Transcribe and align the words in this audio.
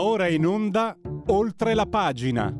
Ora 0.00 0.28
in 0.28 0.46
onda 0.46 0.96
oltre 1.26 1.74
la 1.74 1.84
pagina. 1.84 2.54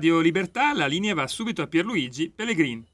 Radio 0.00 0.20
Libertà, 0.20 0.72
la 0.72 0.86
linea 0.86 1.12
va 1.12 1.26
subito 1.26 1.60
a 1.60 1.66
Pierluigi 1.66 2.32
Pellegrini. 2.34 2.86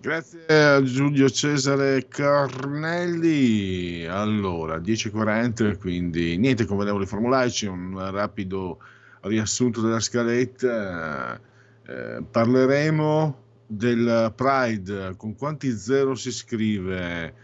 Grazie 0.00 0.46
a 0.46 0.82
Giulio 0.82 1.28
Cesare 1.28 2.08
Carnelli. 2.08 4.06
Allora, 4.06 4.78
10.40, 4.78 5.76
quindi 5.76 6.38
niente 6.38 6.64
convenevoli 6.64 7.04
formulaici, 7.04 7.66
un 7.66 8.10
rapido 8.10 8.78
riassunto 9.20 9.82
della 9.82 10.00
scaletta. 10.00 11.38
Eh, 11.86 12.24
parleremo 12.30 13.42
del 13.66 14.32
Pride, 14.34 15.14
con 15.18 15.36
quanti 15.36 15.72
zero 15.72 16.14
si 16.14 16.32
scrive 16.32 17.34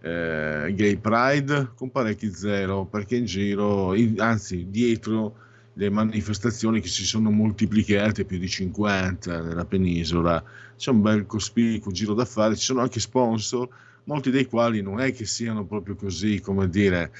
eh, 0.00 0.74
Gay 0.74 0.96
Pride? 0.96 1.70
Con 1.76 1.92
parecchi 1.92 2.32
zero, 2.32 2.84
perché 2.84 3.14
in 3.14 3.26
giro, 3.26 3.94
anzi 4.16 4.66
dietro 4.70 5.44
le 5.78 5.90
manifestazioni 5.90 6.80
che 6.80 6.88
si 6.88 7.04
sono 7.04 7.30
moltiplicate 7.30 8.24
più 8.24 8.38
di 8.38 8.48
50 8.48 9.42
nella 9.42 9.66
penisola, 9.66 10.42
c'è 10.76 10.90
un 10.90 11.02
bel 11.02 11.26
cospicuo 11.26 11.92
giro 11.92 12.14
d'affari, 12.14 12.56
ci 12.56 12.64
sono 12.64 12.80
anche 12.80 12.98
sponsor, 12.98 13.68
molti 14.04 14.30
dei 14.30 14.46
quali 14.46 14.80
non 14.80 15.00
è 15.00 15.12
che 15.12 15.26
siano 15.26 15.66
proprio 15.66 15.94
così, 15.94 16.40
come 16.40 16.70
dire, 16.70 17.12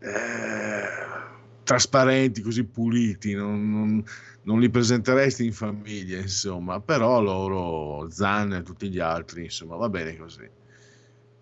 eh, 0.00 0.88
trasparenti, 1.62 2.42
così 2.42 2.64
puliti, 2.64 3.34
non, 3.34 3.70
non, 3.70 4.04
non, 4.42 4.58
li 4.58 4.70
presenteresti 4.70 5.44
in 5.44 5.52
famiglia, 5.52 6.18
insomma, 6.18 6.80
però 6.80 7.20
loro, 7.20 8.10
Zan 8.10 8.54
e 8.54 8.62
tutti 8.64 8.88
gli 8.88 8.98
altri, 8.98 9.44
insomma, 9.44 9.76
va 9.76 9.88
bene 9.88 10.16
così 10.16 10.57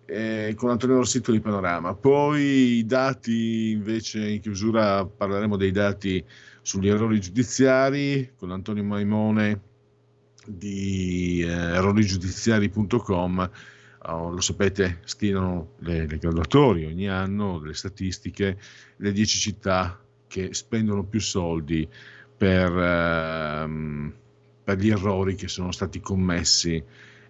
eh, 0.07 0.53
con 0.55 0.69
Antonio 0.69 0.95
Rossito 0.95 1.31
di 1.31 1.41
Panorama. 1.41 1.93
Poi 1.93 2.77
i 2.77 2.85
dati, 2.85 3.71
invece, 3.71 4.27
in 4.27 4.39
chiusura 4.39 5.05
parleremo 5.05 5.57
dei 5.57 5.71
dati 5.71 6.23
sugli 6.61 6.87
errori 6.87 7.19
giudiziari 7.19 8.31
con 8.37 8.51
Antonio 8.51 8.83
Maimone 8.83 9.61
di 10.45 11.41
eh, 11.41 11.49
errorigiudiziari.com. 11.49 13.51
Oh, 14.09 14.31
lo 14.31 14.39
sapete, 14.39 14.99
stilano 15.03 15.73
le, 15.79 16.07
le 16.07 16.17
graduatorie 16.17 16.87
ogni 16.87 17.09
anno, 17.09 17.61
le 17.61 17.73
statistiche, 17.73 18.57
le 18.95 19.11
10 19.11 19.37
città 19.37 20.01
che 20.27 20.53
spendono 20.53 21.03
più 21.03 21.19
soldi 21.19 21.85
per, 22.37 22.71
ehm, 22.71 24.13
per 24.63 24.77
gli 24.77 24.89
errori 24.89 25.35
che 25.35 25.49
sono 25.49 25.73
stati 25.73 25.99
commessi 25.99 26.81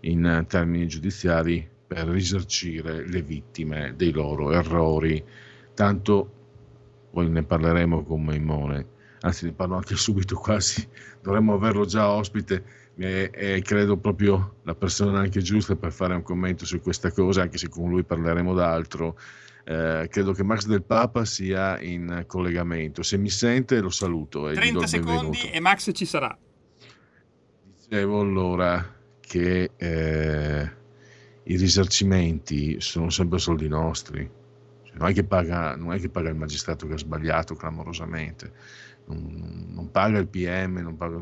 in 0.02 0.46
termini 0.48 0.88
giudiziari 0.88 1.68
per 1.88 2.08
risarcire 2.08 3.08
le 3.08 3.22
vittime 3.22 3.94
dei 3.96 4.12
loro 4.12 4.52
errori. 4.52 5.24
Tanto 5.74 6.32
poi 7.12 7.30
ne 7.30 7.44
parleremo 7.44 8.04
con 8.04 8.24
Maimone, 8.24 8.86
anzi 9.22 9.46
ne 9.46 9.54
parlo 9.54 9.76
anche 9.76 9.96
subito 9.98 10.36
quasi, 10.36 10.88
dovremmo 11.22 11.54
averlo 11.54 11.86
già 11.86 12.10
ospite 12.10 12.64
e, 12.98 13.30
e, 13.34 13.62
credo 13.62 13.98
proprio 13.98 14.56
la 14.64 14.76
persona 14.76 15.20
anche 15.20 15.42
giusta 15.42 15.76
per 15.76 15.92
fare 15.92 16.16
un 16.16 16.24
commento 16.24 16.66
su 16.66 16.82
questa 16.82 17.12
cosa, 17.12 17.44
anche 17.44 17.58
se 17.58 17.70
con 17.70 17.90
lui 17.90 18.04
parleremo 18.04 18.54
d'altro. 18.54 19.18
Eh, 19.64 20.08
credo 20.10 20.32
che 20.32 20.44
Max 20.44 20.66
del 20.66 20.82
Papa 20.82 21.26
sia 21.26 21.80
in 21.82 22.24
collegamento. 22.26 23.04
Se 23.04 23.18
mi 23.18 23.30
sente 23.30 23.82
lo 23.82 23.90
saluto. 23.90 24.50
E 24.50 24.54
30 24.54 24.88
secondi 24.88 25.40
e 25.52 25.60
Max 25.60 25.92
ci 25.94 26.06
sarà. 26.06 26.36
Dicevo 27.76 28.22
allora 28.22 28.96
che 29.20 29.72
eh, 29.76 30.72
i 31.50 31.56
risarcimenti 31.56 32.80
sono 32.82 33.10
sempre 33.10 33.40
soldi 33.40 33.68
nostri. 33.68 34.30
Cioè, 34.84 34.98
non, 34.98 35.10
è 35.10 35.24
paga, 35.24 35.76
non, 35.76 35.94
è 35.94 36.00
che 36.00 36.10
paga, 36.10 36.30
il 36.30 36.36
magistrato 36.36 36.88
che 36.88 36.94
ha 36.94 36.98
sbagliato 36.98 37.56
clamorosamente, 37.56 38.52
non, 39.06 39.66
non 39.70 39.92
paga 39.92 40.18
il 40.18 40.28
PM, 40.28 40.78
non 40.80 40.98
paga 40.98 41.22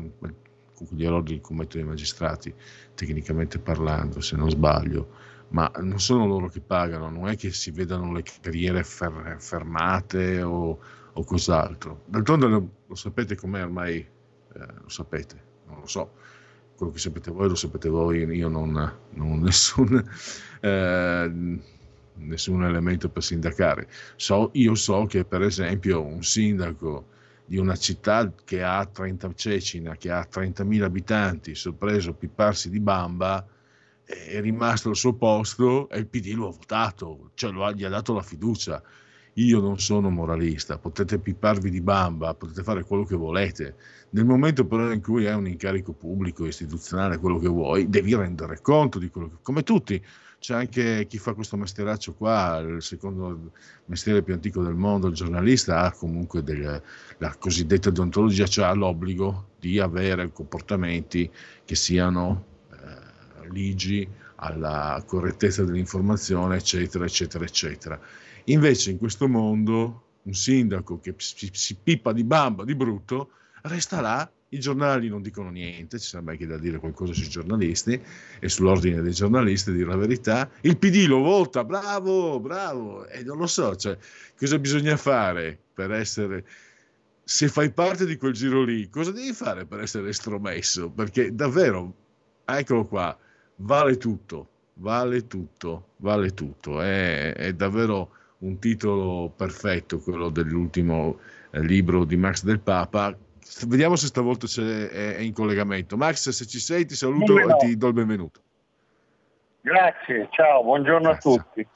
gli 0.90 1.04
errori 1.04 1.34
che 1.34 1.40
commettono 1.40 1.84
i 1.84 1.86
magistrati, 1.86 2.52
tecnicamente 2.94 3.58
parlando, 3.58 4.20
se 4.20 4.36
non 4.36 4.50
sbaglio, 4.50 5.08
ma 5.48 5.70
non 5.80 6.00
sono 6.00 6.26
loro 6.26 6.48
che 6.48 6.60
pagano, 6.60 7.08
non 7.08 7.28
è 7.28 7.36
che 7.36 7.52
si 7.52 7.70
vedano 7.70 8.12
le 8.12 8.22
carriere 8.22 8.82
fer- 8.82 9.40
fermate 9.40 10.42
o, 10.42 10.78
o, 11.12 11.24
cos'altro. 11.24 12.02
D'altronde 12.06 12.46
lo, 12.46 12.70
lo 12.86 12.94
sapete 12.96 13.36
com'è 13.36 13.62
ormai, 13.62 13.98
eh, 13.98 14.66
lo 14.82 14.88
sapete, 14.88 15.40
non 15.66 15.80
lo 15.80 15.86
so 15.86 16.10
quello 16.76 16.92
che 16.92 16.98
sapete 16.98 17.30
voi 17.30 17.48
lo 17.48 17.54
sapete 17.54 17.88
voi, 17.88 18.22
io 18.24 18.48
non, 18.48 18.72
non 19.10 19.30
ho 19.30 19.36
nessun, 19.42 20.04
eh, 20.60 21.58
nessun 22.14 22.64
elemento 22.64 23.08
per 23.08 23.22
sindacare. 23.22 23.88
So, 24.16 24.50
io 24.52 24.74
so 24.74 25.06
che 25.06 25.24
per 25.24 25.42
esempio 25.42 26.04
un 26.04 26.22
sindaco 26.22 27.14
di 27.46 27.56
una 27.58 27.76
città 27.76 28.32
che 28.44 28.62
ha 28.62 28.84
30 28.84 29.32
Cecina, 29.34 29.96
che 29.96 30.10
ha 30.10 30.26
30.000 30.30 30.82
abitanti, 30.82 31.54
sorpreso 31.54 32.12
pipparsi 32.12 32.70
di 32.70 32.80
bamba, 32.80 33.46
è 34.04 34.40
rimasto 34.40 34.90
al 34.90 34.96
suo 34.96 35.14
posto 35.14 35.88
e 35.88 35.98
il 35.98 36.06
PD 36.06 36.34
lo 36.34 36.48
ha 36.48 36.52
votato, 36.52 37.30
cioè 37.34 37.52
ha, 37.62 37.72
gli 37.72 37.84
ha 37.84 37.88
dato 37.88 38.14
la 38.14 38.22
fiducia. 38.22 38.82
Io 39.38 39.60
non 39.60 39.78
sono 39.78 40.08
moralista, 40.08 40.78
potete 40.78 41.18
pipparvi 41.18 41.68
di 41.68 41.82
bamba, 41.82 42.32
potete 42.32 42.62
fare 42.62 42.84
quello 42.84 43.04
che 43.04 43.16
volete. 43.16 43.76
Nel 44.10 44.24
momento 44.24 44.64
però 44.64 44.90
in 44.90 45.02
cui 45.02 45.26
hai 45.26 45.34
un 45.34 45.46
incarico 45.46 45.92
pubblico, 45.92 46.46
istituzionale, 46.46 47.18
quello 47.18 47.38
che 47.38 47.48
vuoi, 47.48 47.88
devi 47.90 48.14
rendere 48.14 48.60
conto 48.62 48.98
di 48.98 49.10
quello 49.10 49.28
che... 49.28 49.36
come 49.42 49.62
tutti. 49.62 50.02
C'è 50.38 50.54
anche 50.54 51.06
chi 51.06 51.18
fa 51.18 51.34
questo 51.34 51.56
mestieraccio 51.58 52.14
qua, 52.14 52.58
il 52.58 52.82
secondo 52.82 53.52
mestiere 53.86 54.22
più 54.22 54.32
antico 54.32 54.62
del 54.62 54.74
mondo, 54.74 55.08
il 55.08 55.14
giornalista, 55.14 55.80
ha 55.80 55.92
comunque 55.92 56.42
delle, 56.42 56.82
la 57.18 57.34
cosiddetta 57.38 57.90
deontologia, 57.90 58.46
cioè 58.46 58.66
ha 58.66 58.72
l'obbligo 58.72 59.48
di 59.58 59.78
avere 59.78 60.32
comportamenti 60.32 61.30
che 61.64 61.74
siano 61.74 62.44
eh, 62.70 63.50
ligi 63.50 64.08
alla 64.36 65.02
correttezza 65.06 65.64
dell'informazione, 65.64 66.56
eccetera, 66.56 67.04
eccetera, 67.04 67.44
eccetera. 67.44 68.00
Invece 68.48 68.90
in 68.90 68.98
questo 68.98 69.28
mondo 69.28 70.02
un 70.22 70.34
sindaco 70.34 71.00
che 71.00 71.14
si, 71.18 71.50
si 71.52 71.76
pippa 71.82 72.12
di 72.12 72.24
bamba, 72.24 72.64
di 72.64 72.74
brutto, 72.74 73.30
resta 73.62 74.00
là, 74.00 74.30
i 74.50 74.60
giornali 74.60 75.08
non 75.08 75.22
dicono 75.22 75.50
niente, 75.50 75.98
ci 75.98 76.08
sarebbe 76.08 76.32
anche 76.32 76.46
da 76.46 76.58
dire 76.58 76.78
qualcosa 76.78 77.12
sui 77.12 77.28
giornalisti 77.28 78.00
e 78.38 78.48
sull'ordine 78.48 79.02
dei 79.02 79.12
giornalisti, 79.12 79.72
dire 79.72 79.88
la 79.88 79.96
verità. 79.96 80.48
Il 80.60 80.78
PD 80.78 81.06
lo 81.06 81.18
vota, 81.18 81.64
bravo, 81.64 82.38
bravo, 82.38 83.06
e 83.08 83.24
non 83.24 83.38
lo 83.38 83.46
so, 83.46 83.74
cioè, 83.74 83.96
cosa 84.36 84.58
bisogna 84.58 84.96
fare 84.96 85.58
per 85.74 85.92
essere... 85.92 86.44
Se 87.28 87.48
fai 87.48 87.72
parte 87.72 88.06
di 88.06 88.16
quel 88.16 88.32
giro 88.32 88.62
lì, 88.62 88.88
cosa 88.88 89.10
devi 89.10 89.32
fare 89.32 89.66
per 89.66 89.80
essere 89.80 90.10
estromesso? 90.10 90.90
Perché 90.90 91.34
davvero, 91.34 91.92
eccolo 92.44 92.86
qua, 92.86 93.18
vale 93.56 93.96
tutto, 93.96 94.48
vale 94.74 95.26
tutto, 95.26 95.88
vale 95.96 96.32
tutto. 96.34 96.80
È, 96.80 97.32
è 97.32 97.52
davvero 97.52 98.12
un 98.38 98.58
titolo 98.58 99.32
perfetto, 99.34 99.98
quello 99.98 100.28
dell'ultimo 100.28 101.18
eh, 101.50 101.60
libro 101.60 102.04
di 102.04 102.16
Max 102.16 102.44
del 102.44 102.60
Papa. 102.60 103.16
Vediamo 103.66 103.96
se 103.96 104.06
stavolta 104.06 104.46
è, 104.60 105.18
in 105.20 105.32
collegamento. 105.32 105.96
Max, 105.96 106.28
se 106.30 106.46
ci 106.46 106.58
sei, 106.58 106.84
ti 106.84 106.94
saluto 106.94 107.38
e 107.38 107.56
ti 107.58 107.76
do 107.76 107.88
il 107.88 107.92
benvenuto. 107.92 108.40
Grazie, 109.60 110.28
ciao, 110.30 110.62
buongiorno 110.62 111.10
Grazie. 111.10 111.30
a 111.30 111.36
tutti. 111.36 111.68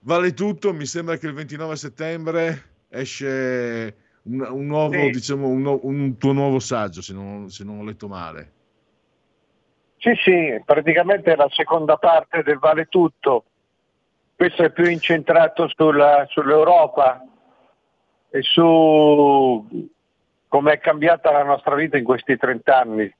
Vale 0.00 0.32
tutto, 0.34 0.72
mi 0.72 0.86
sembra 0.86 1.16
che 1.16 1.26
il 1.26 1.34
29 1.34 1.76
settembre 1.76 2.70
esce 2.88 3.96
un, 4.22 4.40
un 4.40 4.66
nuovo, 4.66 4.92
sì. 4.92 5.10
diciamo, 5.10 5.46
un, 5.46 5.78
un, 5.82 6.16
tuo 6.18 6.32
nuovo 6.32 6.58
saggio, 6.58 7.00
se 7.02 7.12
non, 7.12 7.48
se 7.50 7.62
non 7.64 7.78
ho 7.78 7.84
letto 7.84 8.08
male. 8.08 8.52
Sì, 9.98 10.12
sì, 10.24 10.60
praticamente 10.64 11.32
è 11.32 11.36
la 11.36 11.48
seconda 11.50 11.96
parte 11.96 12.42
del 12.42 12.58
Vale 12.58 12.86
Tutto, 12.86 13.44
questo 14.42 14.64
è 14.64 14.72
più 14.72 14.86
incentrato 14.90 15.68
sulla, 15.68 16.26
sull'Europa 16.28 17.24
e 18.28 18.42
su 18.42 19.88
come 20.48 20.72
è 20.72 20.80
cambiata 20.80 21.30
la 21.30 21.44
nostra 21.44 21.76
vita 21.76 21.96
in 21.96 22.02
questi 22.02 22.36
30 22.36 22.76
anni. 22.76 23.14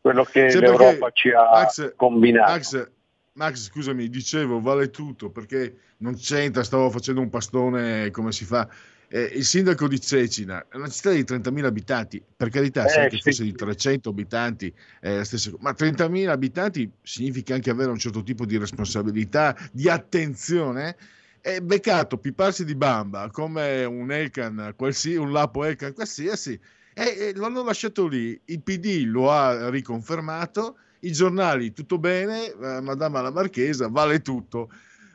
quello 0.00 0.22
che 0.22 0.50
Sempre 0.50 0.68
l'Europa 0.68 1.10
ci 1.10 1.32
ha 1.32 1.50
Max, 1.50 1.96
combinato. 1.96 2.52
Max, 2.52 2.90
Max, 3.32 3.70
scusami, 3.70 4.08
dicevo, 4.08 4.60
vale 4.60 4.90
tutto 4.90 5.30
perché 5.30 5.78
non 5.96 6.14
c'entra, 6.14 6.62
stavo 6.62 6.90
facendo 6.90 7.20
un 7.20 7.28
pastone 7.28 8.12
come 8.12 8.30
si 8.30 8.44
fa. 8.44 8.68
Eh, 9.08 9.30
il 9.34 9.44
sindaco 9.44 9.86
di 9.86 10.00
Cecina 10.00 10.66
è 10.68 10.76
una 10.76 10.88
città 10.88 11.10
di 11.10 11.22
30.000 11.22 11.64
abitanti, 11.64 12.20
per 12.36 12.48
carità, 12.48 12.84
eh, 12.84 12.88
se 12.88 13.00
anche 13.00 13.16
sì. 13.16 13.22
fosse 13.22 13.44
di 13.44 13.52
300 13.52 14.08
abitanti, 14.08 14.72
cosa, 15.00 15.52
ma 15.60 15.70
30.000 15.70 16.28
abitanti 16.28 16.90
significa 17.02 17.54
anche 17.54 17.70
avere 17.70 17.90
un 17.90 17.98
certo 17.98 18.22
tipo 18.24 18.44
di 18.44 18.58
responsabilità, 18.58 19.56
di 19.72 19.88
attenzione. 19.88 20.96
È 21.40 21.60
beccato 21.60 22.18
piparsi 22.18 22.64
di 22.64 22.74
bamba 22.74 23.30
come 23.30 23.84
un 23.84 24.10
Elkan, 24.10 24.74
un 24.76 25.30
Lapo 25.30 25.62
Elkan 25.62 25.92
qualsiasi, 25.92 26.58
e, 26.92 27.32
lo 27.36 27.46
hanno 27.46 27.62
lasciato 27.62 28.08
lì. 28.08 28.40
Il 28.46 28.62
PD 28.62 29.04
lo 29.06 29.30
ha 29.30 29.70
riconfermato, 29.70 30.78
i 31.00 31.12
giornali 31.12 31.72
tutto 31.72 31.98
bene, 31.98 32.46
eh, 32.46 32.80
Madama 32.80 33.20
la 33.20 33.30
Marchesa, 33.30 33.86
vale 33.86 34.20
tutto. 34.22 34.70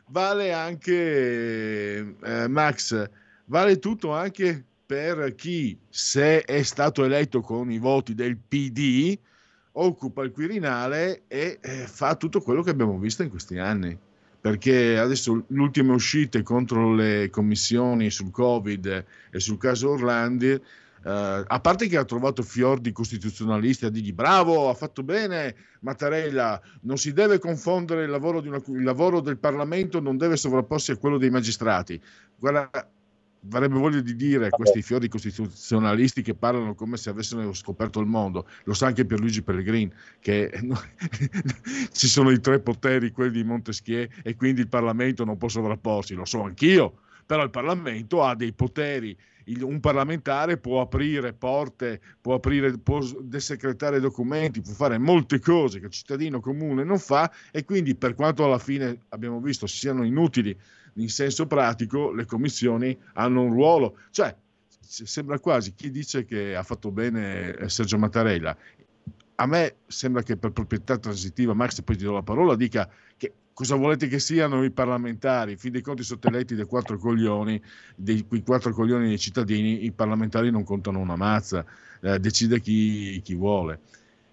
Vale 0.08 0.54
anche, 0.54 2.16
eh, 2.22 2.48
Max, 2.48 3.10
vale 3.52 3.80
tutto 3.80 4.14
anche 4.14 4.64
per 4.86 5.36
chi, 5.36 5.78
se 5.90 6.42
è 6.44 6.64
stato 6.64 7.04
eletto 7.04 7.42
con 7.42 7.70
i 7.70 7.80
voti 7.80 8.16
del 8.16 8.38
PD, 8.38 9.18
occupa 9.74 10.24
il 10.24 10.32
Quirinale 10.32 11.24
e 11.28 11.60
eh, 11.62 11.86
fa 11.86 12.16
tutto 12.16 12.42
quello 12.42 12.64
che 12.64 12.72
abbiamo 12.72 12.98
visto 12.98 13.24
in 13.24 13.30
questi 13.30 13.58
anni. 13.58 13.98
Perché 14.40 14.98
adesso 14.98 15.44
le 15.46 15.60
ultime 15.60 15.94
uscite 15.94 16.42
contro 16.42 16.96
le 16.96 17.30
commissioni 17.30 18.10
sul 18.10 18.32
Covid 18.32 19.06
e 19.30 19.40
sul 19.40 19.58
caso 19.58 19.92
Orlandi 19.92 20.60
Uh, 21.04 21.42
a 21.48 21.60
parte 21.60 21.88
che 21.88 21.98
ha 21.98 22.06
trovato 22.06 22.44
fior 22.44 22.80
di 22.80 22.92
costituzionalisti 22.92 23.86
a 23.86 23.90
dirgli 23.90 24.14
bravo, 24.14 24.70
ha 24.70 24.76
fatto 24.76 25.02
bene 25.02 25.56
Mattarella, 25.80 26.62
non 26.82 26.98
si 27.00 27.12
deve 27.12 27.40
confondere 27.40 28.04
il 28.04 28.12
lavoro, 28.12 28.38
una, 28.38 28.62
il 28.68 28.84
lavoro 28.84 29.20
del 29.20 29.40
Parlamento, 29.40 30.00
non 30.00 30.18
deve 30.18 30.38
sovrapporsi 30.38 30.92
a 30.92 30.98
quello 30.98 31.18
dei 31.18 31.32
magistrati. 31.32 32.00
Guarda, 32.38 32.70
avrebbe 33.50 33.76
voglia 33.76 34.02
di 34.02 34.16
dire 34.16 34.48
a 34.48 34.50
questi 34.50 34.82
fiori 34.82 35.08
costituzionalisti 35.08 36.22
che 36.22 36.36
parlano 36.36 36.76
come 36.76 36.98
se 36.98 37.10
avessero 37.10 37.54
scoperto 37.54 38.00
il 38.00 38.06
mondo, 38.06 38.48
lo 38.66 38.74
sa 38.74 38.88
anche 38.88 39.06
Pierluigi 39.06 39.42
Pellegrin, 39.42 39.92
che 40.20 40.52
ci 41.92 42.08
sono 42.08 42.30
i 42.30 42.40
tre 42.40 42.60
poteri, 42.60 43.12
quelli 43.12 43.32
di 43.32 43.44
Montesquieu, 43.44 44.08
e 44.24 44.36
quindi 44.36 44.62
il 44.62 44.68
Parlamento 44.68 45.26
non 45.26 45.38
può 45.38 45.48
sovrapporsi, 45.48 46.14
lo 46.14 46.26
so 46.26 46.44
anch'io, 46.44 47.00
però 47.26 47.44
il 47.44 47.50
Parlamento 47.50 48.24
ha 48.24 48.36
dei 48.36 48.54
poteri. 48.54 49.18
Il, 49.46 49.64
un 49.64 49.80
parlamentare 49.80 50.58
può 50.58 50.82
aprire 50.82 51.34
porte, 51.34 52.00
può, 52.22 52.36
aprire, 52.36 52.78
può 52.78 53.00
desecretare 53.22 54.00
documenti, 54.00 54.62
può 54.62 54.72
fare 54.72 55.00
molte 55.00 55.40
cose 55.40 55.80
che 55.80 55.88
il 55.88 55.92
cittadino 55.92 56.40
comune 56.40 56.84
non 56.84 57.00
fa 57.00 57.32
e 57.50 57.66
quindi 57.66 57.96
per 57.96 58.14
quanto 58.14 58.46
alla 58.46 58.60
fine 58.60 59.06
abbiamo 59.10 59.40
visto 59.40 59.66
siano 59.66 60.04
inutili 60.04 60.56
in 60.94 61.10
senso 61.10 61.48
pratico, 61.48 62.12
le 62.12 62.26
commissioni 62.26 62.98
hanno 63.14 63.44
un 63.44 63.54
ruolo. 63.54 63.98
Cioè, 64.12 64.36
sembra 64.80 65.40
quasi 65.40 65.74
chi 65.74 65.90
dice 65.90 66.26
che 66.26 66.56
ha 66.56 66.64
fatto 66.64 66.92
bene 66.92 67.56
eh, 67.56 67.70
Sergio 67.70 67.98
Mattarella. 67.98 68.56
A 69.36 69.46
me 69.48 69.78
sembra 69.88 70.22
che 70.22 70.38
per 70.38 70.52
proprietà 70.52 70.98
transitiva, 70.98 71.54
Max, 71.54 71.82
poi 71.82 71.98
ti 71.98 72.04
do 72.04 72.12
la 72.12 72.22
parola, 72.22 72.56
dica 72.56 72.88
che 73.18 73.34
cosa 73.54 73.76
volete 73.76 74.08
che 74.08 74.20
siano 74.20 74.64
i 74.64 74.72
parlamentari? 74.72 75.54
In 75.54 75.58
fin 75.58 75.72
dei 75.72 75.82
conti 75.82 76.04
sono 76.04 76.20
eletti 76.24 76.54
dei 76.54 76.66
quattro 76.66 76.98
coglioni, 76.98 77.60
dei 77.96 78.26
quei 78.28 78.44
quattro 78.44 78.72
coglioni 78.72 79.08
dei 79.08 79.18
cittadini, 79.18 79.86
i 79.86 79.92
parlamentari 79.92 80.52
non 80.52 80.64
contano 80.64 81.00
una 81.00 81.16
mazza, 81.16 81.66
eh, 82.02 82.20
decide 82.20 82.60
chi, 82.60 83.20
chi 83.24 83.34
vuole. 83.34 83.80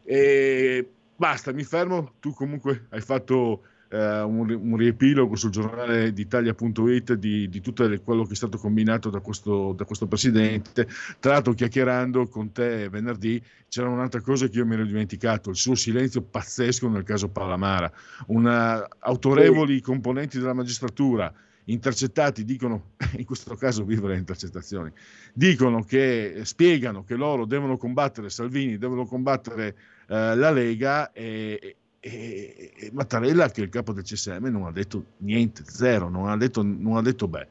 E 0.04 0.88
basta, 1.16 1.52
mi 1.52 1.64
fermo, 1.64 2.14
tu 2.20 2.32
comunque 2.32 2.86
hai 2.90 3.00
fatto 3.00 3.62
eh, 3.88 4.20
un, 4.20 4.50
un, 4.50 4.76
riepilogo 4.76 5.34
sul 5.36 5.50
giornale 5.50 6.12
d'Italia.it 6.12 7.14
di, 7.14 7.48
di 7.48 7.60
tutto 7.60 7.88
quello 8.02 8.24
che 8.24 8.32
è 8.32 8.36
stato 8.36 8.58
combinato 8.58 9.10
da 9.10 9.20
questo, 9.20 9.72
da 9.72 9.84
questo 9.84 10.06
presidente. 10.06 10.86
Tra 11.18 11.32
l'altro, 11.32 11.54
chiacchierando 11.54 12.28
con 12.28 12.52
te 12.52 12.88
venerdì, 12.88 13.42
c'era 13.68 13.88
un'altra 13.88 14.20
cosa 14.20 14.46
che 14.48 14.58
io 14.58 14.66
mi 14.66 14.74
ero 14.74 14.84
dimenticato: 14.84 15.50
il 15.50 15.56
suo 15.56 15.74
silenzio 15.74 16.22
pazzesco 16.22 16.88
nel 16.88 17.04
caso 17.04 17.28
Palamara. 17.28 17.90
Una, 18.26 18.86
autorevoli 18.98 19.80
componenti 19.80 20.38
della 20.38 20.54
magistratura 20.54 21.32
intercettati 21.64 22.44
dicono, 22.44 22.92
in 23.16 23.24
questo 23.24 23.54
caso 23.56 23.84
vive 23.84 24.08
le 24.08 24.16
intercettazioni, 24.16 24.90
dicono 25.32 25.82
che 25.82 26.40
spiegano 26.44 27.04
che 27.04 27.14
loro 27.14 27.46
devono 27.46 27.76
combattere 27.76 28.30
Salvini, 28.30 28.78
devono 28.78 29.06
combattere 29.06 29.76
eh, 30.08 30.34
la 30.34 30.50
Lega 30.50 31.12
e, 31.12 31.76
e, 32.00 32.72
e, 32.76 32.90
Mattarella, 32.92 33.50
che 33.50 33.60
è 33.60 33.64
il 33.64 33.70
capo 33.70 33.92
del 33.92 34.04
CSM, 34.04 34.46
non 34.46 34.66
ha 34.66 34.72
detto 34.72 35.04
niente, 35.18 35.62
zero, 35.64 36.08
non 36.08 36.28
ha 36.28 36.36
detto, 36.36 36.62
non 36.62 36.96
ha 36.96 37.02
detto 37.02 37.28
beh. 37.28 37.48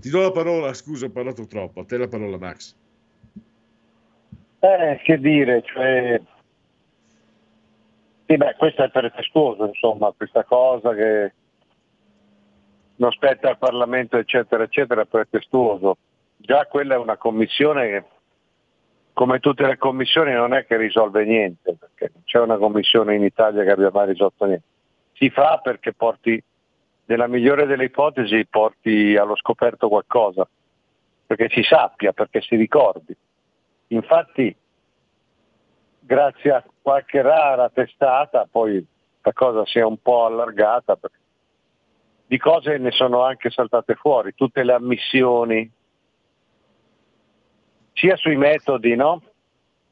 Ti 0.00 0.10
do 0.10 0.20
la 0.20 0.32
parola, 0.32 0.74
scusa, 0.74 1.06
ho 1.06 1.10
parlato 1.10 1.46
troppo, 1.46 1.80
a 1.80 1.84
te 1.84 1.96
la 1.96 2.08
parola 2.08 2.38
Max. 2.38 2.74
Eh, 4.58 5.00
che 5.04 5.18
dire, 5.18 5.62
cioè... 5.62 6.20
Sì, 8.26 8.36
beh, 8.36 8.56
questo 8.58 8.82
è 8.82 8.90
pretestuoso, 8.90 9.66
insomma, 9.66 10.12
questa 10.16 10.42
cosa 10.42 10.92
che 10.94 11.32
non 12.96 13.12
spetta 13.12 13.50
al 13.50 13.58
Parlamento, 13.58 14.16
eccetera, 14.16 14.64
eccetera, 14.64 15.02
è 15.02 15.06
pretestuoso. 15.06 15.98
Già 16.36 16.66
quella 16.66 16.94
è 16.94 16.98
una 16.98 17.16
commissione 17.16 17.88
che 17.88 18.04
come 19.16 19.40
tutte 19.40 19.66
le 19.66 19.78
commissioni 19.78 20.34
non 20.34 20.52
è 20.52 20.66
che 20.66 20.76
risolve 20.76 21.24
niente, 21.24 21.74
perché 21.74 22.10
non 22.12 22.22
c'è 22.26 22.38
una 22.38 22.58
commissione 22.58 23.14
in 23.14 23.24
Italia 23.24 23.64
che 23.64 23.70
abbia 23.70 23.90
mai 23.90 24.08
risolto 24.08 24.44
niente. 24.44 24.66
Si 25.14 25.30
fa 25.30 25.58
perché 25.62 25.94
porti, 25.94 26.38
nella 27.06 27.26
migliore 27.26 27.64
delle 27.64 27.84
ipotesi, 27.84 28.44
porti 28.44 29.16
allo 29.16 29.34
scoperto 29.34 29.88
qualcosa, 29.88 30.46
perché 31.26 31.48
si 31.48 31.62
sappia, 31.62 32.12
perché 32.12 32.42
si 32.42 32.56
ricordi. 32.56 33.16
Infatti, 33.86 34.54
grazie 35.98 36.50
a 36.50 36.62
qualche 36.82 37.22
rara 37.22 37.70
testata, 37.70 38.46
poi 38.50 38.86
la 39.22 39.32
cosa 39.32 39.64
si 39.64 39.78
è 39.78 39.82
un 39.82 39.96
po' 39.96 40.26
allargata, 40.26 40.98
di 42.26 42.36
cose 42.36 42.76
ne 42.76 42.90
sono 42.90 43.22
anche 43.22 43.48
saltate 43.48 43.94
fuori, 43.94 44.34
tutte 44.34 44.62
le 44.62 44.74
ammissioni, 44.74 45.72
sia 47.96 48.16
sui 48.16 48.36
metodi, 48.36 48.94
no? 48.94 49.22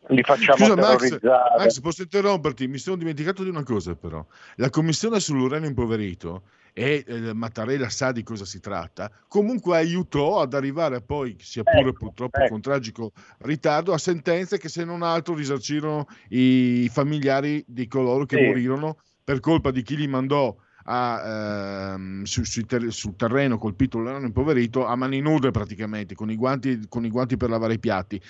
Li 0.08 0.22
facciamo 0.22 0.58
Scusa, 0.58 0.76
Max, 0.76 1.19
Max, 1.22 1.81
posso 1.81 2.02
interromperti? 2.02 2.69
Mi 2.69 2.76
sono 2.76 2.96
dimenticato 2.96 3.43
di 3.43 3.48
una 3.48 3.62
cosa 3.62 3.94
però. 3.94 4.24
La 4.56 4.69
commissione 4.69 5.19
sull'uranio 5.19 5.67
impoverito 5.67 6.43
e 6.74 7.05
eh, 7.06 7.32
Mattarella 7.32 7.88
sa 7.88 8.12
di 8.12 8.22
cosa 8.22 8.44
si 8.44 8.60
tratta, 8.60 9.10
comunque 9.29 9.76
aiutò 9.76 10.40
ad 10.40 10.52
arrivare 10.52 11.00
poi, 11.00 11.36
sia 11.40 11.62
pure 11.62 11.90
ecco, 11.90 12.06
purtroppo 12.06 12.40
ecco. 12.40 12.50
con 12.50 12.60
tragico 12.60 13.12
ritardo, 13.38 13.94
a 13.94 13.98
sentenze 13.98 14.58
che 14.58 14.69
se 14.69 14.84
non 14.84 15.02
altro 15.02 15.34
risarcirono 15.34 16.06
i 16.31 16.90
familiari 16.93 17.64
di 17.67 17.86
coloro 17.86 18.26
che 18.26 18.36
sì. 18.36 18.44
morirono 18.44 18.98
per 19.22 19.40
colpa 19.40 19.70
di 19.70 19.82
chi 19.82 19.96
li 19.96 20.08
mandò 20.08 20.55
a, 20.84 21.94
ehm, 21.94 22.22
su, 22.24 22.44
su 22.44 22.62
ter- 22.62 22.91
sul 22.91 23.17
terreno 23.17 23.58
colpito 23.58 23.98
l'uranio 23.98 24.26
impoverito 24.26 24.86
a 24.86 24.96
mani 24.96 25.20
nude 25.20 25.50
praticamente, 25.50 26.14
con 26.14 26.31
i 26.31 26.36
guanti, 26.36 26.86
con 26.88 27.05
i 27.05 27.10
guanti 27.10 27.36
per 27.36 27.50
lavare 27.50 27.74
i 27.74 27.79
piatti 27.79 28.20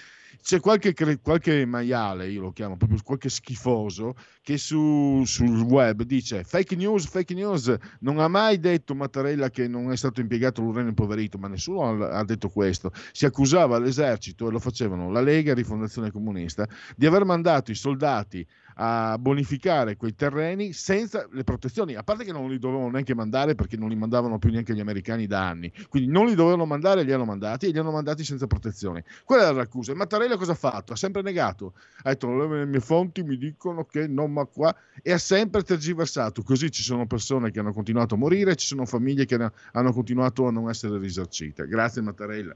c'è 0.44 0.60
qualche, 0.60 0.92
qualche, 1.22 1.64
maiale, 1.64 2.28
io 2.28 2.42
lo 2.42 2.52
chiamo 2.52 2.76
proprio 2.76 2.98
qualche 3.02 3.30
schifoso, 3.30 4.14
che 4.42 4.58
su, 4.58 5.22
sul 5.24 5.60
web 5.62 6.02
dice 6.02 6.44
fake 6.44 6.76
news, 6.76 7.06
fake 7.06 7.32
news, 7.32 7.74
non 8.00 8.18
ha 8.18 8.28
mai 8.28 8.58
detto 8.58 8.94
Mattarella 8.94 9.48
che 9.48 9.68
non 9.68 9.90
è 9.90 9.96
stato 9.96 10.20
impiegato 10.20 10.60
l'uranio 10.60 10.90
impoverito, 10.90 11.38
ma 11.38 11.48
nessuno 11.48 12.04
ha, 12.04 12.18
ha 12.18 12.24
detto 12.24 12.50
questo. 12.50 12.92
Si 13.12 13.24
accusava 13.24 13.78
l'esercito, 13.78 14.48
e 14.48 14.50
lo 14.50 14.58
facevano 14.58 15.10
la 15.10 15.22
Lega 15.22 15.52
e 15.52 15.54
Rifondazione 15.54 16.10
Comunista, 16.10 16.68
di 16.94 17.06
aver 17.06 17.24
mandato 17.24 17.70
i 17.70 17.74
soldati 17.74 18.46
a 18.74 19.16
bonificare 19.18 19.96
quei 19.96 20.14
terreni 20.14 20.72
senza 20.72 21.26
le 21.30 21.44
protezioni, 21.44 21.94
a 21.94 22.02
parte 22.02 22.24
che 22.24 22.32
non 22.32 22.48
li 22.48 22.58
dovevano 22.58 22.90
neanche 22.90 23.14
mandare 23.14 23.54
perché 23.54 23.76
non 23.76 23.88
li 23.88 23.96
mandavano 23.96 24.38
più 24.38 24.50
neanche 24.50 24.74
gli 24.74 24.80
americani 24.80 25.26
da 25.26 25.46
anni, 25.46 25.72
quindi 25.88 26.10
non 26.10 26.26
li 26.26 26.34
dovevano 26.34 26.66
mandare, 26.66 27.02
li 27.02 27.12
hanno 27.12 27.24
mandati 27.24 27.66
e 27.66 27.70
li 27.70 27.78
hanno 27.78 27.92
mandati 27.92 28.24
senza 28.24 28.46
protezioni. 28.46 29.02
Quella 29.24 29.44
era 29.44 29.52
l'accusa. 29.52 29.92
E 29.92 29.94
Mattarella 29.94 30.36
cosa 30.36 30.52
ha 30.52 30.56
fatto? 30.56 30.92
Ha 30.92 30.96
sempre 30.96 31.22
negato, 31.22 31.74
ha 32.02 32.10
detto 32.10 32.34
le 32.34 32.66
mie 32.66 32.80
fonti 32.80 33.22
mi 33.22 33.36
dicono 33.36 33.84
che 33.84 34.06
non, 34.06 34.32
ma 34.32 34.44
qua, 34.44 34.74
e 35.02 35.12
ha 35.12 35.18
sempre 35.18 35.62
tergiversato. 35.62 36.42
Così 36.42 36.70
ci 36.70 36.82
sono 36.82 37.06
persone 37.06 37.50
che 37.50 37.60
hanno 37.60 37.72
continuato 37.72 38.14
a 38.14 38.18
morire, 38.18 38.56
ci 38.56 38.66
sono 38.66 38.84
famiglie 38.84 39.24
che 39.24 39.50
hanno 39.72 39.92
continuato 39.92 40.46
a 40.46 40.50
non 40.50 40.68
essere 40.68 40.98
risarcite. 40.98 41.66
Grazie 41.66 42.02
Mattarella. 42.02 42.54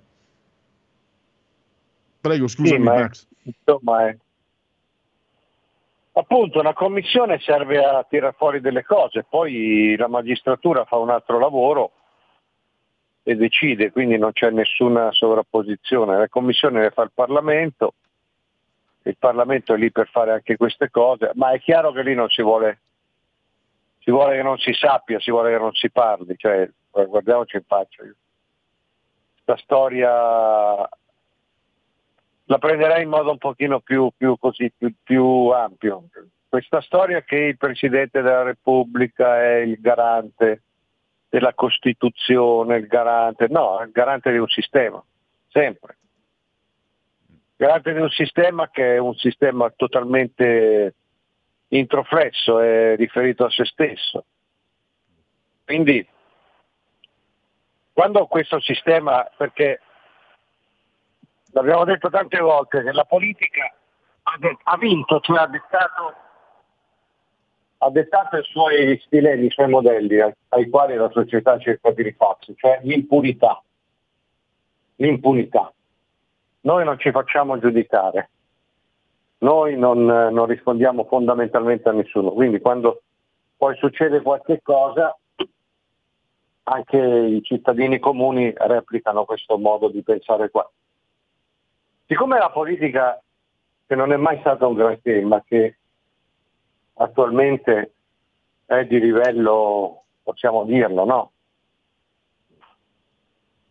Prego, 2.21 2.49
scusami 2.49 2.77
sì, 2.77 2.83
Max. 2.83 3.27
Insomma, 3.43 4.09
è 4.09 4.17
Appunto, 6.19 6.59
una 6.59 6.73
commissione 6.73 7.39
serve 7.39 7.85
a 7.85 8.05
tirare 8.09 8.35
fuori 8.37 8.61
delle 8.61 8.83
cose, 8.83 9.25
poi 9.29 9.95
la 9.97 10.09
magistratura 10.09 10.85
fa 10.85 10.97
un 10.97 11.11
altro 11.11 11.39
lavoro 11.39 11.93
e 13.23 13.37
decide, 13.37 13.93
quindi 13.93 14.19
non 14.19 14.33
c'è 14.33 14.51
nessuna 14.51 15.13
sovrapposizione. 15.13 16.19
La 16.19 16.29
commissione 16.29 16.81
le 16.81 16.91
fa 16.91 17.03
il 17.03 17.13
Parlamento 17.15 17.95
il 19.09 19.17
Parlamento 19.19 19.75
è 19.75 19.77
lì 19.77 19.91
per 19.91 20.09
fare 20.09 20.33
anche 20.33 20.57
queste 20.57 20.91
cose, 20.91 21.31
ma 21.35 21.53
è 21.53 21.61
chiaro 21.61 21.93
che 21.93 22.03
lì 22.03 22.15
non 22.15 22.29
si 22.29 22.43
vuole, 22.43 22.81
si 24.01 24.11
vuole 24.11 24.37
che 24.37 24.43
non 24.43 24.59
si 24.59 24.73
sappia, 24.73 25.19
si 25.19 25.31
vuole 25.31 25.51
che 25.51 25.59
non 25.59 25.73
si 25.73 25.91
parli, 25.91 26.37
cioè, 26.37 26.69
guardiamoci 26.91 27.57
in 27.57 27.63
faccia. 27.67 28.03
La 29.45 29.57
storia 29.57 30.89
la 32.49 32.59
prenderei 32.59 33.05
in 33.05 33.09
modo 33.09 33.31
un 33.31 33.39
pochino 33.39 33.81
più, 33.81 34.11
più, 34.17 34.37
così, 34.39 34.71
più, 34.77 34.93
più 35.03 35.25
ampio. 35.49 36.09
Questa 36.49 36.81
storia 36.81 37.23
che 37.23 37.37
il 37.37 37.57
Presidente 37.57 38.21
della 38.21 38.43
Repubblica 38.43 39.41
è 39.41 39.57
il 39.57 39.79
garante 39.81 40.63
della 41.29 41.55
Costituzione, 41.55 42.77
il 42.77 42.87
garante, 42.87 43.47
no, 43.49 43.81
il 43.83 43.91
garante 43.91 44.31
di 44.31 44.39
un 44.39 44.49
sistema, 44.49 45.03
sempre 45.49 45.99
garante 47.59 47.93
di 47.93 47.99
un 47.99 48.09
sistema 48.11 48.71
che 48.71 48.95
è 48.95 48.99
un 48.99 49.15
sistema 49.15 49.69
totalmente 49.71 50.95
introflesso, 51.69 52.61
è 52.61 52.95
riferito 52.95 53.45
a 53.45 53.51
se 53.51 53.65
stesso. 53.65 54.25
Quindi 55.65 56.07
quando 57.93 58.27
questo 58.27 58.61
sistema, 58.61 59.29
perché 59.37 59.81
l'abbiamo 61.53 61.85
detto 61.85 62.11
tante 62.11 62.39
volte, 62.41 62.83
che 62.83 62.93
la 62.93 63.05
politica 63.05 63.73
ha, 64.65 64.77
vinto, 64.77 65.21
cioè 65.21 65.39
ha 65.39 65.47
dettato, 65.47 66.15
ha 67.79 67.91
dettato 67.91 68.37
i 68.37 68.45
suoi 68.45 69.01
stilemi, 69.05 69.47
i 69.47 69.51
suoi 69.51 69.69
modelli 69.69 70.21
ai, 70.21 70.69
quali 70.69 70.95
la 70.95 71.11
società 71.11 71.59
cerca 71.59 71.91
di 71.93 72.03
rifarsi, 72.03 72.55
cioè 72.57 72.81
l'impunità. 72.83 73.63
L'impunità. 74.97 75.73
Noi 76.63 76.85
non 76.85 76.99
ci 76.99 77.11
facciamo 77.13 77.59
giudicare, 77.59 78.31
noi 79.39 79.77
non, 79.77 80.05
non 80.05 80.47
rispondiamo 80.47 81.05
fondamentalmente 81.05 81.89
a 81.89 81.93
nessuno, 81.93 82.33
quindi 82.33 82.61
quando 82.61 83.03
poi 83.57 83.77
succede 83.77 84.21
qualche 84.23 84.61
cosa 84.63 85.17
anche 86.65 86.99
i 86.99 87.43
cittadini 87.43 87.99
comuni 87.99 88.53
replicano 88.55 89.25
questo 89.25 89.57
modo 89.57 89.89
di 89.89 90.03
pensare 90.03 90.51
qua. 90.51 90.69
Siccome 92.09 92.39
la 92.39 92.49
politica, 92.49 93.23
che 93.87 93.95
non 93.95 94.15
è 94.15 94.17
mai 94.17 94.39
stata 94.41 94.67
un 94.67 94.73
gran 94.73 94.99
tema, 95.03 95.43
che 95.47 95.77
attualmente 96.95 97.93
è 98.65 98.87
di 98.87 98.99
livello, 98.99 100.05
possiamo 100.23 100.65
dirlo, 100.65 101.05
no? 101.05 101.33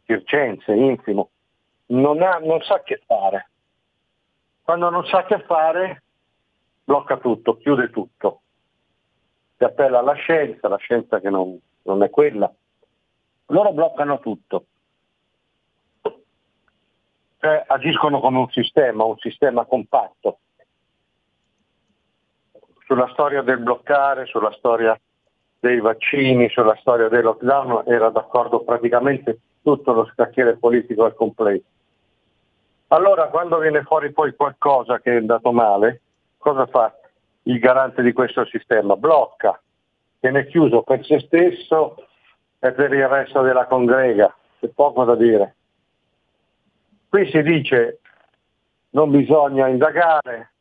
Circense, 0.05 0.71
infimo, 0.71 1.31
non, 1.87 2.21
ha, 2.21 2.37
non 2.37 2.61
sa 2.61 2.83
che 2.83 3.01
fare. 3.07 3.49
Quando 4.61 4.91
non 4.91 5.03
sa 5.05 5.25
che 5.25 5.39
fare, 5.39 6.03
blocca 6.83 7.17
tutto, 7.17 7.57
chiude 7.57 7.89
tutto. 7.89 8.41
Si 9.57 9.63
appella 9.63 9.97
alla 9.97 10.13
scienza, 10.13 10.67
la 10.67 10.77
scienza 10.77 11.19
che 11.19 11.31
non, 11.31 11.59
non 11.81 12.03
è 12.03 12.11
quella. 12.11 12.53
Loro 13.47 13.71
bloccano 13.71 14.19
tutto. 14.19 14.65
Cioè, 17.39 17.63
agiscono 17.67 18.19
come 18.19 18.39
un 18.39 18.49
sistema, 18.49 19.03
un 19.03 19.17
sistema 19.17 19.65
compatto. 19.65 20.39
Sulla 22.85 23.09
storia 23.11 23.41
del 23.41 23.59
bloccare, 23.59 24.25
sulla 24.25 24.51
storia 24.53 24.99
dei 25.59 25.79
vaccini, 25.79 26.49
sulla 26.49 26.75
storia 26.77 27.09
dei 27.09 27.21
lockdown 27.21 27.83
era 27.85 28.09
d'accordo 28.09 28.63
praticamente 28.63 29.39
tutto 29.61 29.91
lo 29.91 30.05
scacchiere 30.05 30.57
politico 30.57 31.03
al 31.03 31.13
completo. 31.13 31.65
Allora 32.87 33.27
quando 33.27 33.57
viene 33.57 33.83
fuori 33.83 34.13
poi 34.13 34.33
qualcosa 34.33 34.99
che 34.99 35.11
è 35.11 35.17
andato 35.17 35.51
male, 35.51 36.01
cosa 36.37 36.65
fa 36.67 36.95
il 37.43 37.59
garante 37.59 38.01
di 38.01 38.13
questo 38.13 38.45
sistema? 38.45 38.95
Blocca, 38.95 39.59
viene 40.21 40.47
chiuso 40.47 40.83
per 40.83 41.03
se 41.05 41.19
stesso 41.19 41.95
e 42.59 42.71
per 42.71 42.93
il 42.93 43.07
resto 43.07 43.41
della 43.41 43.65
congrega, 43.65 44.33
c'è 44.59 44.69
poco 44.69 45.03
da 45.03 45.15
dire. 45.15 45.56
Qui 47.09 47.29
si 47.29 47.41
dice 47.41 47.99
non 48.89 49.11
bisogna 49.11 49.67
indagare, 49.67 50.51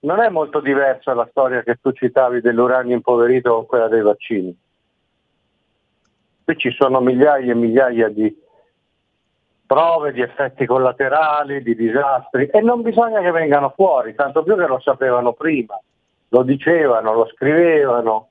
non 0.00 0.20
è 0.20 0.28
molto 0.28 0.60
diversa 0.60 1.14
la 1.14 1.26
storia 1.30 1.62
che 1.62 1.78
tu 1.80 1.92
citavi 1.92 2.40
dell'uranio 2.40 2.94
impoverito 2.94 3.54
con 3.54 3.66
quella 3.66 3.88
dei 3.88 4.02
vaccini. 4.02 4.56
Qui 6.44 6.56
ci 6.56 6.70
sono 6.72 7.00
migliaia 7.00 7.52
e 7.52 7.54
migliaia 7.54 8.08
di 8.08 8.44
prove 9.66 10.12
di 10.12 10.20
effetti 10.20 10.64
collaterali, 10.64 11.62
di 11.62 11.74
disastri 11.74 12.46
e 12.46 12.60
non 12.60 12.82
bisogna 12.82 13.20
che 13.20 13.32
vengano 13.32 13.72
fuori, 13.74 14.14
tanto 14.14 14.44
più 14.44 14.56
che 14.56 14.66
lo 14.66 14.78
sapevano 14.78 15.32
prima, 15.32 15.78
lo 16.28 16.42
dicevano, 16.42 17.12
lo 17.12 17.26
scrivevano, 17.34 18.28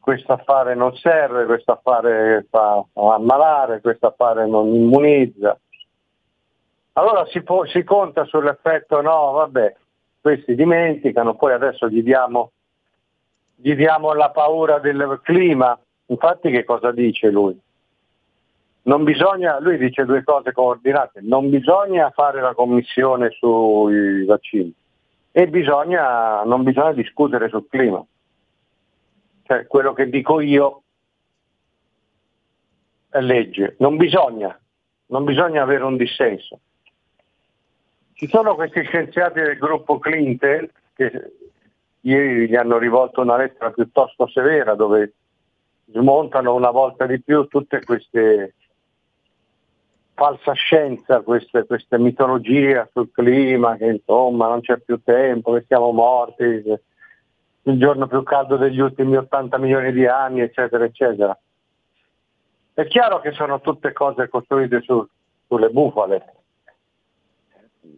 questo 0.00 0.32
affare 0.32 0.74
non 0.74 0.96
serve, 0.96 1.44
questo 1.44 1.72
affare 1.72 2.46
fa 2.48 2.82
ammalare, 2.94 3.80
questo 3.80 4.06
affare 4.06 4.46
non 4.46 4.66
immunizza. 4.68 5.58
Allora 6.96 7.26
si, 7.26 7.42
può, 7.42 7.64
si 7.66 7.82
conta 7.82 8.24
sull'effetto 8.24 9.00
no, 9.00 9.32
vabbè, 9.32 9.74
questi 10.20 10.54
dimenticano, 10.54 11.34
poi 11.34 11.52
adesso 11.52 11.88
gli 11.88 12.02
diamo, 12.02 12.52
gli 13.56 13.74
diamo 13.74 14.12
la 14.12 14.30
paura 14.30 14.78
del 14.78 15.20
clima. 15.22 15.78
Infatti 16.06 16.50
che 16.50 16.64
cosa 16.64 16.92
dice 16.92 17.30
lui? 17.30 17.58
bisogna, 19.02 19.58
lui 19.60 19.76
dice 19.78 20.04
due 20.04 20.22
cose 20.22 20.52
coordinate, 20.52 21.20
non 21.22 21.50
bisogna 21.50 22.10
fare 22.10 22.40
la 22.40 22.54
commissione 22.54 23.30
sui 23.30 24.24
vaccini 24.24 24.72
e 25.32 25.48
bisogna, 25.48 26.44
non 26.44 26.62
bisogna 26.62 26.92
discutere 26.92 27.48
sul 27.48 27.66
clima. 27.68 28.04
Cioè 29.42 29.66
quello 29.66 29.92
che 29.94 30.08
dico 30.08 30.40
io 30.40 30.82
è 33.08 33.20
legge, 33.20 33.74
non 33.78 33.96
bisogna, 33.96 34.56
non 35.06 35.24
bisogna 35.24 35.62
avere 35.62 35.82
un 35.82 35.96
dissenso. 35.96 36.60
Ci 38.14 38.28
sono 38.28 38.54
questi 38.54 38.82
scienziati 38.84 39.40
del 39.40 39.58
gruppo 39.58 39.98
Clinton 39.98 40.68
che 40.94 41.32
ieri 42.02 42.48
gli 42.48 42.54
hanno 42.54 42.78
rivolto 42.78 43.20
una 43.20 43.36
lettera 43.36 43.72
piuttosto 43.72 44.28
severa 44.28 44.76
dove 44.76 45.14
smontano 45.86 46.54
una 46.54 46.70
volta 46.70 47.06
di 47.06 47.20
più 47.20 47.46
tutte 47.48 47.82
queste 47.82 48.54
falsa 50.14 50.52
scienza, 50.52 51.22
queste, 51.22 51.66
queste 51.66 51.98
mitologie 51.98 52.88
sul 52.92 53.10
clima, 53.10 53.76
che 53.76 53.86
insomma 53.86 54.46
non 54.46 54.60
c'è 54.60 54.78
più 54.78 55.02
tempo, 55.02 55.54
che 55.54 55.64
siamo 55.66 55.90
morti, 55.90 56.44
il 56.44 57.78
giorno 57.78 58.06
più 58.06 58.22
caldo 58.22 58.56
degli 58.56 58.78
ultimi 58.78 59.16
80 59.16 59.58
milioni 59.58 59.92
di 59.92 60.06
anni, 60.06 60.40
eccetera, 60.40 60.84
eccetera. 60.84 61.36
È 62.74 62.86
chiaro 62.86 63.18
che 63.20 63.32
sono 63.32 63.60
tutte 63.60 63.92
cose 63.92 64.28
costruite 64.28 64.82
su, 64.82 65.04
sulle 65.48 65.70
bufale 65.70 66.43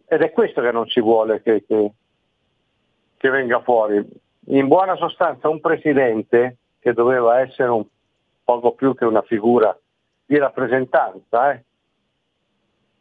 ed 0.05 0.21
è 0.21 0.31
questo 0.31 0.61
che 0.61 0.71
non 0.71 0.87
si 0.87 1.01
vuole 1.01 1.41
che, 1.41 1.63
che, 1.65 1.91
che 3.17 3.29
venga 3.29 3.61
fuori. 3.61 4.05
In 4.49 4.67
buona 4.67 4.95
sostanza 4.95 5.49
un 5.49 5.59
presidente 5.59 6.57
che 6.79 6.93
doveva 6.93 7.39
essere 7.39 7.69
un 7.69 7.85
poco 8.43 8.71
più 8.73 8.95
che 8.95 9.05
una 9.05 9.21
figura 9.23 9.77
di 10.25 10.37
rappresentanza, 10.37 11.51
eh, 11.51 11.63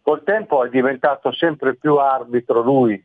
col 0.02 0.22
tempo 0.24 0.64
è 0.64 0.68
diventato 0.68 1.32
sempre 1.32 1.76
più 1.76 1.96
arbitro 1.96 2.62
lui, 2.62 3.04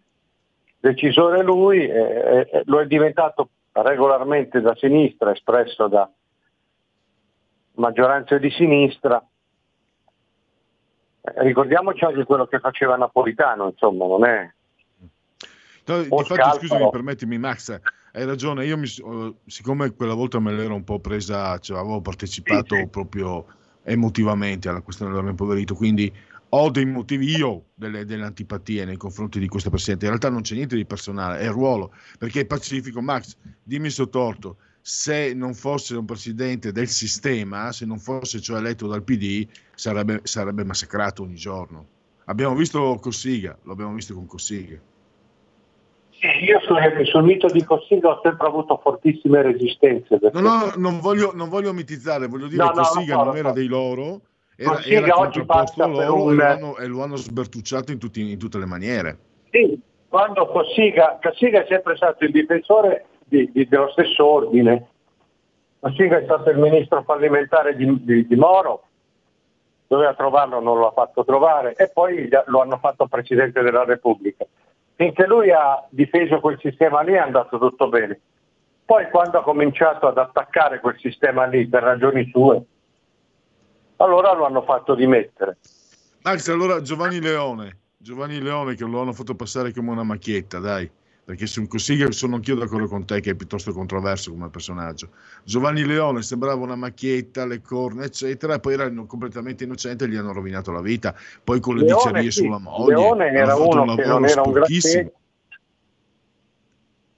decisore 0.80 1.44
lui, 1.44 1.88
e, 1.88 2.48
e, 2.52 2.62
lo 2.66 2.80
è 2.80 2.88
diventato 2.88 3.50
regolarmente 3.72 4.62
da 4.62 4.76
sinistra, 4.76 5.32
espresso 5.32 5.88
da 5.88 6.10
maggioranze 7.76 8.40
di 8.40 8.50
sinistra. 8.52 9.24
Eh, 11.22 11.44
ricordiamoci 11.44 12.04
anche 12.04 12.24
quello 12.24 12.48
che 12.48 12.60
faceva 12.60 12.96
Napolitano, 12.96 13.68
insomma, 13.68 14.06
non 14.06 14.26
è... 14.26 14.52
No, 15.84 15.98
infatti, 15.98 16.68
scusami, 16.68 16.90
permettimi 16.90 17.38
Max, 17.38 17.80
hai 18.14 18.26
ragione, 18.26 18.66
io 18.66 18.78
mi, 18.78 18.88
siccome 19.46 19.94
quella 19.94 20.14
volta 20.14 20.40
me 20.40 20.54
l'ero 20.54 20.76
un 20.76 20.84
po' 20.84 21.00
presa, 21.00 21.58
cioè 21.58 21.80
avevo 21.80 22.02
partecipato 22.02 22.76
sì, 22.76 22.82
sì. 22.82 22.88
proprio 22.88 23.46
emotivamente 23.84 24.70
alla 24.70 24.82
questione 24.82 25.14
dell'impoverito, 25.14 25.76
quindi 25.76 26.12
ho 26.54 26.70
dei 26.70 26.86
motivi 26.86 27.36
io 27.36 27.66
delle, 27.74 28.06
delle, 28.06 28.24
antipatie 28.24 28.86
nei 28.86 28.98
confronti 28.98 29.40
di 29.40 29.48
questo 29.48 29.70
presidente. 29.70 30.06
In 30.06 30.12
realtà 30.12 30.30
non 30.30 30.42
c'è 30.42 30.56
niente 30.56 30.76
di 30.76 30.86
personale, 30.86 31.40
è 31.40 31.46
il 31.46 31.52
ruolo, 31.52 31.94
perché 32.18 32.42
è 32.42 32.46
pacifico. 32.46 33.02
Max, 33.02 33.38
dimmi 33.64 33.90
se 33.90 34.02
ho 34.02 34.10
torto, 34.10 34.58
se 34.82 35.34
non 35.34 35.54
fosse 35.54 35.96
un 35.96 36.06
presidente 36.06 36.72
del 36.72 36.88
sistema, 36.88 37.72
se 37.72 37.86
non 37.86 38.00
fosse 38.00 38.42
cioè 38.42 38.58
eletto 38.58 38.88
dal 38.88 39.04
PD, 39.04 39.48
sarebbe, 39.76 40.22
sarebbe 40.24 40.64
massacrato 40.64 41.24
ogni 41.24 41.36
giorno. 41.36 41.86
Abbiamo 42.26 42.56
visto 42.56 42.98
Cossiga, 43.02 43.58
lo 43.64 43.72
abbiamo 43.74 43.94
visto 43.94 44.14
con 44.14 44.26
Cossiga. 44.26 44.78
Io 46.42 46.60
sul, 46.60 47.24
mito 47.24 47.48
di 47.48 47.64
Cossiga 47.64 48.10
ho 48.10 48.20
sempre 48.22 48.46
avuto 48.46 48.80
fortissime 48.84 49.42
resistenze. 49.42 50.20
No, 50.34 50.40
no, 50.40 50.72
non 50.76 51.00
voglio, 51.00 51.32
non 51.34 51.50
voglio 51.50 51.74
mitizzare, 51.74 52.28
voglio 52.28 52.48
dire 52.48 52.62
che 52.62 52.74
no, 52.76 52.82
Cossiga 52.82 53.16
no, 53.16 53.24
non 53.24 53.38
era 53.38 53.52
dei 53.52 53.68
loro 53.68 54.22
era, 54.56 54.84
era 54.84 55.20
oggi 55.20 55.44
passa 55.44 55.86
loro 55.88 56.26
un... 56.26 56.34
e, 56.34 56.36
lo 56.36 56.44
hanno, 56.46 56.78
e 56.78 56.86
lo 56.86 57.04
hanno 57.04 57.16
sbertucciato 57.16 57.92
in, 57.92 57.98
tutti, 57.98 58.32
in, 58.32 58.38
tutte 58.38 58.60
le 58.60 58.66
maniere. 58.66 59.18
Sì, 59.50 59.80
quando 60.08 60.46
Cossiga, 60.48 61.18
Cossiga 61.22 61.64
è 61.64 61.66
sempre 61.68 61.96
stato 61.96 62.24
il 62.24 62.32
difensore 62.32 63.06
di, 63.32 63.50
di, 63.54 63.68
dello 63.68 63.90
stesso 63.92 64.26
ordine. 64.26 64.88
Cossiga 65.80 66.18
è 66.18 66.24
stato 66.26 66.50
il 66.50 66.58
ministro 66.58 67.02
fallimentare 67.04 67.76
di, 67.76 68.04
di, 68.04 68.28
di 68.28 68.36
Moro, 68.36 68.84
doveva 69.88 70.14
trovarlo, 70.14 70.60
non 70.60 70.78
lo 70.78 70.90
ha 70.90 70.92
fatto 70.92 71.24
trovare 71.24 71.74
e 71.76 71.90
poi 71.90 72.30
lo 72.48 72.62
hanno 72.62 72.78
fatto 72.78 73.08
Presidente 73.08 73.62
della 73.62 73.86
Repubblica. 73.86 74.46
Finché 74.96 75.26
lui 75.26 75.50
ha 75.50 75.84
difeso 75.90 76.40
quel 76.40 76.60
sistema 76.60 77.02
lì 77.02 77.14
è 77.14 77.18
andato 77.18 77.58
tutto 77.58 77.88
bene. 77.88 78.20
Poi 78.86 79.10
quando 79.10 79.40
ha 79.40 79.44
cominciato 79.44 80.08
ad 80.08 80.18
attaccare 80.18 80.82
quel 80.82 81.00
sistema 81.00 81.46
lì 81.46 81.66
per 81.66 81.84
ragioni 81.84 82.30
sue, 82.30 82.62
allora 83.96 84.34
lo 84.34 84.46
hanno 84.46 84.62
fatto 84.64 84.94
dimettere. 84.94 85.58
Max, 86.24 86.50
allora 86.50 86.82
Giovanni 86.82 87.22
Leone, 87.22 87.78
Giovanni 87.98 88.40
Leone 88.42 88.76
che 88.76 88.84
lo 88.84 89.02
hanno 89.02 89.14
fatto 89.14 89.36
passare 89.36 89.74
come 89.74 89.90
una 89.90 90.04
macchietta, 90.04 90.60
dai 90.60 90.90
perché 91.24 91.46
su 91.46 91.66
Cossiga 91.68 92.12
sono 92.12 92.36
anch'io 92.36 92.56
d'accordo 92.56 92.88
con 92.88 93.06
te 93.06 93.22
che 93.22 93.32
è 93.32 93.36
piuttosto 93.36 93.72
controverso 93.72 94.32
come 94.32 94.50
personaggio. 94.50 95.10
Giovanni 95.44 95.86
Leone 95.86 96.24
sembrava 96.24 96.62
una 96.62 96.76
macchietta, 96.76 97.46
le 97.46 97.62
corna, 97.62 98.04
eccetera, 98.04 98.60
poi 98.60 98.74
era 98.74 98.92
completamente 99.06 99.64
innocente 99.64 100.06
e 100.06 100.08
gli 100.10 100.16
hanno 100.16 100.34
rovinato 100.34 100.72
la 100.72 100.82
vita. 100.82 101.16
Poi 101.44 101.60
con 101.60 101.76
le 101.78 101.86
Leone, 101.86 102.02
dicerie 102.04 102.32
sì. 102.32 102.44
sulla 102.44 102.58
moglie. 102.58 102.96
Leone 102.96 103.28
era 103.28 103.56
uno 103.56 103.84
un 103.84 103.96
che 103.96 104.06
non 104.06 104.26
era 104.26 104.42
un 104.42 104.52
grazie, 104.52 105.14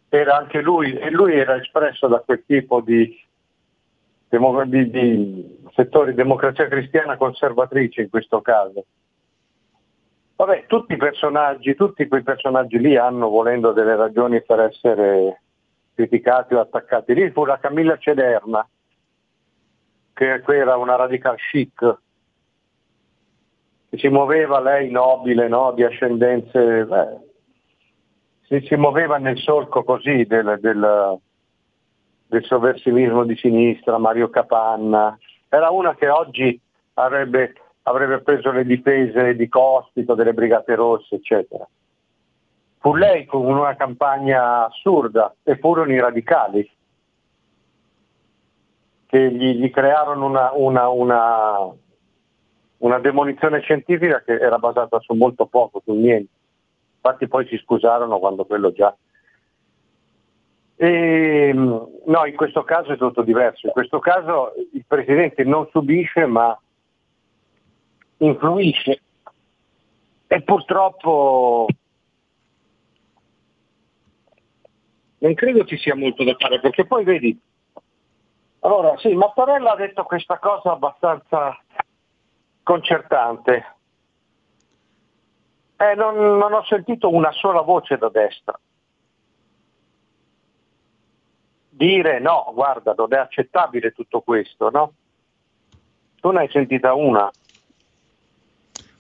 era 0.10 0.38
anche 0.38 0.62
lui, 0.62 0.94
e 0.94 1.10
lui 1.10 1.34
era 1.34 1.60
espresso 1.60 2.08
da 2.08 2.20
quel 2.20 2.44
tipo 2.46 2.82
di, 2.82 3.20
di, 4.30 4.90
di 4.92 5.58
settori 5.76 6.14
democrazia 6.14 6.68
cristiana 6.68 7.18
conservatrice 7.18 8.02
in 8.02 8.10
questo 8.10 8.42
caso 8.42 8.86
Vabbè, 10.36 10.66
tutti 10.66 10.94
i 10.94 10.98
personaggi, 10.98 11.76
tutti 11.76 12.08
quei 12.08 12.24
personaggi 12.24 12.80
lì 12.80 12.98
hanno, 12.98 13.30
volendo, 13.30 13.72
delle 13.72 13.96
ragioni 13.96 14.42
per 14.42 14.62
essere 14.62 15.42
criticati 15.94 16.56
o 16.56 16.60
attaccati. 16.60 17.14
Lì 17.14 17.30
fu 17.32 17.46
la 17.46 17.60
Camilla 17.60 17.98
Cederna, 17.98 18.68
che 20.14 20.42
era 20.46 20.76
una 20.78 20.96
radical 20.96 21.38
chic, 21.38 21.98
che 23.90 23.98
si 23.98 24.08
muoveva 24.08 24.60
lei 24.60 24.90
nobile, 24.90 25.48
no? 25.48 25.72
di 25.74 25.84
ascendenze, 25.84 26.86
beh, 26.86 27.18
si, 28.48 28.66
si, 28.66 28.76
muoveva 28.76 29.18
nel 29.18 29.38
solco 29.38 29.84
così 29.84 30.26
del, 30.26 30.58
del, 30.60 31.20
del 32.26 32.44
sovversivismo 32.44 33.24
di 33.24 33.36
sinistra, 33.36 34.00
Mario 34.00 34.30
Capanna. 34.30 35.16
Era 35.48 35.70
una 35.70 35.94
che 35.94 36.10
oggi 36.10 36.60
avrebbe 36.96 37.54
avrebbe 37.84 38.20
preso 38.22 38.52
le 38.52 38.66
difese 38.66 39.36
di 39.36 39.48
Cospito, 39.48 40.14
delle 40.16 40.34
Brigate 40.34 40.76
Rosse, 40.76 41.16
eccetera. 41.16 41.68
Fu 42.80 42.96
lei 42.96 43.26
con 43.26 43.46
una 43.46 43.76
campagna 43.76 44.66
assurda 44.66 45.34
e 45.44 45.58
furono 45.58 45.92
i 45.92 46.00
radicali 46.00 46.70
che 49.06 49.32
gli, 49.32 49.56
gli 49.56 49.70
crearono 49.70 50.26
una, 50.26 50.52
una, 50.54 50.90
una, 50.90 51.70
una, 52.78 53.00
demolizione 53.00 53.62
scientifica 53.62 54.22
che 54.22 54.34
era 54.34 54.58
basata 54.58 55.00
su 55.00 55.14
molto 55.14 55.46
poco, 55.46 55.82
su 55.86 55.94
niente. 55.94 56.32
Infatti 56.96 57.28
poi 57.28 57.46
si 57.48 57.58
scusarono 57.58 58.20
quando 58.20 58.46
quello 58.46 58.72
già... 58.72 58.96
E, 60.76 61.52
no, 61.54 62.26
in 62.26 62.36
questo 62.36 62.64
caso 62.64 62.92
è 62.92 62.98
tutto 62.98 63.22
diverso. 63.22 63.68
In 63.68 63.74
questo 63.74 64.00
caso 64.00 64.54
il 64.74 64.84
Presidente 64.86 65.44
non 65.44 65.68
subisce 65.72 66.26
ma 66.26 66.58
influisce. 68.26 69.02
E 70.28 70.42
purtroppo 70.42 71.68
non 75.20 75.34
credo 75.36 75.64
ci 75.66 75.78
sia 75.78 75.96
molto 75.96 76.24
da 76.24 76.36
fare 76.38 76.60
perché 76.60 76.86
poi 76.86 77.04
vedi 77.04 77.40
allora 78.60 78.98
sì 78.98 79.14
Mattarella 79.14 79.74
ha 79.74 79.76
detto 79.76 80.04
questa 80.04 80.40
cosa 80.40 80.72
abbastanza 80.72 81.58
concertante. 82.64 83.76
Eh, 85.76 85.96
non, 85.96 86.38
non 86.38 86.54
ho 86.54 86.64
sentito 86.64 87.10
una 87.14 87.32
sola 87.32 87.62
voce 87.62 87.98
da 87.98 88.10
destra. 88.10 88.58
Dire 91.70 92.20
no 92.20 92.52
guarda 92.54 92.94
non 92.98 93.14
è 93.14 93.18
accettabile 93.18 93.92
tutto 93.92 94.22
questo 94.22 94.70
no? 94.70 94.94
Tu 96.20 96.32
ne 96.32 96.40
hai 96.40 96.50
sentita 96.50 96.94
una 96.94 97.30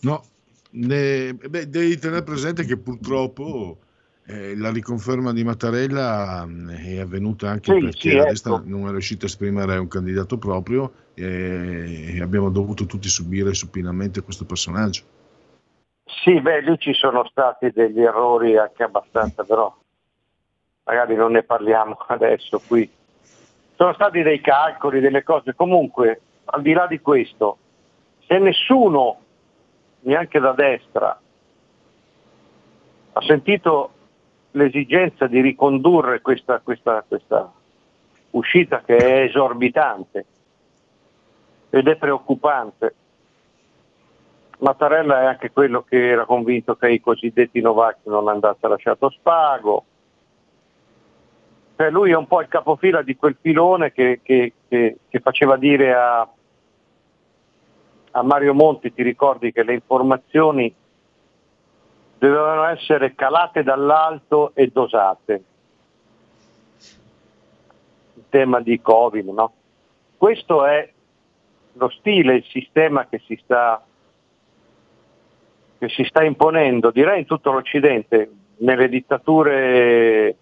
No, 0.03 0.23
ne, 0.71 1.33
beh, 1.33 1.69
devi 1.69 1.97
tenere 1.97 2.23
presente 2.23 2.65
che 2.65 2.77
purtroppo 2.77 3.77
eh, 4.25 4.55
la 4.57 4.71
riconferma 4.71 5.33
di 5.33 5.43
Mattarella 5.43 6.45
mm, 6.45 6.69
è 6.69 6.99
avvenuta 6.99 7.49
anche 7.49 7.73
sì, 7.73 7.79
perché 7.79 8.09
sì, 8.09 8.15
la 8.15 8.23
destra 8.25 8.55
ecco. 8.55 8.63
non 8.65 8.87
è 8.87 8.91
riuscita 8.91 9.25
a 9.25 9.27
esprimere 9.27 9.77
un 9.77 9.87
candidato 9.87 10.37
proprio 10.37 10.91
e 11.13 12.19
abbiamo 12.21 12.49
dovuto 12.49 12.85
tutti 12.85 13.07
subire 13.07 13.53
supinamente 13.53 14.21
questo 14.21 14.45
personaggio. 14.45 15.03
Sì, 16.05 16.39
beh, 16.39 16.61
lì 16.61 16.77
ci 16.79 16.93
sono 16.93 17.25
stati 17.25 17.71
degli 17.71 18.01
errori 18.01 18.57
anche 18.57 18.83
abbastanza, 18.83 19.43
però 19.43 19.73
magari 20.85 21.15
non 21.15 21.31
ne 21.31 21.43
parliamo 21.43 21.97
adesso 22.07 22.61
qui. 22.65 22.89
Sono 23.75 23.93
stati 23.93 24.21
dei 24.21 24.41
calcoli, 24.41 24.99
delle 24.99 25.23
cose. 25.23 25.55
Comunque, 25.55 26.21
al 26.45 26.61
di 26.61 26.73
là 26.73 26.87
di 26.87 26.99
questo, 26.99 27.57
se 28.27 28.37
nessuno 28.37 29.22
neanche 30.03 30.39
da 30.39 30.53
destra, 30.53 31.19
ha 33.13 33.21
sentito 33.21 33.91
l'esigenza 34.51 35.27
di 35.27 35.41
ricondurre 35.41 36.21
questa, 36.21 36.59
questa, 36.59 37.03
questa 37.07 37.51
uscita 38.31 38.81
che 38.81 38.97
è 38.97 39.21
esorbitante 39.21 40.25
ed 41.69 41.87
è 41.87 41.95
preoccupante. 41.95 42.95
Mattarella 44.59 45.21
è 45.21 45.25
anche 45.25 45.51
quello 45.51 45.83
che 45.83 46.09
era 46.09 46.25
convinto 46.25 46.75
che 46.75 46.91
i 46.91 47.01
cosiddetti 47.01 47.61
Novax 47.61 47.97
non 48.03 48.27
andasse 48.27 48.67
lasciato 48.67 49.09
spago. 49.09 49.85
Cioè 51.75 51.89
lui 51.89 52.11
è 52.11 52.15
un 52.15 52.27
po' 52.27 52.41
il 52.41 52.47
capofila 52.47 53.01
di 53.01 53.15
quel 53.15 53.35
filone 53.41 53.91
che, 53.91 54.19
che, 54.21 54.53
che, 54.67 54.97
che 55.09 55.19
faceva 55.19 55.57
dire 55.57 55.93
a, 55.93 56.27
a 58.15 58.21
Mario 58.21 58.53
Monti 58.53 58.93
ti 58.93 59.01
ricordi 59.01 59.51
che 59.51 59.63
le 59.63 59.73
informazioni 59.73 60.73
dovevano 62.17 62.65
essere 62.65 63.15
calate 63.15 63.63
dall'alto 63.63 64.51
e 64.53 64.67
dosate. 64.67 65.43
Il 68.13 68.23
tema 68.29 68.61
di 68.61 68.79
Covid, 68.79 69.27
no? 69.29 69.53
Questo 70.15 70.65
è 70.65 70.89
lo 71.73 71.89
stile, 71.89 72.35
il 72.35 72.45
sistema 72.45 73.07
che 73.07 73.19
si 73.25 73.37
sta, 73.43 73.83
che 75.79 75.89
si 75.89 76.03
sta 76.03 76.23
imponendo, 76.23 76.91
direi 76.91 77.19
in 77.19 77.25
tutto 77.25 77.51
l'Occidente, 77.51 78.31
nelle 78.57 78.89
dittature 78.89 80.37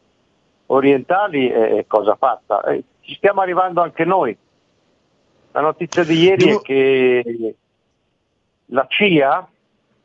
orientali 0.67 1.47
è 1.47 1.86
cosa 1.88 2.15
fatta. 2.15 2.63
Eh, 2.65 2.84
ci 2.99 3.15
stiamo 3.15 3.39
arrivando 3.41 3.81
anche 3.81 4.03
noi. 4.03 4.38
La 5.53 5.62
notizia 5.62 6.03
di 6.03 6.13
ieri 6.15 6.49
è 6.49 6.62
che 6.62 7.55
la 8.71 8.86
CIA, 8.88 9.47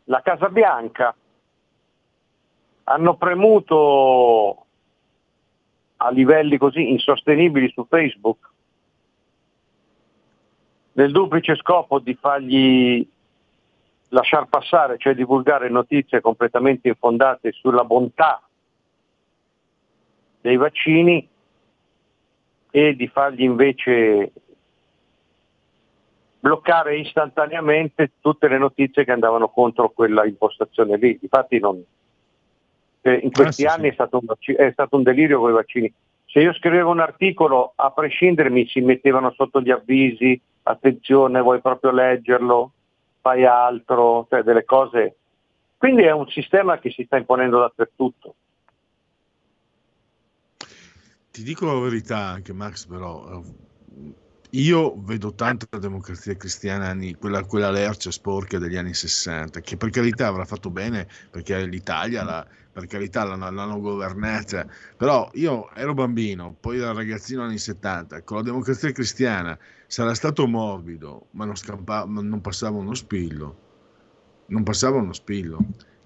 la 0.04 0.22
Casa 0.22 0.48
Bianca, 0.48 1.14
hanno 2.84 3.16
premuto 3.16 4.66
a 5.96 6.10
livelli 6.10 6.56
così 6.58 6.90
insostenibili 6.90 7.70
su 7.70 7.86
Facebook 7.88 8.50
nel 10.92 11.10
duplice 11.10 11.56
scopo 11.56 11.98
di 11.98 12.14
fargli 12.14 13.06
lasciar 14.08 14.46
passare, 14.46 14.96
cioè 14.98 15.14
divulgare 15.14 15.68
notizie 15.68 16.20
completamente 16.20 16.88
infondate 16.88 17.52
sulla 17.52 17.84
bontà 17.84 18.40
dei 20.40 20.56
vaccini 20.56 21.28
e 22.70 22.96
di 22.96 23.08
fargli 23.08 23.42
invece 23.42 24.32
bloccare 26.46 26.96
istantaneamente 26.96 28.12
tutte 28.20 28.46
le 28.46 28.56
notizie 28.56 29.04
che 29.04 29.10
andavano 29.10 29.48
contro 29.48 29.90
quella 29.90 30.24
impostazione 30.24 30.96
lì. 30.96 31.18
Infatti 31.20 31.58
non, 31.58 31.82
eh, 33.00 33.14
in 33.14 33.32
questi 33.32 33.64
ah, 33.64 33.72
anni 33.72 33.86
sì. 33.86 33.88
È, 33.88 33.92
stato 33.94 34.20
un, 34.22 34.56
è, 34.56 34.70
stato 34.70 34.96
un, 34.96 35.02
delirio 35.02 35.40
con 35.40 35.50
i 35.50 35.54
vaccini. 35.54 35.92
Se 36.24 36.38
io 36.38 36.52
scrivevo 36.52 36.90
un 36.90 37.00
articolo, 37.00 37.72
a 37.74 37.90
prescindere 37.90 38.50
mi 38.50 38.64
si 38.68 38.80
mettevano 38.80 39.32
sotto 39.32 39.60
gli 39.60 39.72
avvisi, 39.72 40.40
attenzione, 40.62 41.40
vuoi 41.40 41.60
proprio 41.60 41.90
leggerlo, 41.90 42.70
fai 43.20 43.44
altro, 43.44 44.28
cioè 44.30 44.42
delle 44.42 44.64
cose. 44.64 45.16
Quindi 45.76 46.02
è 46.02 46.12
un 46.12 46.28
sistema 46.28 46.78
che 46.78 46.90
si 46.90 47.02
sta 47.06 47.16
imponendo 47.16 47.58
dappertutto. 47.58 48.34
Ti 51.32 51.42
dico 51.42 51.66
la 51.66 51.80
verità 51.80 52.18
anche 52.18 52.52
Max, 52.52 52.86
però 52.86 53.42
io 54.50 54.94
vedo 55.02 55.34
tanta 55.34 55.66
democrazia 55.78 56.36
cristiana, 56.36 56.96
quella, 57.18 57.44
quella 57.44 57.70
lercia 57.70 58.10
sporca 58.10 58.58
degli 58.58 58.76
anni 58.76 58.94
60, 58.94 59.60
che 59.60 59.76
per 59.76 59.90
carità 59.90 60.28
avrà 60.28 60.44
fatto 60.44 60.70
bene 60.70 61.08
perché 61.30 61.64
l'Italia, 61.66 62.22
la, 62.22 62.46
per 62.72 62.86
carità 62.86 63.24
l'hanno, 63.24 63.50
l'hanno, 63.50 63.80
governata, 63.80 64.66
però 64.96 65.30
io 65.34 65.72
ero 65.74 65.94
bambino, 65.94 66.54
poi 66.58 66.78
da 66.78 66.92
ragazzino 66.92 67.42
anni 67.42 67.58
70, 67.58 68.22
con 68.22 68.38
la 68.38 68.42
democrazia 68.42 68.92
cristiana 68.92 69.58
sarà 69.86 70.14
stato 70.14 70.46
morbido, 70.46 71.26
ma 71.32 71.44
non, 71.44 71.56
scampa, 71.56 72.04
non 72.06 72.40
passava 72.40 72.76
uno 72.76 72.94
spillo, 72.94 73.56
non 74.46 74.62
passava 74.62 74.98
uno 74.98 75.12
spillo. 75.12 75.58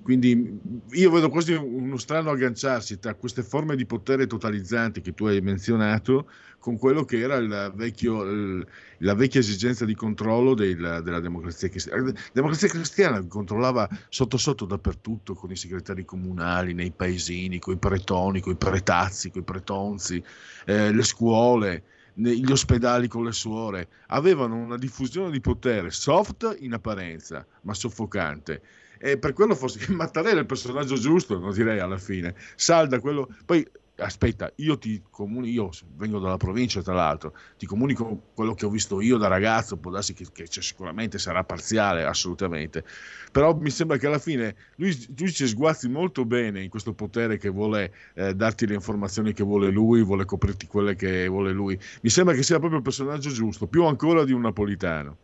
Quindi 0.02 0.58
io 0.92 1.10
vedo 1.10 1.28
quasi 1.28 1.52
uno 1.52 1.98
strano 1.98 2.30
agganciarsi 2.30 2.98
tra 2.98 3.14
queste 3.14 3.42
forme 3.42 3.76
di 3.76 3.84
potere 3.84 4.26
totalizzanti 4.26 5.00
che 5.00 5.14
tu 5.14 5.26
hai 5.26 5.40
menzionato 5.40 6.28
con 6.58 6.78
quello 6.78 7.04
che 7.04 7.18
era 7.18 7.70
vecchio, 7.70 8.64
la 8.98 9.14
vecchia 9.14 9.40
esigenza 9.40 9.84
di 9.84 9.94
controllo 9.94 10.54
del, 10.54 11.00
della 11.02 11.20
democrazia 11.20 11.68
cristiana. 11.68 12.02
La 12.02 12.12
democrazia 12.32 12.68
cristiana 12.68 13.26
controllava 13.26 13.88
sotto 14.08 14.36
sotto 14.36 14.64
dappertutto 14.64 15.34
con 15.34 15.50
i 15.50 15.56
segretari 15.56 16.04
comunali, 16.04 16.74
nei 16.74 16.90
paesini, 16.90 17.58
con 17.58 17.74
i 17.74 17.78
pretoni, 17.78 18.40
con 18.40 18.52
i 18.52 18.56
pretazzi, 18.56 19.30
con 19.30 19.42
i 19.42 19.44
pretonzi, 19.44 20.22
eh, 20.66 20.92
le 20.92 21.02
scuole 21.02 21.84
gli 22.14 22.50
ospedali 22.50 23.08
con 23.08 23.24
le 23.24 23.32
suore, 23.32 23.88
avevano 24.08 24.56
una 24.56 24.76
diffusione 24.76 25.30
di 25.30 25.40
potere 25.40 25.90
soft 25.90 26.56
in 26.60 26.74
apparenza, 26.74 27.46
ma 27.62 27.72
soffocante. 27.74 28.62
E 29.02 29.16
per 29.18 29.32
quello 29.32 29.54
forse 29.54 29.90
Mattarella 29.92 30.36
è 30.36 30.40
il 30.40 30.46
personaggio 30.46 30.96
giusto, 30.96 31.38
non 31.38 31.52
direi 31.52 31.78
alla 31.78 31.96
fine. 31.96 32.34
Salda 32.54 33.00
quello. 33.00 33.28
Poi 33.46 33.66
aspetta, 34.00 34.50
io 34.56 34.78
ti 34.78 35.02
comunico, 35.10 35.64
io 35.64 35.70
vengo 35.96 36.18
dalla 36.18 36.36
provincia 36.36 36.82
tra 36.82 36.94
l'altro, 36.94 37.34
ti 37.56 37.66
comunico 37.66 38.30
quello 38.34 38.54
che 38.54 38.66
ho 38.66 38.70
visto 38.70 39.00
io 39.00 39.16
da 39.16 39.28
ragazzo, 39.28 39.76
può 39.76 39.90
darsi 39.90 40.14
che, 40.14 40.26
che 40.32 40.46
sicuramente 40.48 41.18
sarà 41.18 41.44
parziale, 41.44 42.04
assolutamente, 42.04 42.84
però 43.32 43.54
mi 43.54 43.70
sembra 43.70 43.96
che 43.96 44.06
alla 44.06 44.18
fine 44.18 44.54
lui, 44.76 44.96
lui 45.16 45.32
ci 45.32 45.46
sguazzi 45.46 45.88
molto 45.88 46.24
bene 46.24 46.62
in 46.62 46.70
questo 46.70 46.92
potere 46.94 47.36
che 47.36 47.48
vuole 47.48 47.92
eh, 48.14 48.34
darti 48.34 48.66
le 48.66 48.74
informazioni 48.74 49.32
che 49.32 49.44
vuole 49.44 49.70
lui, 49.70 50.02
vuole 50.02 50.24
coprirti 50.24 50.66
quelle 50.66 50.94
che 50.94 51.28
vuole 51.28 51.52
lui, 51.52 51.78
mi 52.02 52.10
sembra 52.10 52.34
che 52.34 52.42
sia 52.42 52.58
proprio 52.58 52.78
il 52.78 52.84
personaggio 52.84 53.30
giusto, 53.30 53.66
più 53.66 53.84
ancora 53.84 54.24
di 54.24 54.32
un 54.32 54.42
napolitano. 54.42 55.18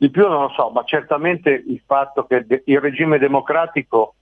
Di 0.00 0.08
più 0.08 0.26
non 0.26 0.44
lo 0.44 0.48
so, 0.56 0.70
ma 0.70 0.82
certamente 0.84 1.50
il 1.50 1.82
fatto 1.84 2.24
che 2.24 2.46
il 2.64 2.80
regime 2.80 3.18
democratico 3.18 4.14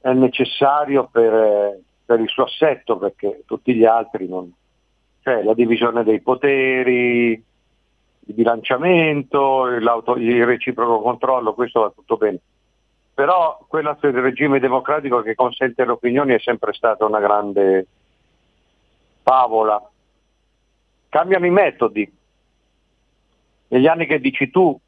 è 0.00 0.14
necessario 0.14 1.10
per, 1.12 1.78
per, 2.06 2.20
il 2.20 2.28
suo 2.30 2.44
assetto, 2.44 2.96
perché 2.96 3.42
tutti 3.44 3.74
gli 3.74 3.84
altri 3.84 4.26
non... 4.26 4.50
cioè 5.22 5.42
la 5.42 5.52
divisione 5.52 6.04
dei 6.04 6.22
poteri, 6.22 7.32
il 7.32 8.34
bilanciamento, 8.34 9.66
il 9.66 10.46
reciproco 10.46 11.02
controllo, 11.02 11.52
questo 11.52 11.80
va 11.80 11.92
tutto 11.94 12.16
bene. 12.16 12.38
Però 13.12 13.62
quella 13.68 13.94
del 14.00 14.14
regime 14.22 14.58
democratico 14.58 15.20
che 15.20 15.34
consente 15.34 15.84
le 15.84 15.92
opinioni 15.92 16.32
è 16.32 16.38
sempre 16.38 16.72
stata 16.72 17.04
una 17.04 17.20
grande 17.20 17.86
favola. 19.22 19.86
Cambiano 21.10 21.44
i 21.44 21.50
metodi. 21.50 22.10
Negli 23.70 23.86
anni 23.86 24.06
che 24.06 24.18
dici 24.18 24.50
tu, 24.50 24.78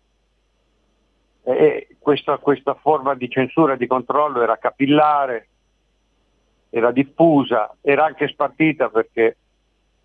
e 1.45 1.97
questa, 1.99 2.39
questa 2.39 2.75
forma 2.75 3.15
di 3.15 3.29
censura 3.29 3.75
e 3.75 3.77
di 3.77 3.87
controllo 3.87 4.43
era 4.43 4.59
capillare, 4.59 5.49
era 6.71 6.91
diffusa, 6.91 7.77
era 7.81 8.05
anche 8.05 8.27
spartita 8.29 8.89
perché 8.89 9.37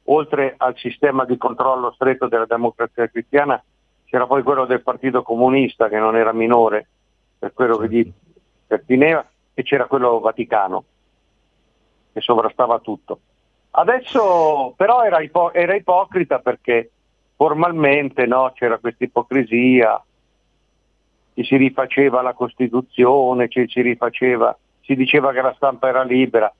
oltre 0.05 0.53
al 0.57 0.77
sistema 0.77 1.25
di 1.25 1.37
controllo 1.37 1.91
stretto 1.91 2.27
della 2.27 2.45
democrazia 2.45 3.07
cristiana 3.07 3.61
c'era 4.05 4.27
poi 4.27 4.43
quello 4.43 4.65
del 4.65 4.81
Partito 4.81 5.23
Comunista 5.23 5.89
che 5.89 5.97
non 5.97 6.15
era 6.15 6.31
minore 6.31 6.87
per 7.39 7.53
quello 7.53 7.77
che 7.77 7.89
gli 7.89 8.11
pertineva 8.67 9.25
e 9.53 9.63
c'era 9.63 9.85
quello 9.85 10.19
Vaticano 10.19 10.83
che 12.13 12.21
sovrastava 12.21 12.79
tutto. 12.79 13.19
Adesso 13.71 14.73
però 14.75 15.03
era, 15.03 15.19
ipo- 15.19 15.51
era 15.51 15.73
ipocrita 15.73 16.39
perché 16.39 16.91
formalmente 17.37 18.25
no, 18.25 18.51
c'era 18.53 18.79
questa 18.79 19.05
ipocrisia, 19.05 20.03
ci 21.35 21.43
si 21.43 21.55
rifaceva 21.55 22.21
la 22.23 22.33
Costituzione, 22.33 23.47
ci 23.47 23.65
si 23.69 23.81
rifaceva, 23.81 24.57
si 24.81 24.95
diceva 24.95 25.31
che 25.31 25.41
la 25.41 25.53
stampa 25.55 25.87
era 25.87 26.03
libera. 26.03 26.51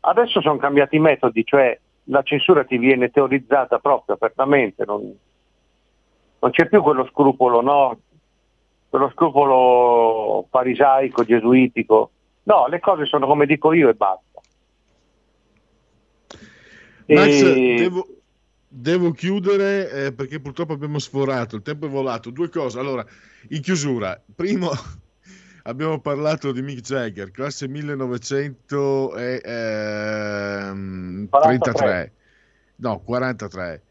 Adesso 0.00 0.42
sono 0.42 0.58
cambiati 0.58 0.96
i 0.96 1.00
metodi, 1.00 1.44
cioè 1.44 1.76
la 2.04 2.22
censura 2.22 2.64
ti 2.64 2.76
viene 2.76 3.10
teorizzata 3.10 3.78
proprio 3.78 4.16
apertamente, 4.16 4.84
non, 4.84 5.00
non 6.38 6.50
c'è 6.50 6.68
più 6.68 6.82
quello 6.82 7.06
scrupolo, 7.06 7.62
no? 7.62 7.98
quello 8.90 9.10
scrupolo 9.14 10.46
farisaico, 10.50 11.24
gesuitico. 11.24 12.10
No, 12.42 12.66
le 12.66 12.78
cose 12.80 13.06
sono 13.06 13.26
come 13.26 13.46
dico 13.46 13.72
io 13.72 13.88
e 13.88 13.94
basta. 13.94 14.40
Max, 17.06 17.42
e... 17.42 17.74
devo, 17.78 18.06
devo 18.74 19.12
chiudere 19.12 19.90
eh, 19.90 20.12
perché 20.12 20.40
purtroppo 20.40 20.72
abbiamo 20.72 20.98
sforato, 20.98 21.56
il 21.56 21.62
tempo 21.62 21.86
è 21.86 21.90
volato. 21.90 22.30
Due 22.30 22.48
cose. 22.48 22.78
Allora, 22.78 23.04
in 23.48 23.60
chiusura, 23.60 24.18
primo 24.34 24.70
abbiamo 25.64 26.00
parlato 26.00 26.52
di 26.52 26.62
Mick 26.62 26.80
Jagger, 26.80 27.30
classe 27.30 27.68
1933. 27.68 29.42
Ehm, 29.42 31.28
no, 32.76 33.00
43. 33.00 33.82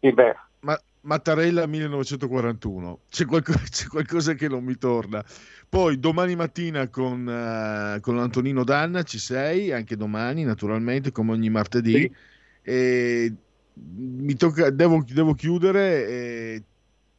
Sì, 0.00 0.14
Ma, 0.60 0.80
Mattarella 1.00 1.66
1941. 1.66 3.00
C'è 3.10 3.24
qualcosa, 3.24 3.58
c'è 3.68 3.86
qualcosa, 3.88 4.34
che 4.34 4.46
non 4.48 4.62
mi 4.62 4.78
torna. 4.78 5.24
Poi 5.68 5.98
domani 5.98 6.36
mattina 6.36 6.86
con, 6.88 7.26
uh, 7.26 7.98
con 8.00 8.20
Antonino 8.20 8.62
Danna 8.62 9.02
ci 9.02 9.18
sei, 9.18 9.72
anche 9.72 9.96
domani 9.96 10.44
naturalmente, 10.44 11.10
come 11.10 11.32
ogni 11.32 11.50
martedì. 11.50 11.92
Sì. 11.92 12.14
E 12.62 13.34
tocca, 14.36 14.70
devo, 14.70 15.04
devo 15.06 15.34
chiudere. 15.34 16.06
E 16.06 16.62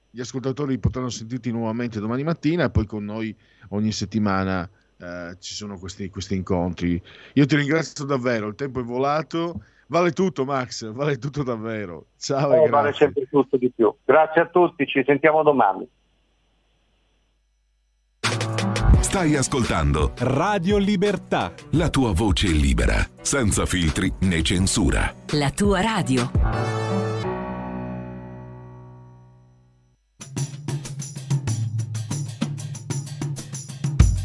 gli 0.10 0.20
ascoltatori 0.20 0.80
potranno 0.80 1.10
sentirti 1.10 1.52
nuovamente 1.52 2.00
domani 2.00 2.24
mattina 2.24 2.66
e 2.66 2.70
poi 2.72 2.86
con 2.86 3.06
noi 3.06 3.36
ogni 3.70 3.92
settimana 3.92 4.68
eh, 4.98 5.36
ci 5.40 5.54
sono 5.54 5.78
questi, 5.78 6.10
questi, 6.10 6.36
incontri. 6.36 7.02
Io 7.34 7.46
ti 7.46 7.56
ringrazio 7.56 8.06
davvero, 8.06 8.48
il 8.48 8.56
tempo 8.56 8.80
è 8.80 8.84
volato. 8.84 9.62
Vale 9.90 10.12
tutto 10.12 10.44
Max, 10.44 10.92
vale 10.92 11.18
tutto 11.18 11.44
davvero. 11.44 12.08
Ciao. 12.18 12.66
Eh, 12.66 12.70
vale 12.70 12.92
sempre 12.94 13.28
tutto 13.30 13.58
di 13.58 13.72
più. 13.72 13.94
Grazie 14.04 14.42
a 14.42 14.48
tutti, 14.48 14.86
ci 14.86 15.04
sentiamo 15.06 15.44
domani. 15.44 15.88
Stai 19.08 19.38
ascoltando 19.38 20.12
Radio 20.18 20.78
Libertà. 20.78 21.54
La 21.72 21.88
tua 21.88 22.12
voce 22.12 22.48
libera, 22.48 23.08
senza 23.22 23.66
filtri 23.66 24.12
né 24.24 24.42
censura. 24.42 25.16
La 25.30 25.50
tua 25.50 25.80
radio. 25.80 26.30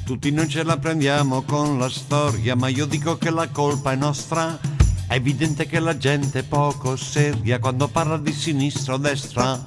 Tutti 0.05 0.33
noi 0.33 0.49
ce 0.49 0.65
la 0.65 0.77
prendiamo 0.79 1.43
con 1.43 1.79
la 1.79 1.89
storia, 1.89 2.57
ma 2.57 2.67
io 2.67 2.87
dico 2.87 3.17
che 3.17 3.31
la 3.31 3.49
colpa 3.51 3.93
è 3.93 3.97
nostra. 3.97 4.59
È 5.07 5.15
evidente 5.15 5.65
che 5.67 5.79
la 5.79 5.97
gente 5.97 6.41
è 6.41 6.43
poco 6.43 6.97
seria 6.97 7.61
quando 7.61 7.87
parla 7.87 8.19
di 8.19 8.33
sinistra 8.33 8.95
o 8.95 8.99
destra. 8.99 9.65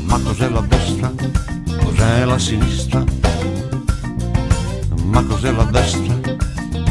Ma 0.00 0.18
cos'è 0.18 0.48
la 0.48 0.62
destra? 0.62 1.12
Cos'è 1.80 2.24
la 2.24 2.38
sinistra? 2.40 3.22
Ma 5.12 5.22
cos'è 5.24 5.52
la 5.52 5.64
destra? 5.64 6.18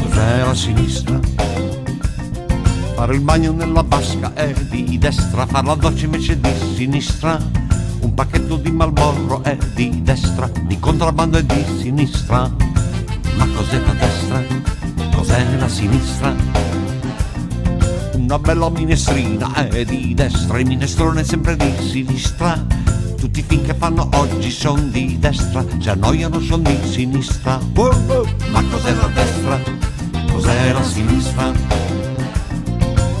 Cos'è 0.00 0.44
la 0.44 0.54
sinistra? 0.54 1.18
Fare 2.94 3.14
il 3.16 3.20
bagno 3.20 3.50
nella 3.50 3.82
vasca 3.82 4.32
è 4.34 4.52
di 4.70 4.96
destra, 4.96 5.44
fare 5.44 5.66
la 5.66 5.74
doccia 5.74 6.04
invece 6.04 6.38
di 6.38 6.52
sinistra. 6.76 7.36
Un 7.98 8.14
pacchetto 8.14 8.58
di 8.58 8.70
Malborro 8.70 9.42
è 9.42 9.58
di 9.74 10.02
destra, 10.04 10.48
di 10.66 10.78
contrabbando 10.78 11.38
è 11.38 11.42
di 11.42 11.64
sinistra. 11.80 12.48
Ma 13.34 13.46
cos'è 13.56 13.80
la 13.80 13.92
destra? 13.94 14.40
Cos'è 15.16 15.56
la 15.56 15.68
sinistra? 15.68 16.32
Una 18.12 18.38
bella 18.38 18.70
minestrina 18.70 19.52
è 19.68 19.84
di 19.84 20.14
destra, 20.14 20.60
il 20.60 20.66
minestrone 20.68 21.22
è 21.22 21.24
sempre 21.24 21.56
di 21.56 21.74
sinistra 21.80 22.81
tutti 23.22 23.38
i 23.38 23.44
film 23.46 23.64
che 23.64 23.74
fanno 23.74 24.08
oggi 24.14 24.50
sono 24.50 24.82
di 24.82 25.16
destra, 25.16 25.64
si 25.78 25.88
annoiano 25.88 26.40
sono 26.40 26.64
di 26.64 26.76
sinistra. 26.82 27.56
Ma 28.50 28.64
cos'è 28.68 28.92
la 28.94 29.06
destra? 29.14 29.60
Cos'è 30.28 30.72
la 30.72 30.82
sinistra? 30.82 31.52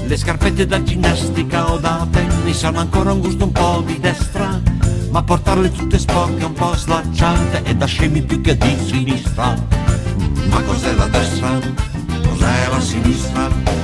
Le 0.04 0.16
scarpette 0.16 0.66
da 0.66 0.82
ginnastica 0.82 1.70
o 1.70 1.78
da 1.78 2.04
tennis 2.10 2.64
hanno 2.64 2.80
ancora 2.80 3.12
un 3.12 3.20
gusto 3.20 3.44
un 3.44 3.52
po' 3.52 3.84
di 3.86 4.00
destra, 4.00 4.60
ma 5.10 5.22
portarle 5.22 5.70
tutte 5.70 6.00
sporche 6.00 6.46
un 6.46 6.52
po' 6.52 6.74
slacciante 6.74 7.62
è 7.62 7.72
da 7.72 7.86
scemi 7.86 8.22
più 8.22 8.40
che 8.40 8.56
di 8.56 8.76
sinistra. 8.84 9.54
Ma 10.48 10.62
cos'è 10.62 10.94
la 10.94 11.06
destra? 11.06 11.60
Cos'è 12.28 12.68
la 12.68 12.80
sinistra? 12.80 13.81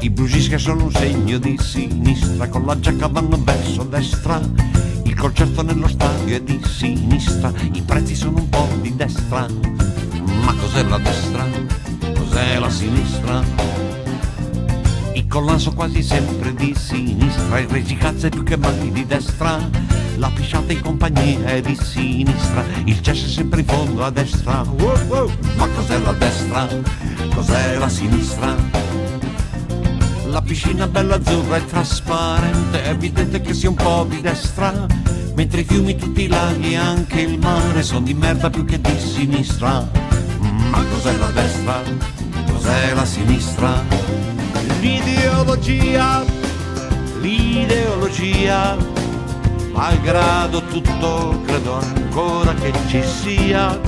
I 0.00 0.10
bluesisca 0.10 0.58
sono 0.58 0.84
un 0.84 0.92
segno 0.92 1.38
di 1.38 1.58
sinistra, 1.60 2.48
con 2.48 2.64
la 2.64 2.78
giacca 2.78 3.08
vanno 3.08 3.36
verso 3.42 3.82
destra. 3.82 4.40
Il 5.02 5.14
concerto 5.16 5.62
nello 5.62 5.88
stadio 5.88 6.36
è 6.36 6.40
di 6.40 6.60
sinistra, 6.64 7.52
i 7.72 7.82
prezzi 7.82 8.14
sono 8.14 8.38
un 8.38 8.48
po' 8.48 8.68
di 8.80 8.94
destra. 8.94 9.46
Ma 10.44 10.54
cos'è 10.54 10.84
la 10.84 10.98
destra? 10.98 11.44
Cos'è 12.16 12.58
la 12.60 12.70
sinistra? 12.70 13.42
Il 15.14 15.26
collanso 15.26 15.72
quasi 15.72 16.02
sempre 16.02 16.54
di 16.54 16.74
sinistra, 16.76 17.58
il 17.58 17.68
regicazzo 17.68 18.26
è 18.26 18.30
più 18.30 18.44
che 18.44 18.56
mai 18.56 18.92
di 18.92 19.04
destra. 19.04 19.58
La 20.16 20.30
pisciata 20.30 20.72
in 20.72 20.80
compagnia 20.80 21.44
è 21.44 21.60
di 21.60 21.76
sinistra, 21.80 22.64
il 22.84 23.00
cesso 23.02 23.26
è 23.26 23.28
sempre 23.28 23.60
in 23.60 23.66
fondo 23.66 24.04
a 24.04 24.10
destra. 24.10 24.62
Ma 24.62 25.68
cos'è 25.74 25.98
la 25.98 26.12
destra? 26.12 26.68
Cos'è 27.34 27.78
la 27.78 27.88
sinistra? 27.88 28.78
La 30.30 30.42
piscina 30.42 30.86
bella 30.86 31.14
azzurra 31.14 31.56
e 31.56 31.64
trasparente, 31.64 32.82
è 32.82 32.90
evidente 32.90 33.40
che 33.40 33.54
sia 33.54 33.70
un 33.70 33.74
po' 33.74 34.06
di 34.08 34.20
destra. 34.20 34.86
Mentre 35.34 35.62
i 35.62 35.64
fiumi, 35.64 35.96
tutti 35.96 36.22
i 36.22 36.26
laghi 36.26 36.72
e 36.72 36.76
anche 36.76 37.22
il 37.22 37.38
mare 37.38 37.82
sono 37.82 38.00
di 38.00 38.12
merda 38.12 38.50
più 38.50 38.66
che 38.66 38.78
di 38.78 38.98
sinistra. 38.98 39.88
Ma 40.38 40.84
cos'è 40.90 41.16
la 41.16 41.28
destra? 41.28 41.80
Cos'è 42.52 42.92
la 42.92 43.06
sinistra? 43.06 43.82
L'ideologia, 44.80 46.22
l'ideologia, 47.20 48.76
malgrado 49.72 50.62
tutto 50.64 51.40
credo 51.46 51.78
ancora 51.78 52.52
che 52.52 52.72
ci 52.88 53.02
sia. 53.02 53.80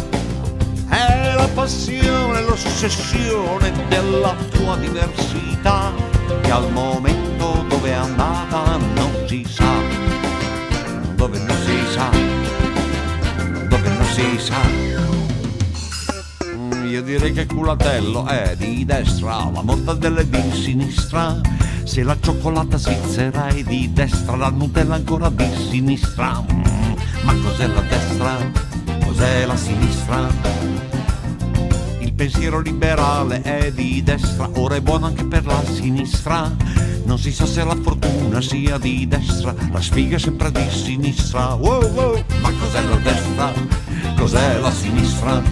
È 0.89 1.35
la 1.37 1.49
passione, 1.53 2.43
l'ossessione 2.43 3.73
della 3.89 4.35
tua 4.51 4.77
diversità, 4.77 5.93
che 6.43 6.51
al 6.51 6.71
momento 6.73 7.65
dove 7.69 7.91
è 7.91 7.95
andata 7.95 8.77
non 8.77 9.11
si 9.27 9.45
sa, 9.49 9.73
dove 11.15 11.39
non 11.39 11.57
si 11.65 11.93
sa, 11.93 12.11
dove 13.69 13.89
non 13.89 14.05
si 14.07 14.39
sa. 14.39 14.61
Mm, 16.47 16.89
Io 16.89 17.03
direi 17.03 17.33
che 17.33 17.47
culatello 17.47 18.27
è 18.27 18.55
di 18.57 18.85
destra, 18.85 19.51
la 19.53 19.63
mortadella 19.63 20.21
è 20.21 20.27
di 20.27 20.53
sinistra. 20.53 21.41
Se 21.85 22.03
la 22.03 22.17
cioccolata 22.21 22.77
svizzera 22.77 23.49
è 23.49 23.63
di 23.63 23.93
destra, 23.93 24.37
la 24.37 24.51
Nutella 24.51 24.95
ancora 24.95 25.29
di 25.31 25.49
sinistra. 25.71 26.41
Mm, 26.53 26.93
Ma 27.25 27.35
cos'è 27.43 27.67
la 27.67 27.81
destra? 27.81 28.37
Cos'è 29.05 29.47
la 29.47 29.57
sinistra? 29.57 30.29
Pensiero 32.21 32.61
liberale 32.61 33.41
è 33.41 33.73
di 33.73 34.03
destra, 34.03 34.47
ora 34.57 34.75
è 34.75 34.83
buono 34.83 35.07
anche 35.07 35.25
per 35.25 35.47
la 35.47 35.65
sinistra. 35.65 36.55
Non 37.05 37.19
si 37.19 37.33
sa 37.33 37.47
se 37.47 37.65
la 37.65 37.75
fortuna 37.75 38.43
sia 38.43 38.77
di 38.77 39.09
destra, 39.09 39.55
la 39.73 39.81
sfiga 39.81 40.17
è 40.17 40.19
sempre 40.19 40.53
di 40.53 40.69
sinistra. 40.69 41.55
Wow, 41.55 41.83
wow. 41.83 42.23
Ma 42.43 42.53
cos'è 42.53 42.83
la 42.83 42.97
destra? 42.97 43.53
Cos'è 44.19 44.59
la 44.59 44.71
sinistra? 44.71 45.43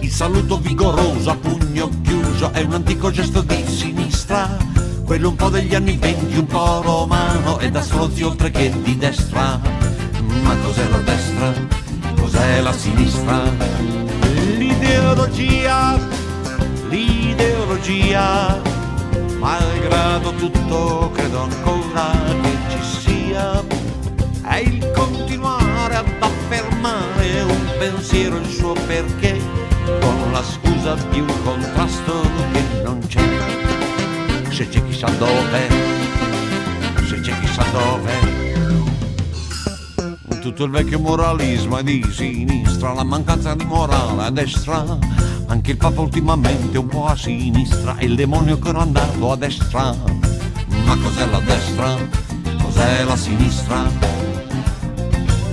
Il 0.00 0.10
saluto 0.10 0.58
vigoroso 0.58 1.30
a 1.32 1.36
pugno 1.36 1.90
chiuso 2.02 2.50
è 2.52 2.62
un 2.62 2.72
antico 2.72 3.10
gesto 3.10 3.42
di 3.42 3.62
sinistra. 3.66 4.56
Quello 5.04 5.28
un 5.28 5.36
po' 5.36 5.50
degli 5.50 5.74
anni 5.74 5.98
venti, 5.98 6.38
un 6.38 6.46
po' 6.46 6.80
romano 6.80 7.58
e 7.58 7.70
da 7.70 7.82
stronzi 7.82 8.22
oltre 8.22 8.50
che 8.50 8.72
di 8.82 8.96
destra. 8.96 9.60
Ma 10.44 10.56
cos'è 10.64 10.88
la 10.88 10.98
destra? 11.00 11.52
Cos'è 12.16 12.62
la 12.62 12.72
sinistra? 12.72 14.03
L'ideologia, 14.94 15.98
l'ideologia, 16.88 18.62
malgrado 19.40 20.32
tutto 20.34 21.10
credo 21.12 21.42
ancora 21.42 22.12
che 22.40 22.56
ci 22.68 22.82
sia. 23.00 23.60
È 24.48 24.56
il 24.58 24.92
continuare 24.92 25.96
ad 25.96 26.06
affermare 26.20 27.42
un 27.42 27.72
pensiero 27.76 28.36
il 28.36 28.46
suo 28.46 28.74
perché 28.86 29.36
con 29.98 30.30
la 30.30 30.44
scusa 30.44 30.94
di 31.10 31.18
un 31.18 31.42
contrasto 31.42 32.20
che 32.52 32.62
non 32.84 33.00
c'è. 33.08 33.20
Se 34.50 34.68
c'è 34.68 34.84
chissà 34.84 35.08
dove, 35.18 35.68
se 37.04 37.20
c'è 37.20 37.40
chissà 37.40 37.64
dove. 37.72 38.53
Tutto 40.44 40.64
il 40.64 40.72
vecchio 40.72 41.00
moralismo 41.00 41.78
è 41.78 41.82
di 41.82 42.04
sinistra, 42.12 42.92
la 42.92 43.02
mancanza 43.02 43.54
di 43.54 43.64
morale 43.64 44.24
a 44.24 44.30
destra. 44.30 44.84
Anche 45.46 45.70
il 45.70 45.78
Papa 45.78 46.02
ultimamente 46.02 46.76
è 46.76 46.78
un 46.78 46.86
po' 46.86 47.06
a 47.06 47.16
sinistra 47.16 47.96
e 47.96 48.04
il 48.04 48.14
demonio 48.14 48.50
è 48.50 48.56
ancora 48.56 48.80
andato 48.80 49.32
a 49.32 49.36
destra. 49.36 49.96
Ma 50.84 50.98
cos'è 50.98 51.26
la 51.30 51.40
destra? 51.40 51.96
Cos'è 52.62 53.04
la 53.04 53.16
sinistra? 53.16 53.90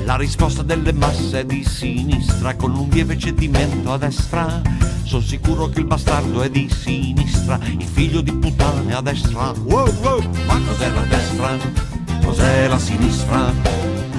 La 0.04 0.18
risposta 0.18 0.62
delle 0.62 0.92
masse 0.92 1.40
è 1.40 1.46
di 1.46 1.64
sinistra 1.64 2.58
con 2.58 2.76
un 2.76 2.90
lieve 2.90 3.18
cedimento 3.18 3.94
a 3.94 3.98
destra. 3.98 4.62
Sono 5.04 5.22
sicuro 5.22 5.70
che 5.70 5.80
il 5.80 5.86
bastardo 5.86 6.42
è 6.42 6.50
di 6.50 6.70
sinistra, 6.70 7.58
il 7.64 7.88
figlio 7.88 8.20
di 8.20 8.34
puttane 8.34 8.94
a 8.94 9.00
destra. 9.00 9.54
Wow, 9.64 9.90
wow. 10.02 10.22
Ma 10.48 10.60
cos'è 10.68 10.92
la 10.92 11.04
destra? 11.04 11.58
Cos'è 12.26 12.68
la 12.68 12.78
sinistra? 12.78 14.11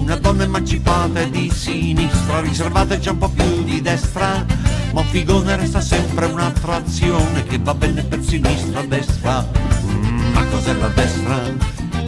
Una 0.00 0.16
donna 0.16 0.44
emancipata 0.44 1.20
è 1.20 1.28
di 1.28 1.50
sinistra, 1.50 2.40
riservata 2.40 2.98
già 2.98 3.10
un 3.10 3.18
po' 3.18 3.28
più 3.28 3.62
di 3.64 3.82
destra. 3.82 4.44
Ma 4.92 5.00
un 5.00 5.06
figone 5.06 5.54
resta 5.56 5.80
sempre 5.82 6.24
un'attrazione 6.24 7.44
che 7.44 7.58
va 7.58 7.74
bene 7.74 8.02
per 8.02 8.24
sinistra, 8.24 8.80
destra. 8.82 9.46
Ma 10.32 10.44
cos'è 10.46 10.72
la 10.72 10.88
destra? 10.88 11.38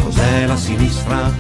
Cos'è 0.03 0.47
la 0.47 0.57
sinistra? 0.57 1.33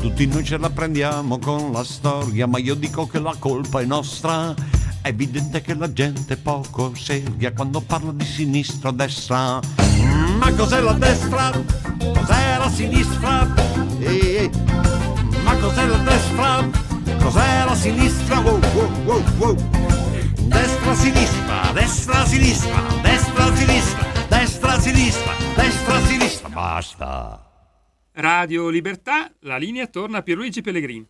Tutti 0.00 0.26
noi 0.26 0.44
ce 0.44 0.58
la 0.58 0.68
prendiamo 0.68 1.38
con 1.38 1.72
la 1.72 1.84
storia, 1.84 2.46
ma 2.46 2.58
io 2.58 2.74
dico 2.74 3.06
che 3.06 3.18
la 3.18 3.34
colpa 3.38 3.80
è 3.80 3.84
nostra. 3.86 4.54
È 5.00 5.08
evidente 5.08 5.62
che 5.62 5.74
la 5.74 5.90
gente 5.90 6.34
è 6.34 6.36
poco 6.36 6.92
seria 6.94 7.52
quando 7.52 7.80
parla 7.80 8.12
di 8.12 8.24
sinistra 8.24 8.90
o 8.90 8.92
destra. 8.92 9.58
Mm, 9.90 10.36
Ma 10.36 10.52
cos'è 10.52 10.80
la 10.80 10.92
destra? 10.92 11.50
Cos'è 11.98 12.58
la 12.58 12.70
sinistra? 12.70 13.91
Eh, 14.04 14.42
eh. 14.42 14.50
Ma 15.44 15.56
cos'è 15.58 15.86
la 15.86 15.98
destra? 15.98 16.68
Cos'è 17.22 17.64
la 17.64 17.74
sinistra? 17.76 18.40
Wow, 18.40 18.58
wow, 18.74 19.04
wow, 19.04 19.22
wow. 19.38 19.54
Destra, 20.48 20.94
sinistra, 20.94 21.70
destra, 21.72 22.24
sinistra, 22.26 22.80
destra, 23.00 23.54
sinistra, 23.54 24.06
destra, 24.28 24.80
sinistra, 24.80 25.32
destra, 25.54 26.00
sinistra. 26.00 26.48
Basta. 26.48 27.50
Radio 28.14 28.70
Libertà, 28.70 29.32
la 29.42 29.56
linea 29.56 29.86
torna 29.86 30.18
a 30.18 30.22
Pierluigi 30.22 30.62
Pellegrini. 30.62 31.06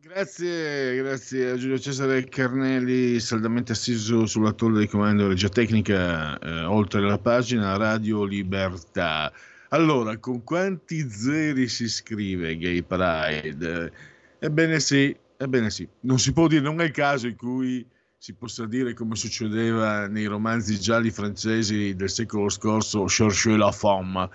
Grazie, 0.00 0.96
grazie 0.96 1.50
a 1.50 1.56
Giulio 1.56 1.78
Cesare 1.78 2.28
Carnelli, 2.28 3.18
saldamente 3.20 3.72
assiso 3.72 4.26
sulla 4.26 4.52
torre 4.52 4.80
di 4.80 4.86
comando 4.86 5.22
di 5.22 5.28
regia 5.30 5.48
tecnica, 5.48 6.38
eh, 6.38 6.64
oltre 6.64 7.00
la 7.00 7.18
pagina 7.18 7.76
Radio 7.78 8.24
Libertà. 8.24 9.32
Allora, 9.70 10.16
con 10.16 10.44
quanti 10.44 11.06
zeri 11.10 11.68
si 11.68 11.88
scrive 11.88 12.56
Gay 12.56 12.82
Pride? 12.82 13.92
Ebbene 14.38 14.80
sì, 14.80 15.14
ebbene 15.36 15.68
sì. 15.68 15.86
Non 16.00 16.18
si 16.18 16.32
può 16.32 16.46
dire, 16.46 16.62
non 16.62 16.80
è 16.80 16.84
il 16.84 16.90
caso 16.90 17.26
in 17.26 17.36
cui 17.36 17.86
si 18.16 18.32
possa 18.32 18.64
dire 18.64 18.94
come 18.94 19.14
succedeva 19.14 20.06
nei 20.06 20.24
romanzi 20.24 20.80
gialli 20.80 21.10
francesi 21.10 21.94
del 21.94 22.08
secolo 22.08 22.48
scorso, 22.48 23.04
Cherchez 23.04 23.56
la 23.56 23.70
femme. 23.70 24.30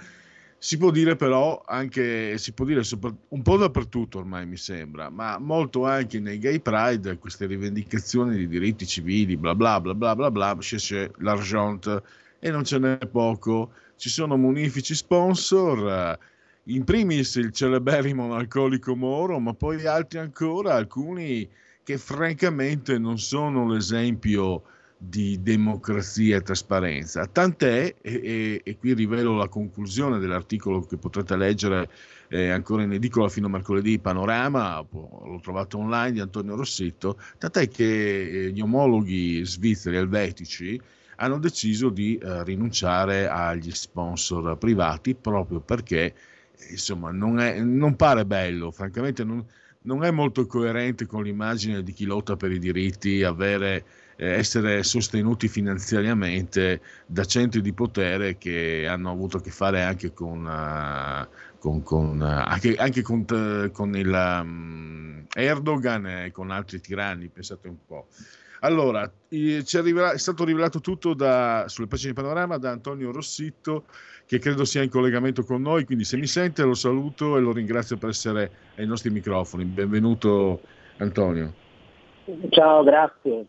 Si 0.60 0.78
può 0.78 0.92
dire 0.92 1.16
però 1.16 1.62
anche, 1.66 2.38
si 2.38 2.54
può 2.54 2.64
dire 2.64 2.82
un 3.30 3.42
po' 3.42 3.58
dappertutto 3.58 4.20
ormai 4.20 4.46
mi 4.46 4.56
sembra, 4.56 5.10
ma 5.10 5.40
molto 5.40 5.86
anche 5.86 6.20
nei 6.20 6.38
gay 6.38 6.62
pride, 6.62 7.18
queste 7.18 7.48
rivendicazioni 7.48 8.38
di 8.38 8.48
diritti 8.48 8.86
civili, 8.86 9.36
bla 9.36 9.56
bla 9.56 9.82
bla 9.82 9.94
bla 9.94 10.16
bla 10.16 10.32
bla, 10.32 10.56
c'è 10.60 11.12
l'argent 11.18 12.02
e 12.40 12.52
non 12.52 12.64
ce 12.64 12.78
n'è 12.78 12.98
poco. 13.12 13.74
Ci 14.04 14.10
sono 14.10 14.36
munifici 14.36 14.96
sponsor, 14.96 15.90
eh, 15.90 16.20
in 16.74 16.84
primis 16.84 17.36
il 17.36 17.54
celeberrimo 17.54 18.34
alcolico 18.34 18.98
Moro, 18.98 19.40
ma 19.40 19.54
poi 19.54 19.88
altri 19.88 20.20
ancora, 20.20 20.74
alcuni 20.74 21.48
che 21.82 21.98
francamente 21.98 22.98
non 22.98 23.18
sono 23.18 23.66
l'esempio 23.66 24.64
di 24.98 25.42
democrazia 25.42 26.36
e 26.36 26.42
trasparenza. 26.42 27.26
Tant'è, 27.28 27.96
e, 28.02 28.22
e- 28.22 28.62
e 28.66 28.78
qui 28.78 28.94
rivelo 28.94 29.38
la 29.38 29.48
conclusione 29.48 30.20
dell'articolo 30.20 30.82
che 30.82 30.98
potrete 30.98 31.38
leggere 31.38 31.90
eh, 32.28 32.50
ancora 32.50 32.84
in 32.84 32.92
edicola 32.92 33.30
fino 33.30 33.48
a 33.48 33.52
mercoledì, 33.52 34.00
Panorama, 34.00 34.86
l'ho 34.92 35.40
trovato 35.42 35.78
online 35.78 36.12
di 36.12 36.20
Antonio 36.20 36.58
Rossetto, 36.58 37.18
tant'è 37.38 37.70
che 37.70 38.48
eh, 38.48 38.52
gli 38.52 38.60
omologhi 38.60 39.46
svizzeri 39.46 39.96
elvetici 39.96 40.78
hanno 41.18 41.38
deciso 41.40 41.90
di 41.90 42.18
eh, 42.18 42.44
rinunciare 42.44 43.28
agli 43.28 43.72
sponsor 43.72 44.58
privati 44.58 45.16
proprio 45.16 45.60
perché 45.60 46.14
insomma 46.70 47.12
non, 47.12 47.40
è- 47.40 47.60
non 47.60 47.96
pare 47.96 48.26
bello, 48.26 48.72
francamente 48.72 49.24
non, 49.24 49.46
non 49.84 50.04
è 50.04 50.12
molto 50.12 50.46
coerente 50.46 51.06
con 51.06 51.24
l'immagine 51.24 51.84
di 51.84 51.94
chi 51.94 52.06
lotta 52.06 52.36
per 52.36 52.52
i 52.52 52.60
diritti 52.60 53.24
avere 53.24 53.86
eh, 54.16 54.28
essere 54.28 54.84
sostenuti 54.84 55.48
finanziariamente 55.48 56.82
da 57.06 57.26
centri 57.26 57.62
di 57.62 57.74
potere 57.74 58.38
che 58.38 58.86
hanno 58.88 59.10
avuto 59.10 59.38
a 59.38 59.42
che 59.42 59.52
fare 59.52 59.84
anche 59.84 60.14
con, 60.14 60.46
uh, 60.46 61.28
con, 61.58 61.84
con, 61.84 62.20
uh, 62.20 62.24
anche, 62.24 62.76
anche 62.76 63.02
con, 63.02 63.26
uh, 63.30 63.72
con 63.72 63.96
il 63.96 64.42
um, 64.42 65.26
Erdogan 65.34 66.06
e 66.06 66.32
con 66.32 66.52
altri 66.52 66.80
tiranni, 66.80 67.28
pensate 67.30 67.68
un 67.68 67.78
po'. 67.86 68.08
Allora, 68.64 69.12
rivela- 69.30 70.14
è 70.14 70.18
stato 70.18 70.46
rivelato 70.46 70.80
tutto 70.80 71.14
da, 71.14 71.66
sulle 71.68 71.88
pagine 71.88 72.14
di 72.14 72.22
Panorama 72.22 72.58
da 72.58 72.72
Antonio 72.72 73.12
Rossitto, 73.12 73.86
che 74.26 74.40
credo 74.40 74.64
sia 74.64 74.82
in 74.82 74.90
collegamento 74.90 75.44
con 75.44 75.62
noi, 75.62 75.84
quindi 75.84 76.06
se 76.06 76.16
mi 76.16 76.28
sente 76.28 76.64
lo 76.64 76.74
saluto 76.74 77.36
e 77.36 77.42
lo 77.42 77.52
ringrazio 77.52 77.98
per 77.98 78.10
essere 78.10 78.52
ai 78.78 78.86
nostri 78.86 79.10
microfoni. 79.10 79.66
Benvenuto 79.66 80.62
Antonio. 80.98 81.54
Ciao, 82.50 82.84
grazie. 82.84 83.48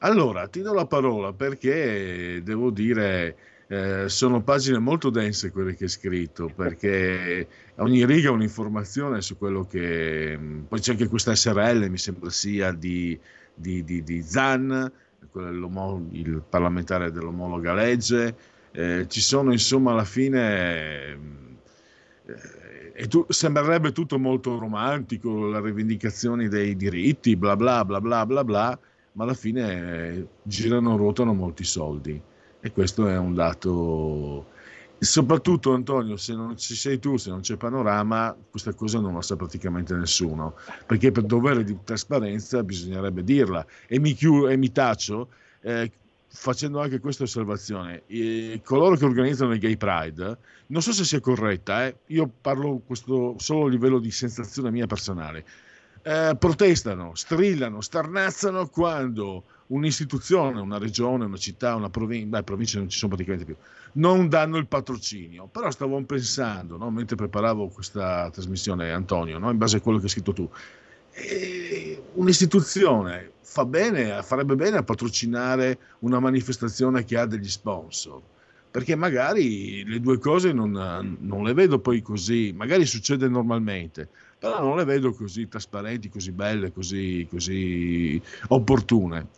Allora, 0.00 0.46
ti 0.48 0.60
do 0.60 0.74
la 0.74 0.86
parola 0.86 1.32
perché 1.32 2.42
devo 2.42 2.70
dire, 2.70 3.36
eh, 3.72 4.10
sono 4.10 4.42
pagine 4.42 4.78
molto 4.78 5.08
dense 5.08 5.50
quelle 5.50 5.74
che 5.74 5.84
hai 5.84 5.88
scritto, 5.88 6.52
perché 6.54 7.48
ogni 7.76 8.04
riga 8.04 8.28
è 8.28 8.32
un'informazione 8.32 9.22
su 9.22 9.38
quello 9.38 9.64
che... 9.64 10.38
Poi 10.68 10.78
c'è 10.78 10.90
anche 10.90 11.08
questa 11.08 11.34
SRL, 11.34 11.88
mi 11.88 11.96
sembra 11.96 12.28
sia 12.28 12.72
di, 12.72 13.18
di, 13.54 13.82
di, 13.82 14.02
di 14.02 14.20
Zan, 14.20 14.92
il 16.10 16.42
parlamentare 16.46 17.10
dell'omologa 17.10 17.72
legge, 17.72 18.36
eh, 18.72 19.06
ci 19.08 19.22
sono 19.22 19.52
insomma 19.52 19.92
alla 19.92 20.04
fine... 20.04 21.18
Eh, 22.94 23.06
tu, 23.08 23.24
sembrerebbe 23.26 23.92
tutto 23.92 24.18
molto 24.18 24.58
romantico, 24.58 25.48
le 25.48 25.62
rivendicazioni 25.62 26.48
dei 26.48 26.76
diritti, 26.76 27.36
bla 27.36 27.56
bla 27.56 27.86
bla 27.86 28.02
bla 28.02 28.26
bla 28.26 28.44
bla 28.44 28.78
ma 29.14 29.24
alla 29.24 29.34
fine 29.34 30.14
eh, 30.14 30.26
girano, 30.42 30.96
ruotano 30.96 31.34
molti 31.34 31.64
soldi 31.64 32.22
e 32.64 32.70
questo 32.70 33.08
è 33.08 33.18
un 33.18 33.34
dato 33.34 34.46
soprattutto 34.98 35.74
Antonio 35.74 36.16
se 36.16 36.32
non 36.32 36.56
ci 36.56 36.76
sei 36.76 37.00
tu 37.00 37.16
se 37.16 37.30
non 37.30 37.40
c'è 37.40 37.56
panorama 37.56 38.36
questa 38.50 38.72
cosa 38.72 39.00
non 39.00 39.14
la 39.14 39.22
sa 39.22 39.34
praticamente 39.34 39.94
nessuno 39.96 40.54
perché 40.86 41.10
per 41.10 41.24
dovere 41.24 41.64
di 41.64 41.76
trasparenza 41.82 42.62
bisognerebbe 42.62 43.24
dirla. 43.24 43.66
E 43.88 43.98
mi, 43.98 44.14
chiu- 44.14 44.48
e 44.48 44.56
mi 44.56 44.70
taccio 44.70 45.30
eh, 45.62 45.90
facendo 46.28 46.80
anche 46.80 47.00
questa 47.00 47.24
osservazione 47.24 48.04
eh, 48.06 48.60
coloro 48.64 48.94
che 48.94 49.04
organizzano 49.04 49.54
il 49.54 49.58
gay 49.58 49.76
pride 49.76 50.38
non 50.68 50.82
so 50.82 50.92
se 50.92 51.04
sia 51.04 51.18
corretta 51.18 51.84
eh, 51.86 51.96
io 52.06 52.30
parlo 52.40 52.80
questo 52.86 53.34
solo 53.38 53.66
a 53.66 53.68
livello 53.68 53.98
di 53.98 54.12
sensazione 54.12 54.70
mia 54.70 54.86
personale 54.86 55.44
eh, 56.02 56.36
protestano, 56.38 57.14
strillano, 57.14 57.80
starnazzano 57.80 58.68
quando 58.68 59.44
un'istituzione, 59.68 60.60
una 60.60 60.78
regione, 60.78 61.24
una 61.24 61.36
città, 61.36 61.74
una 61.74 61.90
provincia, 61.90 62.38
beh, 62.38 62.42
province 62.42 62.78
non 62.78 62.88
ci 62.88 62.98
sono 62.98 63.14
praticamente 63.14 63.52
più, 63.52 63.56
non 64.00 64.28
danno 64.28 64.56
il 64.58 64.66
patrocinio. 64.66 65.46
Però 65.46 65.70
stavo 65.70 66.02
pensando, 66.02 66.76
no, 66.76 66.90
mentre 66.90 67.16
preparavo 67.16 67.68
questa 67.68 68.28
trasmissione, 68.30 68.90
Antonio, 68.90 69.38
no, 69.38 69.50
in 69.50 69.58
base 69.58 69.78
a 69.78 69.80
quello 69.80 69.98
che 69.98 70.04
hai 70.04 70.10
scritto 70.10 70.32
tu, 70.32 70.48
eh, 71.12 72.02
un'istituzione 72.14 73.30
fa 73.40 73.64
bene, 73.64 74.22
farebbe 74.22 74.56
bene 74.56 74.78
a 74.78 74.82
patrocinare 74.82 75.78
una 76.00 76.20
manifestazione 76.20 77.04
che 77.04 77.18
ha 77.18 77.26
degli 77.26 77.48
sponsor 77.48 78.20
perché 78.72 78.96
magari 78.96 79.84
le 79.84 80.00
due 80.00 80.18
cose 80.18 80.50
non, 80.54 80.70
non, 81.20 81.44
le 81.44 81.52
vedo 81.52 81.78
poi 81.78 82.00
così, 82.00 82.54
magari 82.56 82.86
succede 82.86 83.28
normalmente, 83.28 84.08
però 84.42 84.60
non 84.60 84.76
le 84.76 84.84
vedo 84.84 85.12
così 85.12 85.46
trasparenti, 85.46 86.08
così 86.08 86.32
belle, 86.32 86.72
così, 86.72 87.24
così 87.30 88.20
opportune. 88.48 89.28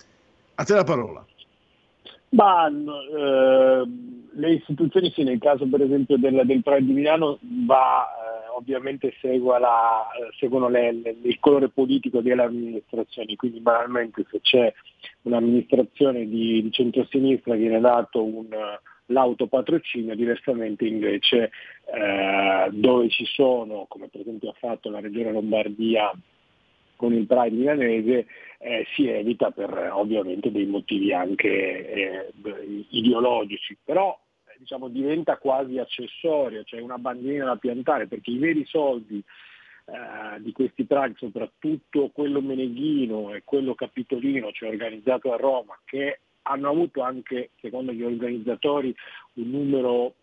A 0.55 0.64
te 0.64 0.73
la 0.73 0.83
parola. 0.83 1.23
Ma 2.31 2.69
eh, 2.69 3.85
le 4.33 4.53
istituzioni, 4.55 5.11
sì, 5.11 5.23
nel 5.23 5.38
caso 5.38 5.67
per 5.67 5.83
esempio 5.83 6.17
del, 6.17 6.40
del 6.47 6.62
Pride 6.62 6.87
di 6.87 6.93
Milano, 6.93 7.38
va, 7.67 8.07
eh, 8.07 8.49
ovviamente 8.57 9.12
la, 9.21 10.07
seguono 10.38 10.71
le, 10.71 10.93
le, 10.93 11.17
il 11.21 11.38
colore 11.38 11.69
politico 11.69 12.23
delle 12.23 12.43
amministrazioni, 12.43 13.37
quindi 13.37 13.61
banalmente 13.61 14.25
se 14.31 14.40
c'è 14.40 14.73
un'amministrazione 15.23 16.27
di, 16.27 16.62
di 16.62 16.73
centrosinistra 16.73 17.55
viene 17.57 17.79
dato 17.79 18.25
un 18.25 18.47
l'autopatrocinio, 19.07 20.14
diversamente 20.14 20.87
invece 20.87 21.51
eh, 21.85 22.69
dove 22.71 23.09
ci 23.11 23.25
sono, 23.27 23.87
come 23.88 24.09
per 24.09 24.23
esempio 24.23 24.51
ha 24.51 24.57
fatto 24.59 24.90
la 24.90 25.01
Regione 25.01 25.33
Lombardia 25.33 26.12
con 26.97 27.12
il 27.12 27.27
Pride 27.27 27.57
milanese, 27.57 28.27
eh, 28.59 28.87
si 28.95 29.07
evita 29.09 29.51
per 29.51 29.90
ovviamente 29.93 30.51
dei 30.51 30.67
motivi 30.67 31.12
anche 31.12 31.49
eh, 31.49 32.33
ideologici, 32.90 33.77
però 33.85 34.19
eh, 34.47 34.57
diciamo, 34.59 34.88
diventa 34.88 35.37
quasi 35.37 35.79
accessorio, 35.79 36.62
cioè 36.64 36.81
una 36.81 36.99
bandierina 36.99 37.45
da 37.45 37.57
piantare, 37.57 38.07
perché 38.07 38.31
i 38.31 38.38
veri 38.38 38.64
soldi 38.64 39.23
eh, 39.87 40.40
di 40.40 40.53
questi 40.53 40.85
Pride, 40.85 41.14
soprattutto 41.19 42.09
quello 42.09 42.40
meneghino 42.40 43.35
e 43.35 43.43
quello 43.45 43.75
capitolino, 43.75 44.51
cioè 44.53 44.71
organizzato 44.71 45.33
a 45.33 45.37
Roma, 45.37 45.79
che 45.85 46.21
hanno 46.44 46.68
avuto 46.70 47.02
anche, 47.02 47.50
secondo 47.61 47.92
gli 47.92 48.02
organizzatori, 48.02 48.94
un 49.35 49.50
numero 49.50 50.14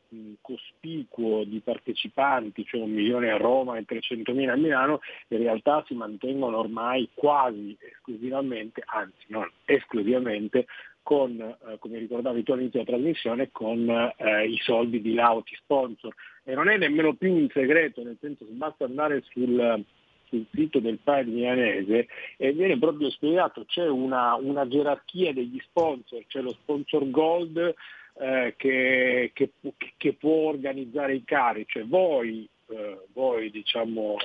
cospicuo 0.42 1.44
di 1.46 1.62
partecipanti, 1.62 2.66
cioè 2.66 2.82
un 2.82 2.92
milione 2.92 3.32
a 3.32 3.38
Roma 3.38 3.78
e 3.78 3.86
300.000 3.88 4.50
a 4.50 4.56
Milano, 4.56 5.00
in 5.30 5.38
realtà 5.38 5.84
si 5.88 5.94
mantengono 5.94 6.58
ormai 6.58 7.10
quasi 7.14 7.78
esclusivamente, 7.80 8.84
anzi 8.86 9.26
non 9.28 9.50
esclusivamente, 9.66 10.66
con, 11.02 11.40
eh, 11.40 11.78
come 11.80 11.98
ricordavi 11.98 12.44
tu 12.44 12.52
all'inizio 12.52 12.84
della 12.84 12.98
trasmissione, 12.98 13.50
con 13.52 13.90
eh, 13.90 14.48
i 14.48 14.58
soldi 14.62 15.02
di 15.02 15.14
lauti 15.14 15.56
sponsor. 15.56 16.14
E 16.44 16.54
non 16.54 16.68
è 16.70 16.78
nemmeno 16.78 17.14
più 17.14 17.34
un 17.34 17.48
segreto, 17.52 18.04
nel 18.04 18.18
senso 18.20 18.46
che 18.46 18.52
basta 18.52 18.86
andare 18.86 19.24
sul 19.30 19.84
sul 20.32 20.48
sito 20.54 20.80
del 20.80 21.00
Pride 21.04 21.30
milanese 21.30 22.08
e 22.38 22.54
viene 22.54 22.80
proprio 22.80 23.10
spiegato, 23.12 23.66
c'è 23.66 23.88
una, 23.88 24.36
una 24.36 24.66
gerarchia 24.68 25.34
degli 25.34 25.60
sponsor, 25.60 26.24
c'è 26.26 26.40
lo 26.40 26.52
sponsor 26.52 27.10
gold 27.10 27.76
eh, 28.20 28.54
che, 28.58 29.32
che, 29.34 29.52
che, 29.98 30.14
può 30.14 30.50
organizzare 30.50 31.16
i 31.16 31.24
cari, 31.26 31.66
cioè 31.68 31.86
voi, 31.86 32.48
eh, 32.72 33.06
voi 33.14 33.52
diciamo 33.52 34.18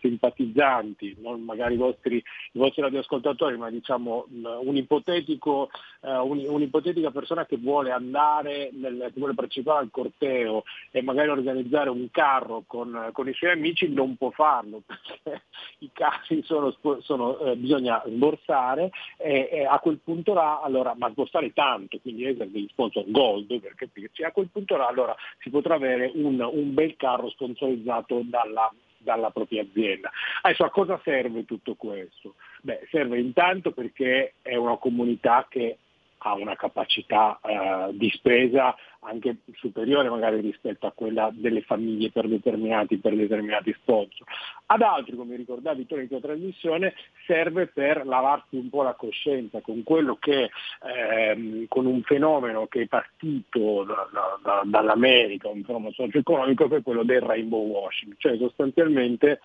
simpatizzanti, 0.00 1.16
non 1.20 1.42
magari 1.42 1.74
i 1.74 1.78
vostri, 1.78 2.16
i 2.16 2.58
vostri 2.58 2.82
radioascoltatori, 2.82 3.56
ma 3.56 3.70
diciamo 3.70 4.26
un 4.30 4.76
ipotetico, 4.76 5.70
eh, 6.00 6.16
un, 6.16 6.44
un'ipotetica 6.46 7.10
persona 7.10 7.46
che 7.46 7.56
vuole 7.56 7.90
andare, 7.90 8.70
nel, 8.72 9.10
che 9.12 9.18
vuole 9.18 9.34
partecipare 9.34 9.80
al 9.80 9.90
corteo 9.90 10.64
e 10.90 11.02
magari 11.02 11.28
organizzare 11.28 11.90
un 11.90 12.10
carro 12.10 12.64
con, 12.66 13.10
con 13.12 13.28
i 13.28 13.34
suoi 13.34 13.52
amici 13.52 13.88
non 13.88 14.16
può 14.16 14.30
farlo 14.30 14.82
perché 14.86 15.42
i 15.78 15.90
carri 15.92 16.42
sono, 16.44 16.74
sono 17.00 17.38
eh, 17.38 17.56
bisogna 17.56 18.02
sborsare 18.06 18.90
e, 19.16 19.48
e, 19.50 19.64
a 19.64 19.78
quel 19.78 19.98
punto 20.02 20.32
là, 20.32 20.60
allora, 20.62 20.94
ma 20.96 21.10
sborsare 21.10 21.52
tanto, 21.52 21.98
quindi 22.00 22.26
essere 22.26 22.50
degli 22.50 22.68
sponsor 22.70 23.04
gold 23.06 23.60
per 23.60 23.74
capirci, 23.74 24.22
a 24.24 24.32
quel 24.32 24.48
punto 24.50 24.76
là 24.76 24.86
allora 24.86 25.14
si 25.40 25.50
potrà 25.50 25.74
avere 25.74 26.10
un, 26.14 26.40
un 26.40 26.74
bel 26.74 26.96
carro 26.96 27.28
sponsorizzato 27.30 27.91
dalla, 28.00 28.72
dalla 28.96 29.30
propria 29.30 29.62
azienda. 29.62 30.10
Adesso 30.42 30.64
a 30.64 30.70
cosa 30.70 31.00
serve 31.04 31.44
tutto 31.44 31.74
questo? 31.74 32.34
Beh, 32.62 32.86
serve 32.90 33.18
intanto 33.18 33.72
perché 33.72 34.34
è 34.42 34.54
una 34.56 34.76
comunità 34.76 35.46
che 35.48 35.78
ha 36.22 36.34
una 36.34 36.54
capacità 36.56 37.40
eh, 37.42 37.90
di 37.92 38.10
spesa 38.10 38.74
anche 39.04 39.38
superiore 39.54 40.08
magari 40.08 40.40
rispetto 40.40 40.86
a 40.86 40.92
quella 40.92 41.30
delle 41.32 41.62
famiglie 41.62 42.10
per 42.10 42.28
determinati, 42.28 42.98
per 42.98 43.16
determinati 43.16 43.74
sponsor. 43.80 44.26
Ad 44.66 44.80
altri, 44.82 45.16
come 45.16 45.34
ricordavi 45.34 45.86
tu 45.86 45.96
nella 45.96 46.06
tua 46.06 46.20
trasmissione, 46.20 46.94
serve 47.26 47.66
per 47.66 48.06
lavarsi 48.06 48.56
un 48.56 48.70
po' 48.70 48.82
la 48.82 48.94
coscienza 48.94 49.60
con 49.60 49.82
quello 49.82 50.16
che, 50.20 50.50
ehm, 50.84 51.66
con 51.66 51.86
un 51.86 52.02
fenomeno 52.02 52.66
che 52.66 52.82
è 52.82 52.86
partito 52.86 53.82
da, 53.84 54.08
da, 54.12 54.38
da, 54.42 54.62
dall'America, 54.64 55.48
un 55.48 55.64
fenomeno 55.64 55.92
socio-economico, 55.92 56.68
che 56.68 56.76
è 56.76 56.82
quello 56.82 57.02
del 57.02 57.22
rainbow 57.22 57.66
washing, 57.66 58.14
cioè 58.18 58.36
sostanzialmente, 58.36 59.40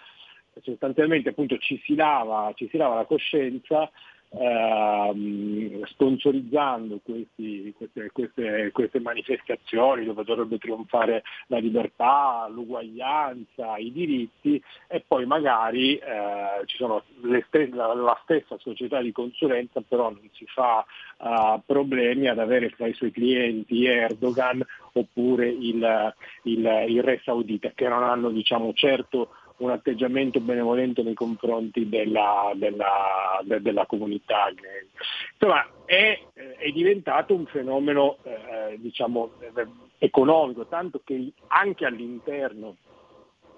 sostanzialmente 0.61 1.29
appunto 1.29 1.57
ci 1.57 1.81
si 1.83 1.95
lava, 1.95 2.51
ci 2.55 2.67
si 2.69 2.77
lava 2.77 2.93
la 2.93 3.05
coscienza 3.05 3.89
ehm, 4.29 5.83
sponsorizzando 5.85 6.99
questi, 7.03 7.73
queste, 7.77 8.09
queste, 8.11 8.71
queste, 8.73 8.99
manifestazioni 8.99 10.05
dove 10.05 10.23
dovrebbe 10.23 10.57
trionfare 10.57 11.23
la 11.47 11.57
libertà, 11.59 12.47
l'uguaglianza, 12.49 13.77
i 13.77 13.91
diritti 13.91 14.61
e 14.87 15.03
poi 15.07 15.25
magari 15.25 15.97
eh, 15.97 16.63
ci 16.65 16.77
sono 16.77 17.03
stesse, 17.47 17.69
la, 17.73 18.19
stessa 18.23 18.57
società 18.59 19.01
di 19.01 19.11
consulenza 19.11 19.81
però 19.87 20.09
non 20.09 20.29
si 20.33 20.45
fa 20.47 20.85
uh, 21.17 21.61
problemi 21.65 22.27
ad 22.27 22.39
avere 22.39 22.69
fra 22.69 22.87
i 22.87 22.93
suoi 22.93 23.11
clienti 23.11 23.85
Erdogan 23.85 24.63
oppure 24.93 25.47
il, 25.47 26.13
il, 26.43 26.85
il 26.87 27.03
re 27.03 27.21
saudita 27.23 27.71
che 27.73 27.87
non 27.87 28.03
hanno 28.03 28.29
diciamo, 28.29 28.73
certo 28.73 29.29
un 29.57 29.71
atteggiamento 29.71 30.39
benevolente 30.39 31.01
nei 31.03 31.13
confronti 31.13 31.89
della, 31.89 32.51
della, 32.55 33.41
de, 33.43 33.61
della 33.61 33.85
comunità. 33.85 34.51
Insomma, 35.33 35.67
è, 35.85 36.19
è, 36.33 36.69
diventato 36.71 37.33
un 37.33 37.45
fenomeno 37.47 38.17
eh, 38.23 38.77
diciamo, 38.79 39.31
economico, 39.97 40.67
tanto 40.67 41.01
che 41.03 41.31
anche 41.47 41.85
all'interno 41.85 42.75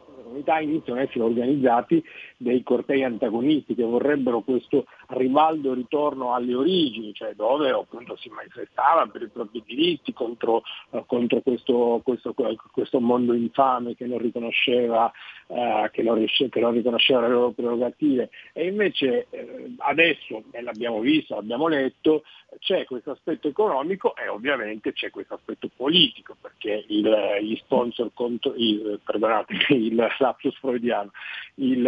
delle 0.09 0.23
comunità 0.23 0.59
iniziano 0.59 0.99
ad 0.99 1.07
essere 1.07 1.23
organizzati 1.23 2.03
dei 2.37 2.63
cortei 2.63 3.03
antagonisti 3.03 3.75
che 3.75 3.83
vorrebbero 3.83 4.41
questo 4.41 4.85
rivaldo 5.09 5.73
ritorno 5.73 6.33
alle 6.33 6.53
origini, 6.53 7.13
cioè 7.13 7.33
dove 7.33 7.69
appunto 7.69 8.15
si 8.17 8.29
manifestava 8.29 9.07
per 9.07 9.23
i 9.23 9.27
propri 9.27 9.63
diritti 9.65 10.13
contro, 10.13 10.63
uh, 10.91 11.05
contro 11.05 11.41
questo, 11.41 12.01
questo, 12.03 12.33
questo, 12.71 12.99
mondo 12.99 13.33
infame 13.33 13.95
che 13.95 14.05
non 14.05 14.19
riconosceva, 14.19 15.11
uh, 15.47 15.89
che 15.91 16.03
non, 16.03 16.23
che 16.25 16.59
non 16.59 16.73
riconosceva 16.73 17.21
le 17.21 17.29
loro 17.29 17.51
prerogative. 17.51 18.29
E 18.53 18.67
invece 18.67 19.27
uh, 19.29 19.73
adesso, 19.79 20.43
e 20.51 20.61
l'abbiamo 20.61 20.99
visto, 20.99 21.35
l'abbiamo 21.35 21.67
letto, 21.67 22.23
c'è 22.59 22.85
questo 22.85 23.11
aspetto 23.11 23.47
economico 23.47 24.15
e 24.15 24.27
ovviamente 24.27 24.91
c'è 24.93 25.09
questo 25.11 25.35
aspetto 25.35 25.69
politico, 25.75 26.35
perché 26.39 26.85
il, 26.87 27.37
gli 27.41 27.55
sponsor 27.57 28.11
contro, 28.13 28.53
il, 28.55 28.99
perdonate, 29.03 29.53
il 29.73 29.95
lapsus 29.95 30.55
freudiano, 30.57 31.11
il, 31.55 31.81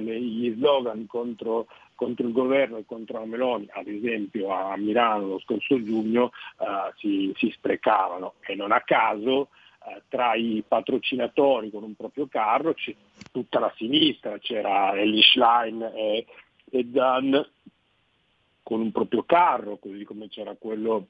gli 0.00 0.52
slogan 0.54 1.06
contro, 1.06 1.66
contro, 1.98 2.24
il 2.24 2.32
governo 2.32 2.76
e 2.76 2.84
contro 2.86 3.18
la 3.18 3.26
Meloni, 3.26 3.68
ad 3.72 3.88
esempio 3.88 4.50
a 4.50 4.76
Milano 4.76 5.26
lo 5.26 5.38
scorso 5.40 5.82
giugno, 5.82 6.30
uh, 6.58 6.94
si, 6.96 7.32
si, 7.36 7.50
sprecavano 7.50 8.34
e 8.46 8.54
non 8.54 8.70
a 8.70 8.82
caso 8.82 9.48
uh, 9.80 10.00
tra 10.08 10.34
i 10.34 10.62
patrocinatori 10.66 11.72
con 11.72 11.82
un 11.82 11.96
proprio 11.96 12.28
carro 12.28 12.72
c'è 12.74 12.94
tutta 13.32 13.58
la 13.58 13.72
sinistra, 13.76 14.38
c'era 14.38 14.96
Ellie 14.96 15.22
Schlein 15.22 15.82
e, 15.82 16.26
e 16.70 16.84
Dan 16.84 17.44
con 18.62 18.80
un 18.80 18.92
proprio 18.92 19.24
carro, 19.24 19.78
così 19.78 20.04
come 20.04 20.28
c'era 20.28 20.54
quello 20.56 21.08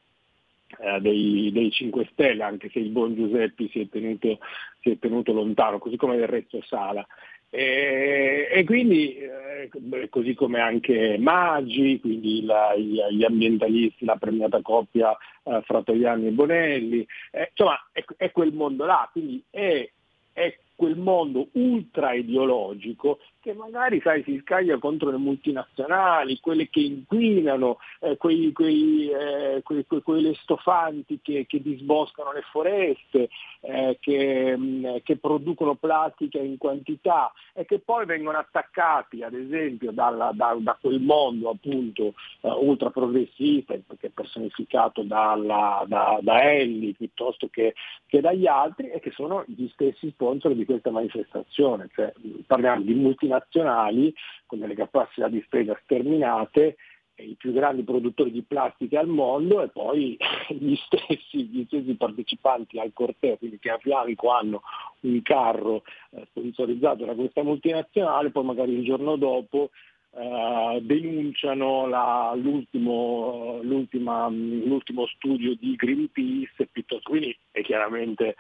eh, 0.79 1.01
dei, 1.01 1.51
dei, 1.53 1.71
5 1.71 2.09
Stelle, 2.13 2.45
anche 2.45 2.71
se 2.71 2.79
il 2.79 2.91
buon 2.91 3.15
Giuseppe 3.15 3.69
si 3.69 3.81
è 3.81 3.89
tenuto, 3.89 4.39
si 4.81 4.91
è 4.91 4.99
tenuto 4.99 5.33
lontano, 5.33 5.79
così 5.79 5.97
come 5.97 6.17
del 6.17 6.29
resto 6.29 6.63
Sala. 6.63 7.07
E, 7.51 8.49
e 8.51 8.65
quindi, 8.65 9.17
eh, 9.17 10.09
così 10.11 10.35
come 10.35 10.61
anche 10.61 11.17
Maggi, 11.19 11.99
quindi 12.01 12.45
la, 12.45 12.75
gli 12.77 13.25
ambientalisti, 13.25 14.05
la 14.05 14.17
premiata 14.17 14.61
coppia 14.61 15.17
eh, 15.45 15.63
Fratoiani 15.65 16.27
e 16.27 16.31
Bonelli, 16.31 17.07
eh, 17.33 17.49
insomma 17.51 17.89
è, 17.93 18.05
è, 18.17 18.31
quel 18.33 18.53
mondo 18.53 18.85
là, 18.85 19.09
quindi 19.11 19.43
è, 19.51 19.89
è 20.33 20.59
quel 20.79 20.97
mondo 20.97 21.49
ultra 21.55 22.13
ideologico 22.13 23.19
che 23.49 23.55
magari 23.55 23.99
sai, 24.03 24.23
si 24.25 24.39
scaglia 24.43 24.79
contro 24.79 25.11
le 25.11 25.17
multinazionali, 25.17 26.39
quelle 26.39 26.69
che 26.69 26.81
inquinano, 26.81 27.79
eh, 28.01 28.19
quei, 28.19 28.53
quei, 28.53 29.11
eh, 29.11 29.63
quei, 29.63 29.87
quelle 29.87 30.35
stofanti 30.43 31.19
che, 31.23 31.47
che, 31.49 31.63
disboscano 31.63 32.33
le 32.33 32.43
foreste, 32.51 33.31
eh, 33.61 33.97
che, 34.01 34.55
mh, 34.55 34.63
mm, 34.63 34.97
che, 35.03 35.17
producono 35.17 35.77
plastica 35.77 36.39
in 36.39 36.59
quantità 36.59 37.33
e 37.55 37.65
che 37.65 37.79
poi 37.79 38.05
vengono 38.05 38.37
attaccati 38.37 39.23
ad 39.23 39.35
esempio 39.35 39.93
dalla, 39.93 40.31
da, 40.35 40.55
da, 40.59 40.77
quel 40.79 41.01
mondo 41.01 41.49
appunto 41.49 42.15
uh, 42.41 42.51
ultra 42.51 42.91
progressista, 42.91 43.75
che 43.99 44.09
è 44.09 44.11
personificato 44.11 45.03
dalla, 45.03 45.85
da, 45.87 46.19
da 46.21 46.43
Elli 46.53 46.93
piuttosto 46.93 47.49
che, 47.51 47.75
che, 48.07 48.21
dagli 48.21 48.47
altri 48.47 48.91
e 48.91 49.01
che 49.01 49.11
sono 49.13 49.43
gli 49.47 49.69
stessi 49.69 50.11
sponsor 50.11 50.55
di 50.55 50.67
questa 50.73 50.91
manifestazione. 50.91 51.89
Cioè, 51.95 52.13
parliamo 52.47 52.83
di 52.83 52.95
multinazionali 52.95 53.37
nazionali 53.59 54.15
con 54.47 54.59
delle 54.59 54.75
capacità 54.75 55.29
di 55.29 55.43
spesa 55.45 55.79
sterminate, 55.85 56.77
i 57.17 57.35
più 57.37 57.53
grandi 57.53 57.83
produttori 57.83 58.31
di 58.31 58.43
plastica 58.43 59.01
al 59.01 59.09
mondo 59.09 59.61
e 59.61 59.69
poi 59.69 60.17
gli 60.51 60.77
stessi, 60.77 61.47
gli 61.47 61.65
stessi 61.67 61.95
partecipanti 61.95 62.79
al 62.79 62.93
corteo, 62.93 63.37
quindi 63.37 63.59
che 63.59 63.71
a 63.71 63.79
fianco 63.79 64.31
hanno 64.31 64.63
un 65.01 65.21
carro 65.23 65.83
eh, 66.11 66.25
sponsorizzato 66.31 67.05
da 67.05 67.15
questa 67.15 67.43
multinazionale, 67.43 68.31
poi 68.31 68.45
magari 68.45 68.73
il 68.75 68.85
giorno 68.85 69.17
dopo 69.17 69.71
Uh, 70.11 70.81
denunciano 70.81 71.87
la, 71.87 72.33
l'ultimo, 72.35 73.61
l'ultimo, 73.63 75.07
studio 75.07 75.55
di 75.55 75.77
Greenpeace, 75.77 76.71
quindi 77.03 77.39
è 77.51 77.61
chiaramente 77.61 78.35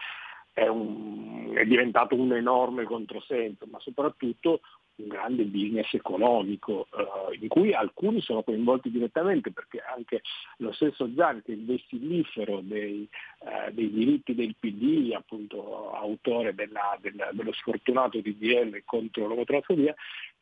è, 0.58 0.66
un, 0.66 1.52
è 1.54 1.64
diventato 1.64 2.14
un 2.16 2.32
enorme 2.32 2.84
controsenso, 2.84 3.66
ma 3.70 3.78
soprattutto 3.80 4.60
un 4.96 5.06
grande 5.06 5.44
business 5.44 5.94
economico 5.94 6.88
eh, 6.92 7.38
in 7.40 7.46
cui 7.46 7.72
alcuni 7.72 8.20
sono 8.20 8.42
coinvolti 8.42 8.90
direttamente 8.90 9.52
perché 9.52 9.80
anche 9.80 10.22
lo 10.56 10.72
stesso 10.72 11.08
Zan 11.14 11.42
che 11.44 11.52
è 11.52 11.54
il 11.54 11.64
vessilifero 11.64 12.60
dei, 12.62 13.08
eh, 13.40 13.72
dei, 13.72 13.90
diritti 13.90 14.34
del 14.34 14.56
PD, 14.58 15.12
appunto 15.14 15.92
autore 15.92 16.52
della, 16.54 16.98
della, 17.00 17.30
dello 17.32 17.52
sfortunato 17.52 18.20
DDL 18.20 18.82
contro 18.84 19.28
l'omotrofobia, 19.28 19.94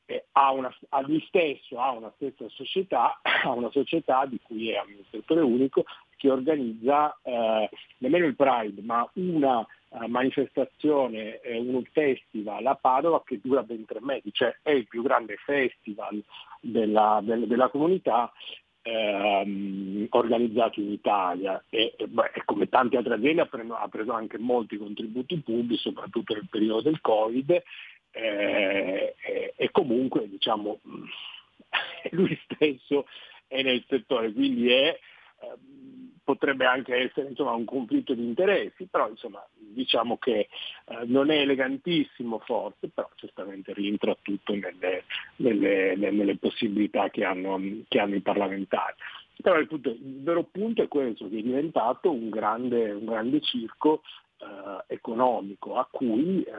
eh, 0.07 0.25
ha, 0.33 0.53
una, 0.53 0.75
ha, 0.91 1.01
lui 1.03 1.23
stesso 1.29 1.79
ha 1.79 1.91
una 1.91 2.13
stessa 2.17 2.49
società, 2.49 3.21
ha 3.45 3.51
una 3.51 3.71
società 3.71 4.25
di 4.25 4.41
cui 4.43 4.71
è 4.71 4.77
amministratore 4.77 5.41
unico 5.43 5.85
che 6.17 6.31
organizza 6.31 7.15
eh, 7.23 7.69
nemmeno 7.99 8.25
il 8.25 8.37
Pride 8.37 8.81
ma 8.81 9.07
una 9.15 9.67
manifestazione, 10.09 11.41
eh, 11.41 11.59
un 11.59 11.83
festival 11.93 12.67
a 12.67 12.75
Padova 12.75 13.23
che 13.25 13.41
dura 13.43 13.63
ben 13.63 13.85
tre 13.85 14.01
mesi, 14.01 14.33
cioè 14.33 14.57
è 14.63 14.71
il 14.71 14.87
più 14.87 15.03
grande 15.03 15.37
festival 15.37 16.23
della, 16.61 17.21
del, 17.23 17.47
della 17.47 17.69
comunità 17.69 18.33
ehm, 18.83 20.07
organizzato 20.11 20.81
in 20.81 20.93
Italia. 20.93 21.63
E, 21.69 21.95
beh, 22.07 22.43
come 22.45 22.69
tante 22.69 22.97
altre 22.97 23.15
aziende 23.15 23.43
ha 23.43 23.47
preso, 23.47 23.75
ha 23.75 23.89
preso, 23.89 24.13
anche 24.13 24.39
molti 24.39 24.77
contributi 24.77 25.39
pubblici, 25.39 25.83
soprattutto 25.83 26.35
nel 26.35 26.49
periodo 26.51 26.83
del 26.83 27.01
Covid 27.01 27.63
eh, 28.17 29.15
e, 29.23 29.55
e, 29.57 29.71
comunque 29.71 30.29
diciamo, 30.29 30.81
lui 32.13 32.39
stesso 32.45 33.07
è 33.47 33.63
nel 33.63 33.85
settore, 33.89 34.33
quindi 34.33 34.71
è 34.73 34.99
potrebbe 36.27 36.65
anche 36.65 36.93
essere 36.93 37.29
insomma, 37.29 37.53
un 37.53 37.65
conflitto 37.65 38.13
di 38.13 38.25
interessi, 38.25 38.87
però 38.87 39.09
insomma, 39.09 39.47
diciamo 39.55 40.19
che 40.19 40.49
eh, 40.87 41.05
non 41.05 41.31
è 41.31 41.39
elegantissimo 41.39 42.41
forse, 42.41 42.89
però 42.93 43.09
certamente 43.15 43.73
rientra 43.73 44.17
tutto 44.21 44.53
nelle, 44.53 45.05
nelle, 45.37 45.95
nelle 45.95 46.37
possibilità 46.37 47.11
che 47.11 47.25
hanno, 47.25 47.61
che 47.87 48.01
hanno, 48.01 48.17
i 48.17 48.23
parlamentari. 48.23 48.97
Però 49.41 49.57
il, 49.57 49.69
punto, 49.69 49.91
il, 49.91 50.23
vero 50.25 50.43
punto 50.43 50.83
è 50.83 50.89
questo, 50.89 51.29
che 51.29 51.39
è 51.39 51.43
diventato 51.43 52.11
un 52.11 52.29
grande, 52.29 52.91
un 52.91 53.05
grande 53.05 53.41
circo 53.41 54.03
eh, 54.39 54.95
economico 54.95 55.77
a 55.77 55.87
cui 55.89 56.43
eh, 56.43 56.53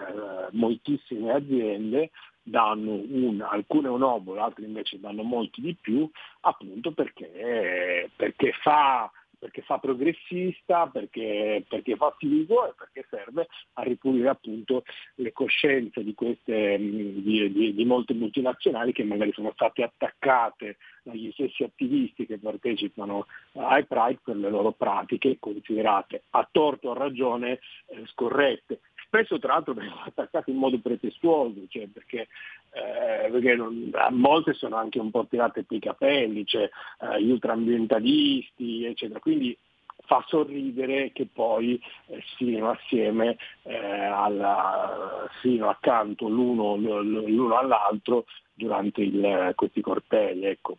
moltissime 0.51 1.33
aziende 1.33 2.11
danno 2.47 2.91
un, 2.91 3.41
alcune 3.41 3.89
un 3.89 4.01
obolo, 4.01 4.41
altre 4.41 4.65
invece 4.65 4.99
danno 4.99 5.23
molti 5.23 5.61
di 5.61 5.75
più, 5.75 6.09
appunto 6.41 6.91
perché, 6.91 8.09
perché 8.15 8.51
fa 8.61 9.11
perché 9.39 9.61
fa 9.61 9.77
progressista, 9.77 10.87
perché, 10.87 11.63
perché, 11.67 11.95
fa 11.95 12.13
figo 12.17 12.67
e 12.67 12.73
perché 12.75 13.05
serve 13.09 13.47
a 13.73 13.83
ripulire 13.83 14.29
appunto 14.29 14.83
le 15.15 15.31
coscienze 15.31 16.03
di, 16.03 16.13
queste, 16.15 16.77
di, 16.77 17.51
di, 17.51 17.73
di, 17.73 17.85
molte 17.85 18.13
multinazionali 18.13 18.93
che 18.93 19.03
magari 19.03 19.31
sono 19.33 19.51
state 19.53 19.83
attaccate 19.83 20.77
dagli 21.03 21.31
stessi 21.31 21.63
attivisti 21.63 22.25
che 22.25 22.39
partecipano 22.39 23.27
ai 23.53 23.85
Pride 23.85 24.19
per 24.23 24.37
le 24.37 24.49
loro 24.49 24.71
pratiche 24.71 25.37
considerate 25.39 26.23
a 26.31 26.47
torto 26.51 26.89
o 26.89 26.91
a 26.91 26.97
ragione 26.97 27.59
eh, 27.87 28.05
scorrette 28.07 28.79
spesso 29.07 29.39
tra 29.39 29.53
l'altro 29.53 29.73
vengono 29.73 30.03
attaccati 30.05 30.51
in 30.51 30.57
modo 30.57 30.79
pretestuoso, 30.79 31.61
cioè 31.69 31.87
perché, 31.87 32.27
eh, 32.71 33.29
perché 33.31 33.55
non, 33.55 33.89
a 33.93 34.09
volte 34.11 34.53
sono 34.53 34.75
anche 34.75 34.99
un 34.99 35.09
po' 35.09 35.25
tirate 35.27 35.63
per 35.63 35.77
i 35.77 35.81
capelli, 35.81 36.45
cioè 36.45 36.69
eh, 36.99 37.23
gli 37.23 37.31
ultraambientalisti, 37.31 38.85
eccetera. 38.85 39.19
Quindi 39.19 39.57
fa 40.05 40.23
sorridere 40.27 41.11
che 41.11 41.27
poi 41.31 41.81
eh, 42.07 42.23
siano 42.37 42.69
assieme, 42.69 43.37
eh, 43.63 43.75
alla, 43.75 45.27
siano 45.41 45.69
accanto 45.69 46.27
l'uno, 46.27 46.75
l'uno 46.75 47.57
all'altro 47.57 48.25
durante 48.53 49.01
il, 49.01 49.53
questi 49.55 49.81
cortei. 49.81 50.43
Ecco. 50.45 50.77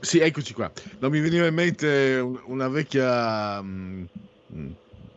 Sì, 0.00 0.18
eccoci 0.18 0.54
qua. 0.54 0.70
Non 1.00 1.10
mi 1.10 1.20
veniva 1.20 1.46
in 1.46 1.54
mente 1.54 2.18
una 2.44 2.68
vecchia 2.68 3.60
mh, 3.60 4.08
mm, 4.52 4.58
mm, 4.58 4.70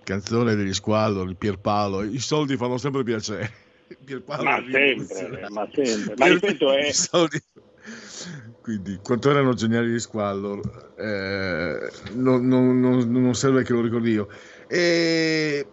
canzone 0.04 0.56
degli 0.56 0.74
Squallo, 0.74 1.26
di 1.26 1.36
Pierpaolo. 1.36 2.04
I 2.04 2.20
soldi 2.20 2.58
fanno 2.58 2.78
sempre 2.78 3.04
piacere. 3.04 3.52
Pierpaolo 4.04 4.44
ma 4.44 4.64
sempre, 4.72 5.48
ma 5.50 5.68
sempre. 5.74 6.16
Ma 6.18 6.28
ripeto, 6.28 6.72
è... 6.74 6.92
Quindi, 8.62 9.00
quanto 9.02 9.30
erano 9.30 9.54
geniali 9.54 9.90
gli 9.90 10.00
Squallor, 10.00 10.94
eh, 10.98 11.92
non, 12.14 12.48
non, 12.48 12.80
non, 12.80 13.12
non, 13.12 13.34
serve 13.34 13.64
che 13.64 13.74
lo 13.74 13.82
ricordi 13.82 14.12
io. 14.12 14.30
E 14.68 15.66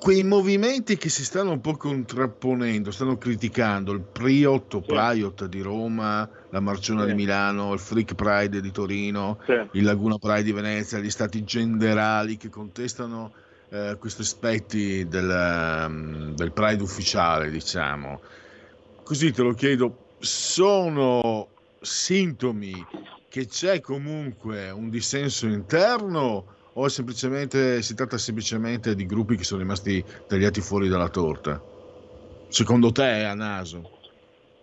quei 0.00 0.24
movimenti 0.24 0.96
che 0.96 1.10
si 1.10 1.24
stanno 1.24 1.50
un 1.50 1.60
po' 1.60 1.76
contrapponendo, 1.76 2.90
stanno 2.90 3.18
criticando 3.18 3.92
il 3.92 4.00
Priot 4.00 4.78
Sì. 4.78 4.84
Priot 4.86 5.44
di 5.44 5.60
Roma, 5.60 6.28
la 6.48 6.60
Marciona 6.60 7.02
Sì. 7.02 7.08
di 7.08 7.14
Milano, 7.14 7.74
il 7.74 7.78
Freak 7.78 8.14
Pride 8.14 8.62
di 8.62 8.70
Torino, 8.70 9.38
Sì. 9.44 9.52
il 9.72 9.84
Laguna 9.84 10.16
Pride 10.16 10.42
di 10.42 10.52
Venezia, 10.52 10.98
gli 10.98 11.10
stati 11.10 11.44
generali 11.44 12.38
che 12.38 12.48
contestano 12.48 13.32
eh, 13.68 13.96
questi 14.00 14.22
aspetti 14.22 15.06
del, 15.06 15.30
ehm, 15.30 16.34
del 16.34 16.52
Pride 16.52 16.82
ufficiale, 16.82 17.50
diciamo. 17.50 18.20
Così 19.02 19.30
te 19.32 19.42
lo 19.42 19.52
chiedo, 19.52 20.14
sono 20.18 21.46
sintomi 21.78 22.72
che 23.28 23.46
c'è 23.46 23.80
comunque 23.80 24.70
un 24.70 24.88
dissenso 24.88 25.46
interno 25.46 26.56
o 26.74 26.88
si 26.88 27.94
tratta 27.94 28.18
semplicemente 28.18 28.94
di 28.94 29.06
gruppi 29.06 29.36
che 29.36 29.44
sono 29.44 29.60
rimasti 29.60 30.04
tagliati 30.26 30.60
fuori 30.60 30.88
dalla 30.88 31.08
torta? 31.08 31.60
Secondo 32.48 32.90
te, 32.92 33.24
a 33.24 33.34
naso? 33.34 33.98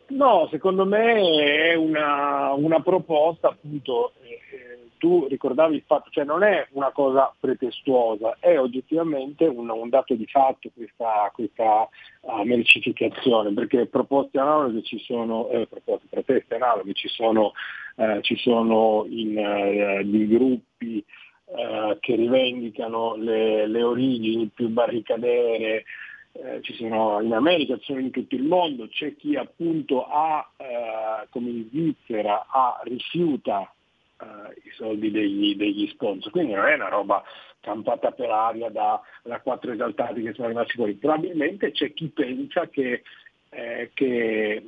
No, 0.10 0.47
secondo 0.49 0.86
me 0.86 1.72
è 1.72 1.76
una, 1.76 2.53
una 2.53 2.82
proposta, 2.82 3.49
appunto, 3.49 4.14
eh, 4.24 4.39
eh, 4.51 4.89
tu 4.97 5.28
ricordavi 5.28 5.76
il 5.76 5.84
fatto, 5.86 6.10
cioè 6.12 6.24
non 6.24 6.43
è 6.43 6.66
una 6.72 6.91
cosa 6.91 7.34
pretestuosa, 7.38 8.38
è 8.39 8.58
oggettivamente 8.58 9.45
un, 9.45 9.70
un 9.70 9.89
dato 9.89 10.14
di 10.16 10.26
fatto 10.26 10.70
questa, 10.74 11.30
questa 11.34 11.89
ah, 12.26 12.43
mercificazione, 12.45 13.53
perché 13.53 13.86
proposte 13.88 14.39
analoghe 14.39 14.82
ci 14.84 14.97
sono, 14.99 15.49
eh, 15.49 15.68
proposte, 15.68 16.08
proteste 16.10 16.55
analoghe 16.55 16.93
ci 16.93 17.10
sono, 17.10 17.51
eh, 17.97 18.20
ci 18.22 18.38
sono 18.38 19.05
in, 19.10 19.38
eh, 19.38 20.03
di 20.05 20.28
gruppi 20.28 21.05
eh, 21.56 21.98
che 22.02 22.16
rivendicano 22.16 23.16
le, 23.16 23.68
le 23.68 23.84
origini 23.84 24.50
più 24.54 24.68
barricadere, 24.68 25.86
eh, 26.34 26.62
ci 26.62 26.74
sono 26.76 27.22
in 27.22 27.34
America, 27.34 27.78
ci 27.78 27.86
sono 27.86 28.00
in 28.00 28.12
tutto 28.12 28.36
il 28.36 28.43
mondo, 28.43 28.88
c'è 28.89 29.16
chi 29.16 29.36
appunto 29.36 30.06
ha, 30.06 30.50
eh, 30.58 31.28
come 31.30 31.50
in 31.50 31.68
Svizzera, 31.70 32.48
ha, 32.50 32.80
rifiuta 32.84 33.72
eh, 34.20 34.26
i 34.64 34.72
soldi 34.76 35.10
degli, 35.10 35.56
degli 35.56 35.88
sponsor, 35.88 36.32
quindi 36.32 36.54
non 36.54 36.66
è 36.66 36.76
una 36.76 36.89
roba 36.89 37.24
campata 37.60 38.12
per 38.12 38.30
aria 38.30 38.70
da, 38.70 39.02
da 39.24 39.39
quattro 39.41 39.72
esaltati 39.72 40.22
che 40.22 40.34
sono 40.34 40.50
rimasti 40.50 40.74
fuori, 40.74 40.93
probabilmente 40.93 41.72
c'è 41.72 41.93
chi 41.93 42.08
pensa 42.08 42.68
che, 42.68 43.04
eh, 43.50 43.91
che, 43.93 44.62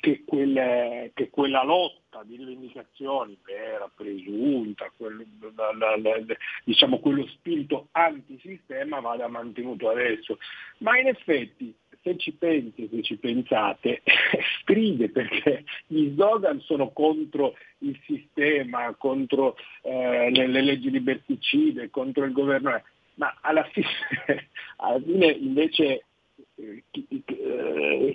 che, 0.00 0.22
quel- 0.24 1.10
che 1.14 1.30
quella 1.30 1.62
lotta 1.64 2.22
di 2.24 2.36
rivendicazioni 2.36 3.36
vera, 3.44 3.90
presunta, 3.94 4.90
quel- 4.96 5.26
la- 5.54 5.72
la- 5.76 5.96
la- 5.96 6.36
diciamo 6.64 6.98
quello 7.00 7.26
spirito 7.28 7.88
antisistema 7.92 9.00
vada 9.00 9.28
mantenuto 9.28 9.90
adesso. 9.90 10.38
Ma 10.78 10.98
in 10.98 11.08
effetti, 11.08 11.74
se 12.02 12.16
ci 12.16 12.32
pensi, 12.32 12.88
se 12.90 13.02
ci 13.02 13.16
pensate, 13.16 14.02
stride 14.62 15.10
perché 15.10 15.64
gli 15.86 16.10
slogan 16.12 16.60
sono 16.60 16.90
contro 16.90 17.56
il 17.78 17.98
sistema, 18.06 18.94
contro 18.94 19.56
eh, 19.82 20.30
le, 20.30 20.46
le 20.46 20.62
leggi 20.62 20.90
liberticide, 20.90 21.90
contro 21.90 22.24
il 22.24 22.32
governo, 22.32 22.80
ma 23.14 23.36
alla 23.42 23.64
fine, 23.64 23.86
alla 24.78 25.00
fine 25.00 25.26
invece 25.32 26.05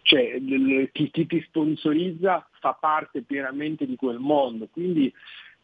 cioè, 0.04 0.38
l- 0.40 0.90
chi- 0.92 1.12
chi 1.12 1.26
ti 1.28 1.42
sponsorizza 1.48 2.48
fa 2.60 2.74
parte 2.74 3.22
pienamente 3.22 3.86
di 3.86 3.96
quel 3.96 4.20
mondo, 4.20 4.68
quindi 4.72 5.14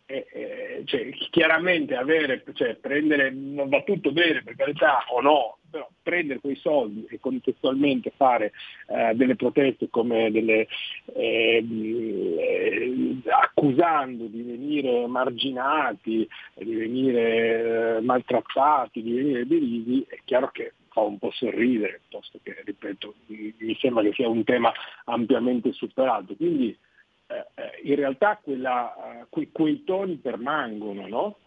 eh, 0.10 0.26
eh, 0.32 0.82
cioè, 0.86 1.10
chiaramente 1.32 1.94
avere, 1.94 2.42
cioè, 2.54 2.76
prendere, 2.76 3.30
non 3.30 3.68
va 3.68 3.82
tutto 3.84 4.14
bene 4.14 4.42
per 4.42 4.56
carità 4.56 5.04
o 5.10 5.20
no, 5.20 5.58
però 5.70 5.86
prendere 6.02 6.40
quei 6.40 6.56
soldi 6.56 7.06
e 7.10 7.20
contestualmente 7.20 8.14
fare 8.16 8.54
eh, 8.88 9.14
delle 9.16 9.36
proteste 9.36 9.90
come 9.90 10.32
delle 10.32 10.68
ehm, 11.14 12.36
eh, 12.40 13.18
accusando 13.26 14.28
di 14.28 14.44
venire 14.44 15.06
marginati, 15.08 16.26
di 16.56 16.74
venire 16.74 17.98
eh, 17.98 18.02
maltrattati, 18.02 19.02
di 19.02 19.12
venire 19.12 19.46
derisi, 19.46 20.06
è 20.08 20.20
chiaro 20.24 20.52
che 20.52 20.72
fa 20.98 21.02
un 21.02 21.20
po' 21.20 21.30
sorridere, 21.30 22.02
posto 22.10 22.40
che, 22.42 22.64
ripeto, 22.66 23.14
mi 23.28 23.78
sembra 23.80 24.02
che 24.02 24.14
sia 24.14 24.28
un 24.28 24.44
tema 24.44 24.72
ampiamente 25.06 25.72
superato. 25.72 26.36
Quindi 26.36 26.76
eh, 27.28 27.46
eh, 27.56 27.82
in 27.84 27.96
realtà 27.96 28.40
quella, 28.42 29.22
eh, 29.22 29.26
que- 29.30 29.50
quei 29.52 29.84
toni 29.84 30.16
permangono, 30.16 31.08
no? 31.08 31.38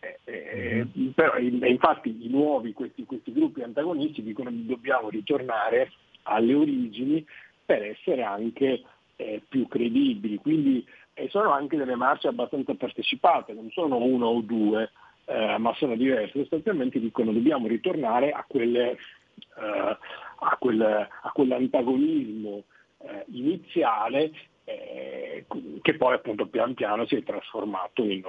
Eh, 0.00 0.18
eh, 0.24 0.86
però, 1.14 1.38
in- 1.38 1.62
e 1.62 1.70
infatti 1.70 2.24
i 2.24 2.28
nuovi, 2.28 2.72
questi, 2.72 3.04
questi 3.04 3.32
gruppi 3.32 3.62
antagonisti 3.62 4.22
dicono 4.22 4.50
che 4.50 4.64
dobbiamo 4.66 5.10
ritornare 5.10 5.92
alle 6.22 6.54
origini 6.54 7.24
per 7.64 7.82
essere 7.82 8.22
anche 8.24 8.82
eh, 9.16 9.42
più 9.48 9.68
credibili. 9.68 10.38
Quindi 10.38 10.84
sono 11.28 11.50
anche 11.50 11.76
delle 11.76 11.96
marce 11.96 12.28
abbastanza 12.28 12.74
partecipate, 12.74 13.52
non 13.52 13.70
sono 13.70 13.96
uno 13.96 14.26
o 14.26 14.40
due, 14.40 14.90
eh, 15.28 15.58
ma 15.58 15.74
sono 15.74 15.94
diverse. 15.94 16.38
Sostanzialmente 16.38 16.98
dicono 16.98 17.32
dobbiamo 17.32 17.66
ritornare 17.66 18.30
a, 18.30 18.44
quelle, 18.48 18.92
eh, 18.92 19.96
a, 20.40 20.56
quel, 20.58 20.80
a 20.80 21.30
quell'antagonismo 21.32 22.64
eh, 23.00 23.24
iniziale 23.32 24.32
eh, 24.64 25.46
che 25.82 25.94
poi 25.96 26.14
appunto 26.14 26.46
pian 26.46 26.74
piano 26.74 27.06
si 27.06 27.16
è 27.16 27.22
trasformato 27.22 28.02
in, 28.02 28.22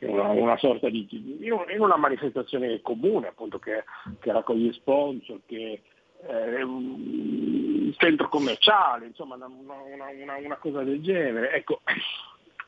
in 0.00 0.08
una, 0.08 0.32
in 0.32 0.42
una, 0.42 0.56
sorta 0.58 0.88
di 0.88 1.06
in, 1.40 1.52
un- 1.52 1.70
in 1.70 1.80
una 1.80 1.96
manifestazione 1.96 2.80
comune 2.82 3.28
appunto 3.28 3.58
che, 3.58 3.84
che 4.20 4.32
raccoglie 4.32 4.72
sponsor, 4.72 5.40
che 5.46 5.82
eh, 6.26 6.62
un 6.62 7.94
centro 7.96 8.28
commerciale, 8.28 9.06
insomma 9.06 9.36
una- 9.36 9.46
una- 9.46 10.36
una 10.36 10.56
cosa 10.56 10.82
del 10.82 11.00
genere. 11.02 11.52
Ecco, 11.52 11.80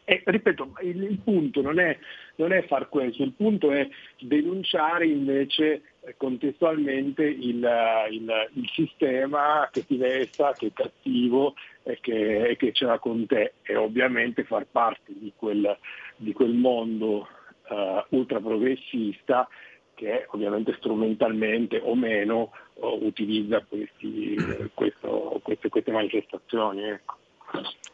e, 0.04 0.22
ripeto, 0.24 0.74
il, 0.82 1.02
il 1.02 1.18
punto 1.18 1.62
non 1.62 1.78
è, 1.78 1.96
non 2.36 2.52
è 2.52 2.62
far 2.66 2.88
questo, 2.88 3.22
il 3.22 3.32
punto 3.32 3.70
è 3.72 3.88
denunciare 4.20 5.06
invece 5.06 5.82
eh, 6.00 6.14
contestualmente 6.16 7.24
il, 7.24 7.66
il- 8.10 8.50
il 8.54 8.68
sistema 8.74 9.68
che 9.72 9.86
ti 9.86 9.96
vesta, 9.96 10.52
che 10.52 10.66
è 10.68 10.72
cattivo 10.72 11.54
e 11.82 11.98
che, 12.00 12.48
e 12.48 12.56
che 12.56 12.72
ce 12.72 12.84
l'ha 12.86 12.98
con 12.98 13.26
te 13.26 13.54
e 13.62 13.76
ovviamente 13.76 14.44
far 14.44 14.66
parte 14.70 15.12
di 15.14 15.32
quel, 15.36 15.76
di 16.16 16.32
quel 16.32 16.52
mondo 16.52 17.26
eh, 17.70 18.04
ultra 18.10 18.40
progressista 18.40 19.48
che 19.94 20.26
ovviamente 20.30 20.74
strumentalmente 20.78 21.80
o 21.82 21.94
meno 21.94 22.52
eh, 22.74 22.98
utilizza 23.00 23.64
questi, 23.66 24.36
questo- 24.74 25.40
queste, 25.42 25.68
queste 25.68 25.92
manifestazioni. 25.92 26.82
ecco. 26.82 27.16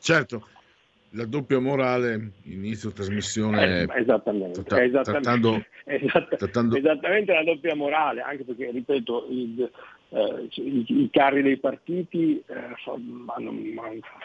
Certo, 0.01 0.49
la 1.13 1.25
doppia 1.27 1.59
morale, 1.59 2.33
inizio 2.45 2.93
trasmissione, 2.93 3.81
Eh, 3.81 3.89
esattamente, 4.01 4.63
tratta- 4.63 4.83
esattamente, 4.85 5.11
trattando- 5.21 5.65
esatta- 5.85 6.37
trattando- 6.37 6.77
esattamente 6.77 7.33
la 7.33 7.43
doppia 7.45 7.75
morale, 7.75 8.21
anche 8.21 8.45
perché, 8.45 8.71
ripeto, 8.71 9.27
il- 9.31 9.71
eh, 10.13 10.49
i, 10.55 10.85
i 10.89 11.09
carri 11.11 11.43
dei 11.43 11.57
partiti 11.59 12.43
eh, 12.47 12.55
fa- 12.85 12.97
fanno, 13.27 13.55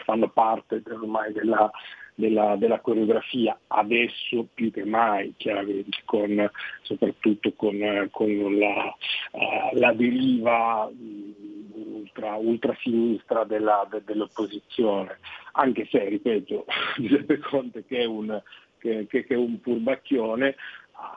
fanno 0.04 0.28
parte 0.28 0.82
ormai 0.90 1.32
della, 1.32 1.70
della- 2.14 2.56
della 2.56 2.80
coreografia, 2.80 3.58
adesso 3.68 4.46
più 4.54 4.70
che 4.70 4.84
mai, 4.84 5.34
chiaramente, 5.36 5.98
con- 6.04 6.50
soprattutto 6.82 7.52
con, 7.56 8.08
con 8.10 8.58
la, 8.58 8.94
eh, 9.32 9.78
la 9.78 9.92
deriva 9.92 10.88
mh, 10.88 11.34
ultra, 11.74 12.34
ultrasinistra 12.36 13.44
della- 13.44 13.86
de- 13.90 14.02
dell'opposizione, 14.04 15.18
anche 15.56 15.86
se, 15.90 16.08
ripeto, 16.08 16.64
Giuseppe 16.98 17.38
Conte 17.38 17.84
che 17.84 17.98
è 17.98 18.04
un, 18.04 18.40
che, 18.78 19.06
che- 19.08 19.24
che 19.24 19.34
è 19.34 19.38
un 19.38 19.58
furbacchione 19.60 20.54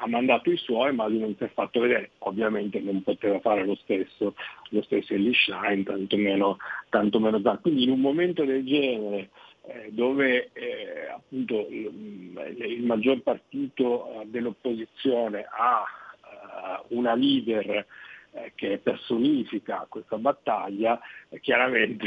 ha 0.02 0.08
mandato 0.08 0.52
i 0.52 0.58
suoi 0.58 0.94
ma 0.94 1.08
lui 1.08 1.20
non 1.20 1.36
si 1.38 1.44
è 1.46 1.50
fatto 1.54 1.80
vedere, 1.80 2.12
ovviamente 2.20 2.80
non 2.82 3.02
poteva 3.02 3.40
fare 3.40 3.64
lo 3.64 3.76
stesso, 3.76 4.36
lo 4.70 4.82
stesso 4.82 5.14
Ellie 5.14 5.34
Shine, 5.34 5.84
tantomeno, 5.84 6.58
tantomeno 6.90 7.40
Zan. 7.40 7.62
Quindi 7.62 7.84
in 7.84 7.92
un 7.92 8.02
momento 8.02 8.44
del 8.44 8.66
genere 8.66 9.30
eh, 9.68 9.88
dove 9.92 10.50
eh, 10.52 11.08
appunto 11.14 11.66
il, 11.70 12.56
il 12.58 12.84
maggior 12.84 13.22
partito 13.22 14.22
eh, 14.22 14.26
dell'opposizione 14.26 15.46
ha 15.50 15.84
eh, 15.84 16.86
una 16.90 17.16
leader 17.16 17.86
eh, 18.32 18.52
che 18.56 18.80
personifica 18.80 19.86
questa 19.88 20.18
battaglia, 20.18 21.00
chiaramente 21.40 22.06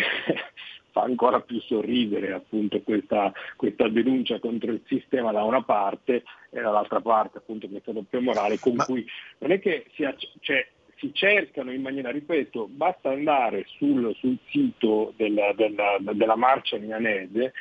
fa 0.93 1.03
ancora 1.03 1.41
più 1.41 1.61
sorridere 1.61 2.33
appunto 2.33 2.81
questa, 2.83 3.33
questa 3.57 3.89
denuncia 3.89 4.39
contro 4.39 4.71
il 4.71 4.83
sistema 4.87 5.33
da 5.33 5.43
una 5.43 5.63
parte 5.63 6.23
e 6.51 6.61
dall'altra 6.61 7.01
parte 7.01 7.39
appunto 7.39 7.67
questa 7.69 7.93
doppia 7.93 8.21
morale 8.21 8.59
con 8.59 8.75
Ma- 8.75 8.85
cui 8.85 9.05
non 9.39 9.51
è 9.51 9.59
che 9.59 9.87
si, 9.95 10.05
acc- 10.05 10.31
cioè, 10.41 10.67
si 10.97 11.13
cercano 11.13 11.73
in 11.73 11.83
maniera, 11.83 12.11
ripeto, 12.11 12.69
basta 12.71 13.11
andare 13.11 13.65
sul, 13.77 14.15
sul 14.17 14.39
sito 14.51 15.15
della, 15.17 15.53
della- 15.55 15.99
della 15.99 16.37
marcia 16.37 16.79
milanese 16.79 17.53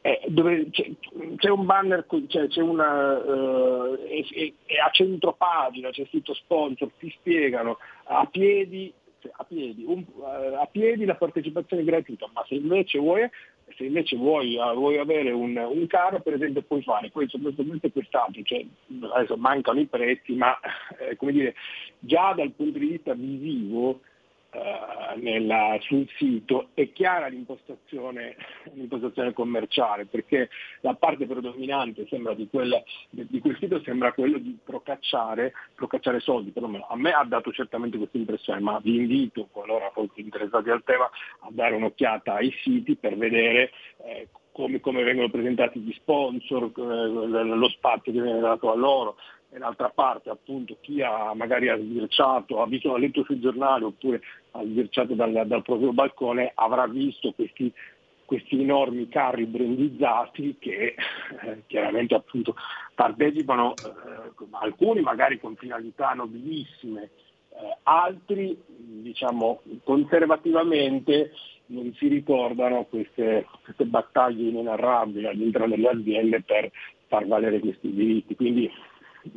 eh, 0.00 0.20
dove 0.28 0.68
c'è, 0.70 0.88
c'è, 1.36 1.50
un 1.50 1.66
banner, 1.66 2.06
c'è, 2.28 2.46
c'è 2.46 2.62
una, 2.62 3.20
è, 4.04 4.24
è, 4.30 4.52
è 4.64 4.76
a 4.76 4.90
centro 4.92 5.32
pagina, 5.32 5.90
c'è 5.90 6.06
scritto 6.06 6.34
sponsor, 6.34 6.90
ti 6.98 7.10
spiegano 7.18 7.78
a 8.04 8.24
piedi 8.26 8.92
cioè, 9.20 9.32
a, 9.34 9.44
piedi, 9.44 9.84
un, 9.84 10.04
a, 10.58 10.66
piedi, 10.66 11.04
la 11.04 11.16
partecipazione 11.16 11.84
gratuita, 11.84 12.28
ma 12.32 12.44
se 12.46 12.54
invece 12.54 12.98
vuoi, 12.98 13.28
se 13.76 13.84
invece 13.84 14.16
vuoi, 14.16 14.56
uh, 14.56 14.74
vuoi 14.74 14.98
avere 14.98 15.30
un, 15.30 15.56
un, 15.56 15.86
carro, 15.86 16.20
per 16.20 16.34
esempio, 16.34 16.62
puoi 16.62 16.82
fare 16.82 17.10
questo, 17.10 17.38
questo, 17.38 17.64
questo 17.64 17.86
e 17.86 17.92
quest'altro. 17.92 18.42
Cioè, 18.42 18.64
adesso 19.14 19.36
mancano 19.36 19.80
i 19.80 19.86
prezzi, 19.86 20.34
ma 20.34 20.58
eh, 20.98 21.16
come 21.16 21.32
dire, 21.32 21.54
già 21.98 22.32
dal 22.32 22.52
punto 22.52 22.78
di 22.78 22.86
vista 22.86 23.14
visivo 23.14 24.00
eh, 24.50 25.16
nella, 25.20 25.76
sul 25.80 26.08
sito 26.16 26.68
è 26.72 26.90
chiara 26.92 27.26
l'impostazione, 27.26 28.34
l'impostazione, 28.72 29.34
commerciale 29.34 30.06
perché 30.06 30.48
la 30.80 30.94
parte 30.94 31.26
predominante 31.26 32.06
di, 32.08 32.48
quel, 32.50 32.82
di, 33.10 33.40
quel, 33.40 33.56
sito 33.58 33.82
sembra 33.82 34.12
quello 34.12 34.38
di 34.38 34.56
procacciare, 34.64 35.52
procacciare 35.74 36.20
soldi, 36.20 36.50
perlomeno 36.50 36.86
a 36.88 36.96
me 36.96 37.12
ha 37.12 37.24
dato 37.24 37.52
certamente 37.52 37.98
questa 37.98 38.16
impressione, 38.16 38.60
ma 38.60 38.78
vi 38.82 38.96
invito, 38.96 39.48
qualora 39.52 39.90
foste 39.90 40.22
interessati 40.22 40.70
al 40.70 40.82
tema, 40.82 41.04
a 41.40 41.48
dare 41.50 41.74
un'occhiata 41.74 42.34
ai 42.34 42.50
siti 42.62 42.96
per 42.96 43.18
vedere 43.18 43.70
eh, 44.04 44.28
come, 44.52 44.80
come, 44.80 45.04
vengono 45.04 45.30
presentati 45.30 45.78
gli 45.78 45.92
sponsor, 45.92 46.72
eh, 46.74 47.44
lo 47.44 47.68
spazio 47.68 48.12
che 48.12 48.20
viene 48.20 48.40
dato 48.40 48.72
a 48.72 48.74
loro, 48.74 49.16
e 49.50 49.58
l'altra 49.58 49.88
parte 49.88 50.30
appunto 50.30 50.76
chi 50.80 51.00
ha 51.02 51.32
magari 51.34 51.68
ha 51.68 51.78
sbirciato, 51.78 52.60
ha 52.60 52.66
visto, 52.66 52.94
ha 52.94 52.98
letto 52.98 53.24
sui 53.24 53.40
giornali 53.40 53.84
oppure 53.84 54.20
ha 54.52 54.62
sbirciato 54.62 55.14
dal, 55.14 55.46
dal 55.46 55.62
proprio 55.62 55.92
balcone 55.92 56.52
avrà 56.54 56.86
visto 56.86 57.32
questi, 57.32 57.72
questi 58.24 58.60
enormi 58.60 59.08
carri 59.08 59.46
brandizzati 59.46 60.56
che 60.58 60.94
eh, 61.42 61.62
chiaramente 61.66 62.14
appunto 62.14 62.54
partecipano, 62.94 63.72
eh, 63.72 64.46
alcuni 64.50 65.00
magari 65.00 65.40
con 65.40 65.56
finalità 65.56 66.12
nobilissime, 66.12 67.10
eh, 67.50 67.76
altri 67.84 68.60
diciamo 68.66 69.62
conservativamente 69.82 71.32
non 71.68 71.92
si 71.94 72.08
ricordano 72.08 72.84
queste, 72.84 73.46
queste 73.62 73.84
battaglie 73.84 74.48
inenarrabili 74.48 75.26
all'interno 75.26 75.68
delle 75.68 75.88
aziende 75.88 76.42
per 76.42 76.70
far 77.06 77.26
valere 77.26 77.60
questi 77.60 77.92
diritti. 77.92 78.34
Quindi 78.34 78.70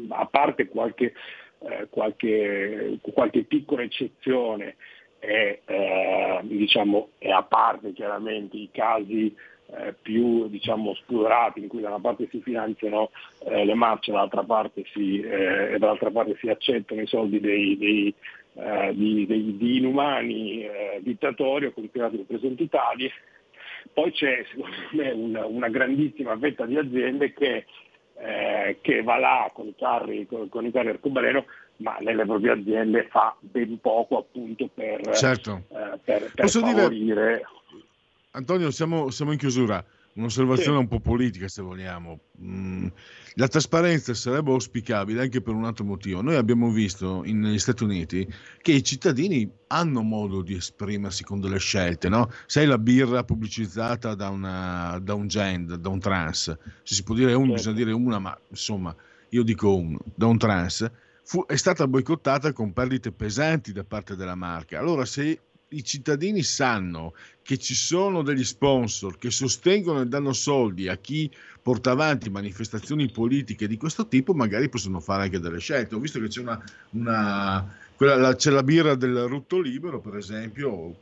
a 0.10 0.26
parte 0.26 0.68
qualche, 0.68 1.14
eh, 1.60 1.88
qualche, 1.90 2.98
qualche 3.02 3.44
piccola 3.44 3.84
eccezione 3.84 4.76
e, 5.20 5.62
eh, 5.66 6.40
diciamo, 6.44 7.10
a 7.20 7.44
parte 7.44 7.94
chiaramente 7.94 8.58
i 8.58 8.70
casi 8.72 9.36
eh, 9.74 9.94
più 10.02 10.48
diciamo, 10.50 10.94
spudorati 10.96 11.62
in 11.62 11.68
cui 11.68 11.82
da 11.82 11.90
una 11.90 12.00
parte 12.00 12.28
si 12.30 12.42
finanziano 12.42 13.12
eh, 13.46 13.64
le 13.64 13.74
marce 13.74 14.12
dall'altra 14.12 14.44
parte 14.44 14.84
si, 14.92 15.22
eh, 15.22 15.74
e 15.74 15.78
dall'altra 15.78 16.10
parte 16.10 16.36
si 16.40 16.50
accettano 16.50 17.02
i 17.02 17.08
soldi 17.08 17.40
dei, 17.40 17.78
dei, 17.78 18.14
eh, 18.56 18.92
di, 18.94 19.26
dei, 19.26 19.58
di, 19.58 19.78
inumani 19.78 20.64
eh, 20.66 21.00
dittatori 21.02 21.68
o 21.68 21.72
considerati 21.72 22.18
presenti 22.28 22.68
tali. 22.68 23.10
Poi 23.94 24.12
c'è 24.12 24.44
secondo 24.50 24.76
me 24.92 25.12
una, 25.12 25.46
una 25.46 25.70
grandissima 25.70 26.38
fetta 26.38 26.66
di 26.66 26.78
aziende 26.78 27.32
che 27.34 27.66
eh, 28.22 28.78
che 28.82 29.02
va 29.02 29.18
là 29.18 29.50
con 29.54 29.68
i 29.68 29.76
carri, 29.78 30.26
con, 30.28 30.48
con 30.50 30.66
i 30.66 30.72
carri 30.72 30.90
arcobaleno, 30.90 31.46
ma 31.78 31.98
nelle 32.00 32.26
proprie 32.26 32.52
aziende 32.52 33.08
fa 33.10 33.36
ben 33.40 33.80
poco 33.80 34.20
appunto 34.20 34.70
per, 34.74 35.16
certo. 35.16 35.64
eh, 35.70 35.98
per, 36.04 36.32
per 36.34 36.50
favorire... 36.50 36.90
Dire... 36.90 37.46
Antonio, 38.32 38.72
siamo, 38.72 39.10
siamo 39.10 39.32
in 39.32 39.38
chiusura 39.38 39.84
un'osservazione 40.16 40.78
sì. 40.78 40.84
un 40.84 40.88
po' 40.88 41.00
politica 41.00 41.48
se 41.48 41.62
vogliamo. 41.62 42.20
Mm, 42.42 42.88
la 43.36 43.48
trasparenza 43.48 44.14
sarebbe 44.14 44.52
auspicabile 44.52 45.22
anche 45.22 45.42
per 45.42 45.54
un 45.54 45.66
altro 45.66 45.86
motivo. 45.86 46.22
Noi 46.22 46.36
abbiamo 46.36 46.70
visto 46.72 47.24
in, 47.26 47.40
negli 47.40 47.60
Stati 47.60 47.84
Uniti 47.84 48.28
che 48.62 48.72
i 48.72 48.84
cittadini 48.84 49.50
hanno 49.68 50.02
modo 50.02 50.42
di 50.42 50.56
esprimersi 50.56 51.24
con 51.24 51.40
delle 51.40 51.60
scelte, 51.60 52.10
no? 52.10 52.30
Sai 52.46 52.66
la 52.66 52.78
birra 52.78 53.24
pubblicizzata 53.24 54.16
da, 54.16 54.30
una, 54.30 55.00
da 55.02 55.14
un 55.14 55.28
gender, 55.28 55.78
da 55.78 55.90
un 55.90 56.00
trans, 56.00 56.58
se 56.84 56.96
si 56.96 57.04
può 57.04 57.16
dire 57.16 57.34
un, 57.34 57.46
certo. 57.46 57.56
bisogna 57.56 57.76
dire 57.76 57.92
una, 57.92 58.20
ma 58.20 58.38
insomma 58.50 58.96
io 59.30 59.44
dico 59.44 59.76
uno, 59.76 60.00
da 60.16 60.26
un 60.26 60.38
trans, 60.38 60.92
fu, 61.24 61.46
è 61.46 61.56
stata 61.56 61.88
boicottata 61.88 62.52
con 62.52 62.74
perdite 62.74 63.12
pesanti 63.12 63.72
da 63.72 63.84
parte 63.84 64.16
della 64.16 64.36
marca. 64.36 64.78
Allora 64.78 65.06
se 65.06 65.40
i 65.72 65.84
cittadini 65.84 66.44
sanno 66.44 67.14
che 67.44 67.58
ci 67.58 67.76
sono 67.76 68.22
degli 68.22 68.44
sponsor 68.44 69.18
che 69.18 69.32
sostengono 69.32 70.02
e 70.02 70.06
danno 70.06 70.34
soldi 70.34 70.88
a 70.88 70.98
chi 70.98 71.32
porta 71.62 71.92
avanti 71.92 72.30
manifestazioni 72.30 73.10
politiche 73.10 73.68
di 73.68 73.78
questo 73.78 74.08
tipo, 74.08 74.34
magari 74.34 74.70
possono 74.70 75.00
fare 75.00 75.24
anche 75.24 75.40
delle 75.40 75.60
scelte. 75.60 75.96
Ho 75.96 76.00
visto 76.00 76.20
che 76.20 76.28
c'è 76.28 76.42
una, 76.42 76.64
una 76.92 77.76
quella, 77.96 78.36
c'è 78.36 78.50
la 78.50 78.64
birra 78.64 78.96
del 78.96 79.26
rutto 79.28 79.60
libero, 79.60 80.00
per 80.00 80.18
esempio, 80.18 80.96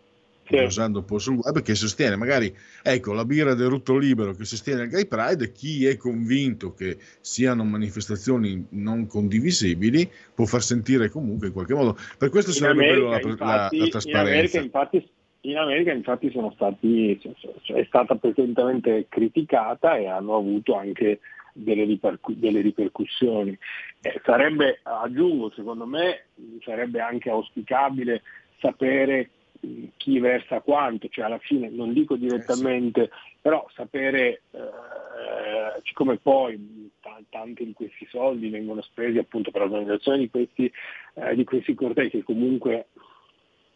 sì. 0.57 0.63
usando 0.63 0.99
un 0.99 1.05
po' 1.05 1.19
sul 1.19 1.35
web, 1.35 1.61
che 1.61 1.75
sostiene 1.75 2.15
magari, 2.15 2.53
ecco, 2.83 3.13
la 3.13 3.25
birra 3.25 3.53
del 3.53 3.67
rutto 3.67 3.97
libero 3.97 4.33
che 4.33 4.45
sostiene 4.45 4.83
il 4.83 4.89
Gay 4.89 5.05
Pride, 5.05 5.51
chi 5.51 5.85
è 5.85 5.97
convinto 5.97 6.73
che 6.73 6.97
siano 7.21 7.63
manifestazioni 7.63 8.65
non 8.69 9.07
condivisibili 9.07 10.09
può 10.33 10.45
far 10.45 10.61
sentire 10.61 11.09
comunque 11.09 11.47
in 11.47 11.53
qualche 11.53 11.73
modo. 11.73 11.97
Per 12.17 12.29
questo 12.29 12.51
sarebbe 12.51 12.87
bello 12.87 13.09
la, 13.09 13.19
infatti, 13.19 13.77
la, 13.77 13.83
la, 13.83 13.89
trasparenza. 13.89 14.19
In 14.19 14.27
America, 14.27 14.59
infatti, 14.59 15.09
in 15.41 15.57
America 15.57 15.91
infatti 15.91 16.31
sono 16.31 16.51
stati, 16.55 17.19
cioè, 17.61 17.77
è 17.79 17.85
stata 17.85 18.15
presentemente 18.15 19.05
criticata 19.09 19.97
e 19.97 20.07
hanno 20.07 20.35
avuto 20.35 20.75
anche 20.75 21.19
delle, 21.53 21.83
ripercu- 21.83 22.37
delle 22.37 22.61
ripercussioni. 22.61 23.57
Eh, 24.01 24.21
sarebbe, 24.23 24.79
aggiungo, 24.83 25.51
secondo 25.55 25.85
me, 25.85 26.25
sarebbe 26.63 26.99
anche 27.01 27.29
auspicabile 27.29 28.21
sapere 28.59 29.29
chi 29.97 30.19
versa 30.19 30.61
quanto, 30.61 31.07
cioè 31.09 31.25
alla 31.25 31.39
fine 31.39 31.69
non 31.69 31.93
dico 31.93 32.15
direttamente, 32.15 33.01
eh 33.03 33.09
sì. 33.11 33.37
però 33.41 33.67
sapere, 33.73 34.43
eh, 34.51 35.81
siccome 35.83 36.17
poi 36.17 36.91
t- 37.01 37.23
tanti 37.29 37.65
di 37.65 37.73
questi 37.73 38.07
soldi 38.09 38.49
vengono 38.49 38.81
spesi 38.81 39.17
appunto 39.17 39.51
per 39.51 39.61
l'organizzazione 39.61 40.19
di 40.19 40.29
questi, 40.29 40.71
eh, 41.15 41.35
di 41.35 41.43
questi 41.43 41.73
cortei 41.73 42.09
che 42.09 42.23
comunque 42.23 42.87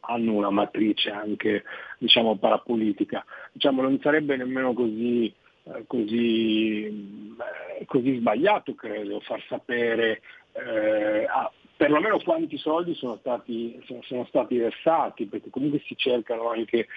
hanno 0.05 0.33
una 0.33 0.49
matrice 0.49 1.09
anche 1.09 1.63
diciamo 1.97 2.37
parapolitica, 2.37 3.25
diciamo, 3.51 3.81
non 3.81 3.99
sarebbe 4.01 4.35
nemmeno 4.35 4.73
così, 4.73 5.33
eh, 5.63 5.83
così, 5.87 6.85
eh, 6.85 7.85
così 7.85 8.17
sbagliato 8.17 8.73
credo 8.75 9.19
far 9.21 9.41
sapere 9.47 10.21
eh, 10.53 11.25
a, 11.25 11.51
perlomeno 11.83 12.17
quanti 12.19 12.57
soldi 12.57 12.95
sono 12.95 13.17
stati, 13.17 13.77
sono, 13.85 14.01
sono 14.03 14.25
stati 14.25 14.57
versati, 14.57 15.25
perché 15.25 15.49
comunque 15.49 15.81
si 15.85 15.97
cercano 15.97 16.49
anche 16.49 16.87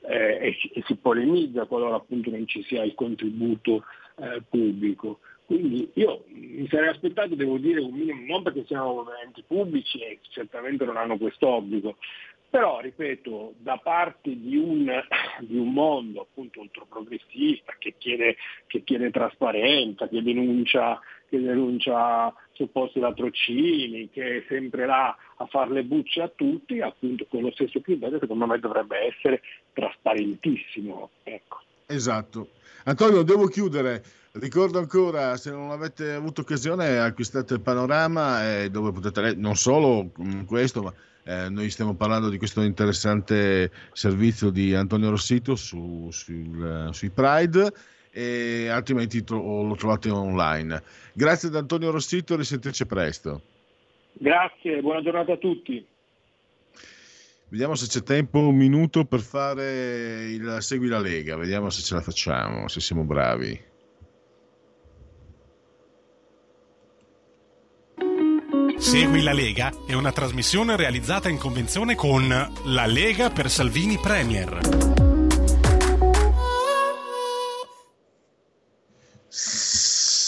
eh, 0.00 0.48
e, 0.48 0.56
si, 0.60 0.68
e, 0.74 0.82
si, 0.84 0.96
polemizza 0.96 1.66
qualora 1.66 1.94
appunto 1.94 2.28
non 2.30 2.44
ci 2.48 2.60
sia 2.64 2.82
il 2.82 2.94
contributo 2.96 3.84
eh, 4.16 4.42
pubblico. 4.48 5.20
Quindi 5.46 5.88
io 5.94 6.24
mi 6.26 6.66
sarei 6.68 6.88
aspettato, 6.88 7.36
devo 7.36 7.56
dire, 7.58 7.80
un 7.80 7.92
minimo, 7.92 8.20
non 8.26 8.42
perché 8.42 8.64
siano 8.66 9.04
enti 9.24 9.44
pubblici 9.46 9.98
e 9.98 10.18
certamente 10.30 10.84
non 10.84 10.96
hanno 10.96 11.18
questo 11.18 11.46
obbligo, 11.46 11.96
però, 12.50 12.80
ripeto, 12.80 13.54
da 13.58 13.78
parte 13.78 14.36
di 14.36 14.56
un, 14.56 14.90
di 15.40 15.56
un 15.56 15.72
mondo 15.72 16.22
appunto 16.22 16.60
ultraprogressista 16.60 17.76
che 17.78 17.94
chiede, 17.96 18.36
che 18.66 18.82
chiede 18.82 19.12
trasparenza, 19.12 20.08
che 20.08 20.20
denuncia, 20.20 20.98
che 21.28 21.40
denuncia 21.40 22.34
supposti 22.54 23.00
latrocini, 23.00 24.08
che 24.10 24.38
è 24.38 24.44
sempre 24.48 24.86
là 24.86 25.16
a 25.36 25.46
fare 25.46 25.72
le 25.72 25.84
bucce 25.84 26.22
a 26.22 26.32
tutti, 26.34 26.80
appunto 26.80 27.26
con 27.28 27.42
lo 27.42 27.50
stesso 27.52 27.80
criterio 27.80 28.18
secondo 28.18 28.46
me 28.46 28.58
dovrebbe 28.58 28.98
essere 29.06 29.42
trasparentissimo. 29.72 31.10
Ecco. 31.22 31.60
Esatto. 31.86 32.48
Antonio, 32.84 33.22
devo 33.22 33.46
chiudere. 33.46 34.02
Ricordo 34.32 34.78
ancora, 34.78 35.36
se 35.36 35.50
non 35.50 35.70
avete 35.70 36.12
avuto 36.12 36.40
occasione, 36.40 36.98
acquistate 36.98 37.54
il 37.54 37.60
panorama 37.60 38.62
eh, 38.62 38.70
dove 38.70 38.90
potete, 38.90 39.34
non 39.34 39.56
solo 39.56 40.10
questo, 40.46 40.82
ma 40.82 40.94
eh, 41.24 41.50
noi 41.50 41.68
stiamo 41.68 41.94
parlando 41.94 42.30
di 42.30 42.38
questo 42.38 42.62
interessante 42.62 43.70
servizio 43.92 44.50
di 44.50 44.74
Antonio 44.74 45.10
Rossito 45.10 45.54
su, 45.54 46.08
sul, 46.10 46.88
sui 46.92 47.10
Pride 47.10 47.72
e 48.12 48.68
altrimenti 48.68 49.24
tro- 49.24 49.62
lo 49.62 49.74
trovate 49.74 50.10
online. 50.10 50.82
Grazie 51.14 51.48
ad 51.48 51.56
Antonio 51.56 51.90
Rossito, 51.90 52.36
risentirci 52.36 52.86
presto. 52.86 53.42
Grazie, 54.12 54.80
buona 54.82 55.02
giornata 55.02 55.32
a 55.32 55.36
tutti. 55.38 55.84
Vediamo 57.48 57.74
se 57.74 57.86
c'è 57.86 58.02
tempo, 58.02 58.38
un 58.38 58.56
minuto 58.56 59.04
per 59.04 59.20
fare 59.20 60.24
il 60.30 60.56
Segui 60.60 60.88
la 60.88 60.98
Lega, 60.98 61.36
vediamo 61.36 61.68
se 61.70 61.82
ce 61.82 61.94
la 61.94 62.00
facciamo, 62.00 62.68
se 62.68 62.80
siamo 62.80 63.04
bravi. 63.04 63.70
Segui 68.76 69.22
la 69.22 69.32
Lega 69.32 69.70
è 69.86 69.92
una 69.92 70.12
trasmissione 70.12 70.76
realizzata 70.76 71.28
in 71.28 71.38
convenzione 71.38 71.94
con 71.94 72.26
La 72.28 72.86
Lega 72.86 73.30
per 73.30 73.48
Salvini 73.48 73.98
Premier. 73.98 74.91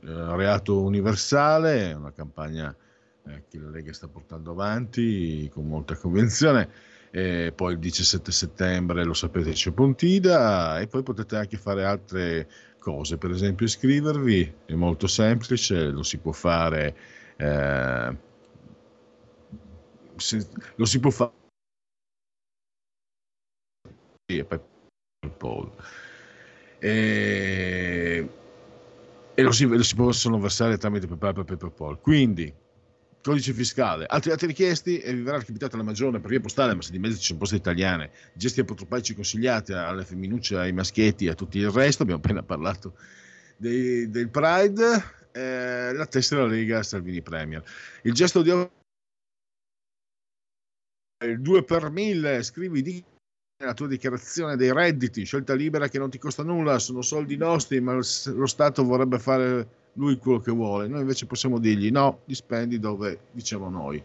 reato 0.00 0.82
universale, 0.82 1.92
una 1.92 2.12
campagna 2.12 2.74
eh, 3.26 3.44
che 3.48 3.58
la 3.58 3.70
Lega 3.70 3.92
sta 3.92 4.08
portando 4.08 4.50
avanti 4.52 5.48
con 5.52 5.66
molta 5.66 5.96
convinzione. 5.96 6.90
E 7.10 7.52
poi 7.54 7.74
il 7.74 7.78
17 7.78 8.32
settembre 8.32 9.04
lo 9.04 9.12
sapete 9.12 9.52
c'è 9.52 9.70
Pontida 9.70 10.80
e 10.80 10.86
poi 10.86 11.02
potete 11.02 11.36
anche 11.36 11.58
fare 11.58 11.84
altre 11.84 12.48
cose, 12.78 13.18
per 13.18 13.30
esempio 13.30 13.66
iscrivervi, 13.66 14.54
è 14.64 14.74
molto 14.74 15.06
semplice, 15.06 15.90
lo 15.90 16.02
si 16.02 16.18
può 16.18 16.32
fare, 16.32 16.96
eh, 17.36 18.16
se, 20.16 20.46
lo 20.76 20.84
si 20.86 21.00
può 21.00 21.10
fare 21.10 21.32
e 24.32 24.44
poi 25.36 25.70
e 26.78 28.28
e 29.34 29.42
lo 29.42 29.52
si, 29.52 29.66
lo 29.66 29.82
si 29.82 29.94
possono 29.94 30.38
versare 30.38 30.76
tramite 30.78 31.06
PayPal 31.06 31.44
e 31.48 31.56
PayPal. 31.56 32.00
Quindi, 32.00 32.52
codice 33.22 33.52
fiscale, 33.52 34.04
altri 34.06 34.32
atti 34.32 34.46
richiesti 34.46 34.98
e 34.98 35.14
vi 35.14 35.22
verrà 35.22 35.38
recapitata 35.38 35.76
la 35.76 35.82
maggiore 35.82 36.20
per 36.20 36.30
via 36.30 36.40
postale, 36.40 36.74
ma 36.74 36.82
se 36.82 36.90
di 36.90 36.98
mezzo 36.98 37.18
ci 37.18 37.26
sono 37.26 37.38
poste 37.38 37.56
italiane, 37.56 38.10
gesti 38.34 38.60
apotropaici 38.60 39.14
consigliati 39.14 39.72
alle 39.72 40.04
femminucce, 40.04 40.56
ai 40.56 40.72
maschietti 40.72 41.26
e 41.26 41.30
a 41.30 41.34
tutto 41.34 41.56
il 41.56 41.70
resto, 41.70 42.02
abbiamo 42.02 42.20
appena 42.22 42.42
parlato 42.42 42.94
dei, 43.56 44.10
del 44.10 44.28
Pride, 44.28 45.02
eh, 45.32 45.92
la 45.92 46.06
tessera 46.06 46.46
Lega 46.46 46.82
Salvini 46.82 47.22
Premier. 47.22 47.62
Il 48.02 48.12
gesto 48.12 48.42
di 48.42 48.50
il 51.24 51.40
2 51.40 51.62
per 51.62 51.88
1000, 51.88 52.42
scrivi 52.42 52.82
di 52.82 53.04
la 53.64 53.74
tua 53.74 53.86
dichiarazione 53.86 54.56
dei 54.56 54.72
redditi, 54.72 55.24
scelta 55.24 55.54
libera 55.54 55.88
che 55.88 55.98
non 55.98 56.10
ti 56.10 56.18
costa 56.18 56.42
nulla, 56.42 56.78
sono 56.78 57.02
soldi 57.02 57.36
nostri, 57.36 57.80
ma 57.80 57.94
lo 57.94 58.46
Stato 58.46 58.84
vorrebbe 58.84 59.18
fare 59.18 59.68
lui 59.94 60.16
quello 60.16 60.40
che 60.40 60.50
vuole. 60.50 60.88
Noi 60.88 61.00
invece 61.00 61.26
possiamo 61.26 61.58
dirgli 61.58 61.90
no, 61.90 62.20
li 62.26 62.34
spendi 62.34 62.78
dove 62.78 63.20
diciamo 63.32 63.68
noi. 63.68 64.02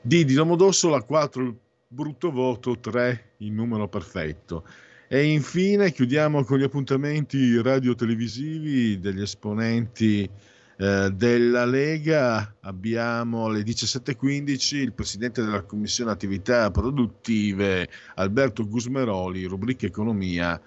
D 0.00 0.24
di 0.24 0.34
Domodossola, 0.34 1.02
4 1.02 1.42
il 1.42 1.56
brutto 1.86 2.30
voto, 2.30 2.78
3 2.78 3.34
il 3.38 3.52
numero 3.52 3.88
perfetto. 3.88 4.66
E 5.08 5.22
infine 5.24 5.92
chiudiamo 5.92 6.44
con 6.44 6.58
gli 6.58 6.62
appuntamenti 6.62 7.60
radio-televisivi 7.60 8.98
degli 8.98 9.22
esponenti 9.22 10.28
eh, 10.76 11.10
della 11.12 11.64
Lega 11.64 12.56
abbiamo 12.60 13.46
alle 13.46 13.62
17.15 13.62 14.76
il 14.76 14.92
presidente 14.92 15.44
della 15.44 15.62
Commissione 15.62 16.10
Attività 16.10 16.70
Produttive 16.70 17.88
Alberto 18.16 18.66
Gusmeroli, 18.66 19.44
rubrica 19.44 19.86
Economia, 19.86 20.60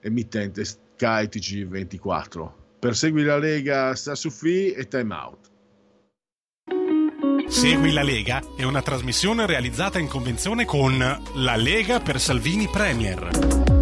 emittente 0.00 0.64
Sky 0.64 1.26
TG24. 1.26 2.50
Per 2.78 2.96
seguire 2.96 3.28
la 3.28 3.38
Lega 3.38 3.94
sta 3.94 4.14
su 4.14 4.30
free 4.30 4.74
e 4.74 4.88
time 4.88 5.14
out. 5.14 5.50
Segui 7.46 7.92
la 7.92 8.02
Lega 8.02 8.42
è 8.56 8.64
una 8.64 8.82
trasmissione 8.82 9.46
realizzata 9.46 9.98
in 9.98 10.08
convenzione 10.08 10.64
con 10.64 10.98
La 10.98 11.56
Lega 11.56 12.00
per 12.00 12.18
Salvini 12.18 12.66
Premier. 12.66 13.81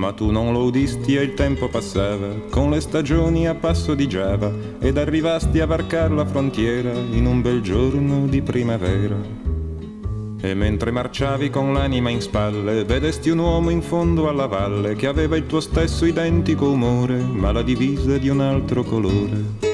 Ma 0.00 0.14
tu 0.14 0.30
non 0.30 0.54
lo 0.54 0.60
udisti 0.60 1.14
e 1.14 1.20
il 1.20 1.34
tempo 1.34 1.68
passava, 1.68 2.28
con 2.48 2.70
le 2.70 2.80
stagioni 2.80 3.46
a 3.46 3.54
passo 3.54 3.94
di 3.94 4.08
Giava, 4.08 4.50
ed 4.78 4.96
arrivasti 4.96 5.60
a 5.60 5.66
varcar 5.66 6.10
la 6.10 6.24
frontiera 6.24 6.90
in 6.90 7.26
un 7.26 7.42
bel 7.42 7.60
giorno 7.60 8.26
di 8.26 8.40
primavera. 8.40 9.14
E 10.40 10.54
mentre 10.54 10.90
marciavi 10.90 11.50
con 11.50 11.74
l'anima 11.74 12.08
in 12.08 12.22
spalle, 12.22 12.82
vedesti 12.84 13.28
un 13.28 13.40
uomo 13.40 13.68
in 13.68 13.82
fondo 13.82 14.30
alla 14.30 14.46
valle 14.46 14.96
che 14.96 15.06
aveva 15.06 15.36
il 15.36 15.44
tuo 15.44 15.60
stesso 15.60 16.06
identico 16.06 16.70
umore, 16.70 17.18
ma 17.18 17.52
la 17.52 17.60
divisa 17.60 18.16
di 18.16 18.30
un 18.30 18.40
altro 18.40 18.82
colore. 18.82 19.69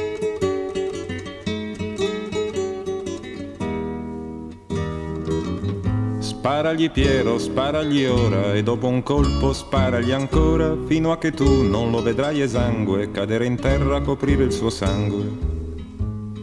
Sparagli 6.46 6.92
Piero, 6.92 7.38
sparagli 7.38 8.04
ora 8.04 8.54
e 8.54 8.62
dopo 8.62 8.86
un 8.86 9.02
colpo 9.02 9.52
sparagli 9.52 10.12
ancora 10.12 10.76
fino 10.86 11.10
a 11.10 11.18
che 11.18 11.32
tu 11.32 11.68
non 11.68 11.90
lo 11.90 12.00
vedrai 12.00 12.40
esangue 12.40 13.10
cadere 13.10 13.46
in 13.46 13.56
terra 13.56 13.96
a 13.96 14.00
coprire 14.00 14.44
il 14.44 14.52
suo 14.52 14.70
sangue. 14.70 15.28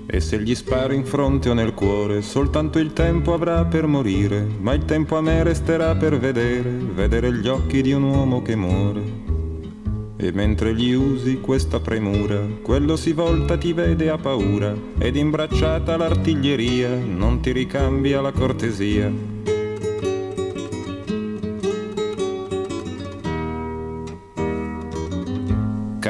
E 0.05 0.19
se 0.19 0.41
gli 0.41 0.53
sparo 0.55 0.91
in 0.91 1.05
fronte 1.05 1.49
o 1.49 1.53
nel 1.53 1.73
cuore, 1.73 2.21
soltanto 2.21 2.79
il 2.79 2.91
tempo 2.91 3.33
avrà 3.33 3.63
per 3.63 3.87
morire, 3.87 4.45
ma 4.59 4.73
il 4.73 4.83
tempo 4.83 5.15
a 5.15 5.21
me 5.21 5.41
resterà 5.41 5.95
per 5.95 6.19
vedere, 6.19 6.69
vedere 6.69 7.33
gli 7.33 7.47
occhi 7.47 7.81
di 7.81 7.93
un 7.93 8.03
uomo 8.03 8.41
che 8.41 8.57
muore. 8.57 9.01
E 10.17 10.31
mentre 10.33 10.75
gli 10.75 10.91
usi 10.91 11.39
questa 11.39 11.79
premura, 11.79 12.45
quello 12.61 12.97
si 12.97 13.13
volta 13.13 13.55
ti 13.55 13.71
vede 13.71 14.09
a 14.09 14.17
paura, 14.17 14.75
ed 14.97 15.15
imbracciata 15.15 15.95
l'artiglieria 15.95 16.89
non 16.93 17.39
ti 17.39 17.53
ricambia 17.53 18.19
la 18.19 18.33
cortesia 18.33 19.33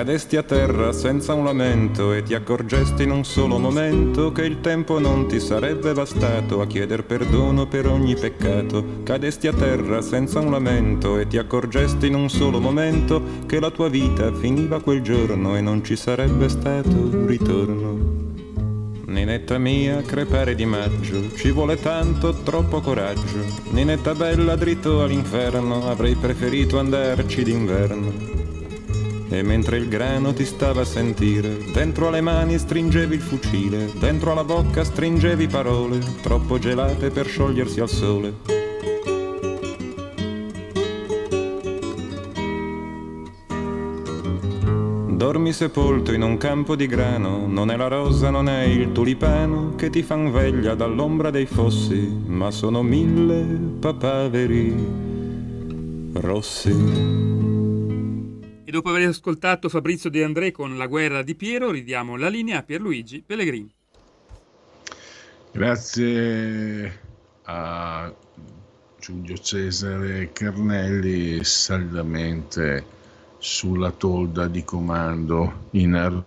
Cadesti 0.03 0.35
a 0.35 0.43
terra 0.43 0.91
senza 0.91 1.33
un 1.33 1.45
lamento 1.45 2.11
e 2.11 2.23
ti 2.23 2.33
accorgesti 2.33 3.03
in 3.03 3.11
un 3.11 3.23
solo 3.23 3.57
momento 3.57 4.33
che 4.33 4.41
il 4.41 4.59
tempo 4.59 4.99
non 4.99 5.29
ti 5.29 5.39
sarebbe 5.39 5.93
bastato 5.93 6.59
a 6.59 6.67
chieder 6.67 7.05
perdono 7.05 7.67
per 7.67 7.87
ogni 7.87 8.13
peccato. 8.13 8.83
Cadesti 9.03 9.47
a 9.47 9.53
terra 9.53 10.01
senza 10.01 10.41
un 10.41 10.51
lamento 10.51 11.17
e 11.17 11.25
ti 11.25 11.37
accorgesti 11.37 12.07
in 12.07 12.15
un 12.15 12.29
solo 12.29 12.59
momento 12.59 13.45
che 13.45 13.61
la 13.61 13.71
tua 13.71 13.87
vita 13.87 14.33
finiva 14.33 14.81
quel 14.81 15.01
giorno 15.01 15.55
e 15.55 15.61
non 15.61 15.85
ci 15.85 15.95
sarebbe 15.95 16.49
stato 16.49 17.25
ritorno. 17.25 17.97
Ninetta 19.05 19.57
mia, 19.57 20.01
crepare 20.01 20.53
di 20.53 20.65
maggio, 20.65 21.33
ci 21.37 21.51
vuole 21.51 21.79
tanto, 21.79 22.33
troppo 22.43 22.81
coraggio. 22.81 23.45
Ninetta 23.69 24.13
bella, 24.13 24.57
dritto 24.57 25.01
all'inferno, 25.01 25.87
avrei 25.87 26.15
preferito 26.15 26.77
andarci 26.77 27.41
d'inverno. 27.41 28.42
E 29.29 29.41
mentre 29.41 29.77
il 29.77 29.87
grano 29.87 30.33
ti 30.33 30.45
stava 30.45 30.81
a 30.81 30.85
sentire, 30.85 31.57
dentro 31.73 32.07
alle 32.07 32.21
mani 32.21 32.57
stringevi 32.57 33.15
il 33.15 33.21
fucile, 33.21 33.91
dentro 33.99 34.31
alla 34.31 34.43
bocca 34.43 34.83
stringevi 34.83 35.47
parole, 35.47 35.99
troppo 36.21 36.59
gelate 36.59 37.09
per 37.09 37.27
sciogliersi 37.27 37.79
al 37.79 37.89
sole. 37.89 38.61
Dormi 45.07 45.53
sepolto 45.53 46.11
in 46.11 46.21
un 46.21 46.37
campo 46.37 46.75
di 46.75 46.85
grano, 46.85 47.47
non 47.47 47.71
è 47.71 47.77
la 47.77 47.87
rosa, 47.87 48.29
non 48.29 48.49
è 48.49 48.63
il 48.63 48.91
tulipano 48.91 49.73
che 49.75 49.89
ti 49.89 50.03
fan 50.03 50.31
veglia 50.31 50.75
dall'ombra 50.75 51.29
dei 51.29 51.45
fossi, 51.45 52.23
ma 52.25 52.51
sono 52.51 52.83
mille 52.83 53.41
papaveri 53.79 54.75
rossi. 56.13 57.52
Dopo 58.73 58.89
aver 58.89 59.07
ascoltato 59.07 59.69
Fabrizio 59.69 60.09
De 60.09 60.23
André 60.23 60.51
con 60.51 60.79
La 60.79 60.87
guerra 60.87 61.21
di 61.21 61.35
Piero, 61.35 61.69
ridiamo 61.69 62.17
la 62.17 62.27
linea 62.27 62.57
a 62.57 62.63
Pierluigi 62.63 63.21
Pellegrini. 63.21 63.71
Grazie 65.51 66.99
a 67.43 68.11
Giulio 68.99 69.37
Cesare 69.37 70.31
Carnelli, 70.31 71.43
saldamente 71.43 72.83
sulla 73.37 73.91
tolda 73.91 74.47
di 74.47 74.63
comando 74.63 75.67
in 75.73 76.25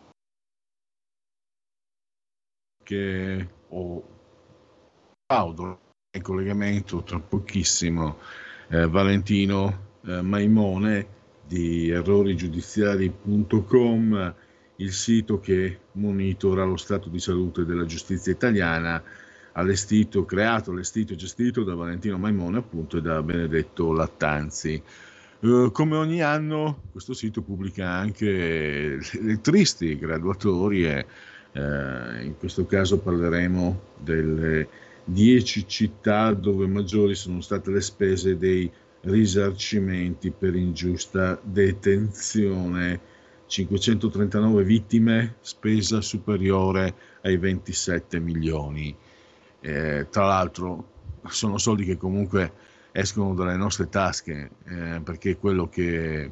che 2.84 3.49
ho 3.70 4.09
Paolo 5.26 5.80
in 6.12 6.22
collegamento 6.22 7.03
tra 7.03 7.18
pochissimo 7.18 8.18
eh, 8.68 8.86
Valentino 8.86 9.97
eh, 10.05 10.22
Maimone 10.22 11.14
di 11.47 11.90
errorigiudiziari.com 11.90 14.34
il 14.76 14.92
sito 14.92 15.40
che 15.40 15.78
monitora 15.92 16.64
lo 16.64 16.76
stato 16.76 17.09
di 17.09 17.18
salute 17.18 17.64
della 17.64 17.86
giustizia 17.86 18.32
italiana 18.32 19.03
allestito, 19.53 20.24
creato, 20.24 20.70
allestito 20.70 21.14
e 21.14 21.16
gestito 21.16 21.64
da 21.64 21.74
Valentino 21.74 22.18
Maimone 22.18 22.59
appunto 22.59 22.99
e 22.99 23.01
da 23.01 23.22
Benedetto 23.22 23.92
Lattanzi. 23.92 24.82
Eh, 25.40 25.68
come 25.72 25.97
ogni 25.97 26.22
anno 26.22 26.82
questo 26.92 27.14
sito 27.14 27.42
pubblica 27.42 27.88
anche 27.88 28.99
le 29.20 29.40
tristi 29.40 29.97
graduatorie, 29.97 31.07
eh, 31.53 32.24
in 32.24 32.34
questo 32.38 32.66
caso 32.66 32.99
parleremo 32.99 33.80
delle 33.99 34.68
10 35.05 35.66
città 35.66 36.34
dove 36.34 36.66
maggiori 36.66 37.14
sono 37.14 37.40
state 37.40 37.70
le 37.70 37.80
spese 37.80 38.36
dei 38.36 38.70
risarcimenti 39.07 40.30
per 40.30 40.54
ingiusta 40.54 41.38
detenzione, 41.42 43.00
539 43.46 44.64
vittime, 44.64 45.36
spesa 45.40 46.00
superiore 46.00 46.94
ai 47.22 47.36
27 47.36 48.18
milioni. 48.18 48.94
Eh, 49.61 50.07
tra 50.11 50.26
l'altro 50.26 50.94
sono 51.28 51.59
soldi 51.59 51.84
che 51.84 51.96
comunque 51.96 52.52
escono 52.92 53.34
dalle 53.34 53.57
nostre 53.57 53.88
tasche, 53.88 54.50
eh, 54.64 55.00
perché 55.02 55.36
quello 55.36 55.68
che 55.68 56.30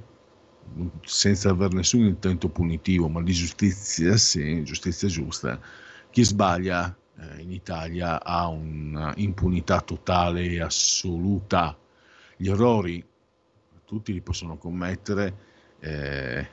senza 1.04 1.50
aver 1.50 1.72
nessun 1.72 2.04
intento 2.04 2.48
punitivo, 2.48 3.08
ma 3.08 3.22
di 3.22 3.32
giustizia, 3.32 4.16
sì, 4.16 4.62
giustizia 4.64 5.08
giusta, 5.08 5.60
chi 6.10 6.24
sbaglia 6.24 6.96
eh, 7.18 7.40
in 7.42 7.52
Italia 7.52 8.22
ha 8.22 8.48
un'impunità 8.48 9.80
totale 9.80 10.44
e 10.44 10.60
assoluta. 10.60 11.76
Gli 12.44 12.50
errori 12.50 13.02
tutti 13.86 14.12
li 14.12 14.20
possono 14.20 14.58
commettere, 14.58 15.34
eh, 15.80 16.46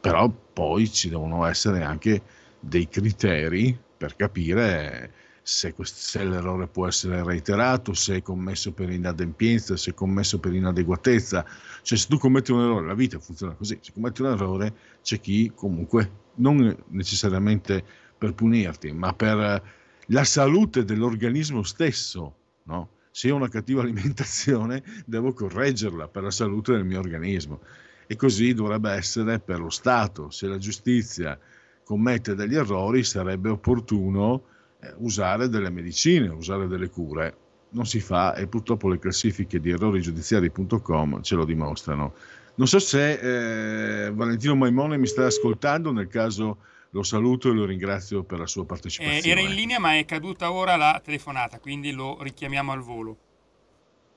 però 0.00 0.28
poi 0.28 0.90
ci 0.90 1.08
devono 1.08 1.46
essere 1.46 1.84
anche 1.84 2.20
dei 2.58 2.88
criteri 2.88 3.78
per 3.96 4.16
capire 4.16 5.12
se, 5.40 5.72
questo, 5.72 5.98
se, 6.00 6.24
l'errore 6.24 6.66
può 6.66 6.88
essere 6.88 7.22
reiterato, 7.22 7.94
se 7.94 8.16
è 8.16 8.22
commesso 8.22 8.72
per 8.72 8.90
inadempienza, 8.90 9.76
se 9.76 9.92
è 9.92 9.94
commesso 9.94 10.40
per 10.40 10.52
inadeguatezza. 10.52 11.46
Cioè 11.82 11.96
se 11.96 12.08
tu 12.08 12.18
commetti 12.18 12.50
un 12.50 12.62
errore, 12.62 12.86
la 12.88 12.94
vita 12.94 13.20
funziona 13.20 13.54
così, 13.54 13.78
se 13.82 13.92
commetti 13.92 14.22
un 14.22 14.32
errore 14.32 14.74
c'è 15.00 15.20
chi 15.20 15.52
comunque, 15.54 16.10
non 16.38 16.76
necessariamente 16.88 17.84
per 18.18 18.34
punirti, 18.34 18.90
ma 18.90 19.12
per 19.12 19.62
la 20.06 20.24
salute 20.24 20.84
dell'organismo 20.84 21.62
stesso, 21.62 22.34
no? 22.64 22.88
Se 23.16 23.30
ho 23.30 23.36
una 23.36 23.48
cattiva 23.48 23.82
alimentazione 23.82 24.82
devo 25.06 25.32
correggerla 25.32 26.08
per 26.08 26.24
la 26.24 26.32
salute 26.32 26.72
del 26.72 26.84
mio 26.84 26.98
organismo. 26.98 27.60
E 28.08 28.16
così 28.16 28.54
dovrebbe 28.54 28.90
essere 28.90 29.38
per 29.38 29.60
lo 29.60 29.70
Stato. 29.70 30.30
Se 30.30 30.48
la 30.48 30.58
giustizia 30.58 31.38
commette 31.84 32.34
degli 32.34 32.56
errori 32.56 33.04
sarebbe 33.04 33.50
opportuno 33.50 34.42
eh, 34.80 34.92
usare 34.96 35.48
delle 35.48 35.70
medicine, 35.70 36.26
usare 36.26 36.66
delle 36.66 36.90
cure. 36.90 37.36
Non 37.68 37.86
si 37.86 38.00
fa 38.00 38.34
e 38.34 38.48
purtroppo 38.48 38.88
le 38.88 38.98
classifiche 38.98 39.60
di 39.60 39.70
errorigiudiziari.com 39.70 41.22
ce 41.22 41.36
lo 41.36 41.44
dimostrano. 41.44 42.14
Non 42.56 42.66
so 42.66 42.80
se 42.80 44.06
eh, 44.06 44.10
Valentino 44.10 44.56
Maimone 44.56 44.98
mi 44.98 45.06
sta 45.06 45.26
ascoltando, 45.26 45.92
nel 45.92 46.08
caso 46.08 46.58
lo 46.94 47.02
saluto 47.02 47.50
e 47.50 47.52
lo 47.52 47.64
ringrazio 47.64 48.22
per 48.22 48.38
la 48.38 48.46
sua 48.46 48.64
partecipazione. 48.64 49.26
Eh, 49.26 49.28
era 49.28 49.40
in 49.40 49.52
linea 49.52 49.80
ma 49.80 49.96
è 49.96 50.04
caduta 50.04 50.52
ora 50.52 50.76
la 50.76 51.00
telefonata, 51.04 51.58
quindi 51.58 51.90
lo 51.90 52.22
richiamiamo 52.22 52.70
al 52.70 52.80
volo. 52.80 53.18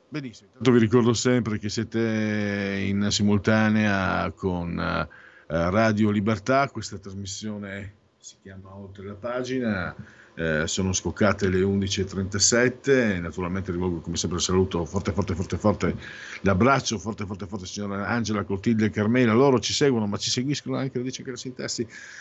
Benissimo, 0.10 0.50
intanto 0.50 0.72
vi 0.72 0.80
ricordo 0.80 1.14
sempre 1.14 1.58
che 1.58 1.70
siete 1.70 2.86
in 2.88 3.08
simultanea 3.10 4.32
con 4.32 4.78
uh, 4.78 5.54
Radio 5.54 6.12
Libertà, 6.12 6.70
questa 6.70 6.98
trasmissione 6.98 7.96
si 8.20 8.38
chiama 8.42 8.76
Oltre 8.76 9.06
la 9.06 9.16
pagina, 9.16 9.96
eh, 10.38 10.68
sono 10.68 10.94
scoccate 10.94 11.50
le 11.50 11.62
11.37, 11.62 13.20
naturalmente 13.20 13.72
rivolgo 13.72 14.02
come 14.02 14.18
sempre 14.18 14.38
il 14.38 14.44
saluto 14.44 14.86
forte 14.86 15.12
forte 15.12 15.34
forte 15.34 15.58
forte, 15.58 15.96
l'abbraccio 16.42 17.00
forte 17.00 17.26
forte 17.26 17.48
forte 17.48 17.66
signora 17.66 18.06
Angela 18.08 18.44
Cortilde 18.44 18.86
e 18.86 18.90
Carmela, 18.92 19.34
loro 19.34 19.60
ci 19.60 19.74
seguono 19.74 20.06
ma 20.06 20.18
ci 20.18 20.30
seguiscono 20.30 20.78
anche, 20.78 21.00
lo 21.00 21.04
dice 21.04 21.24
che 21.24 21.32
la 21.32 21.38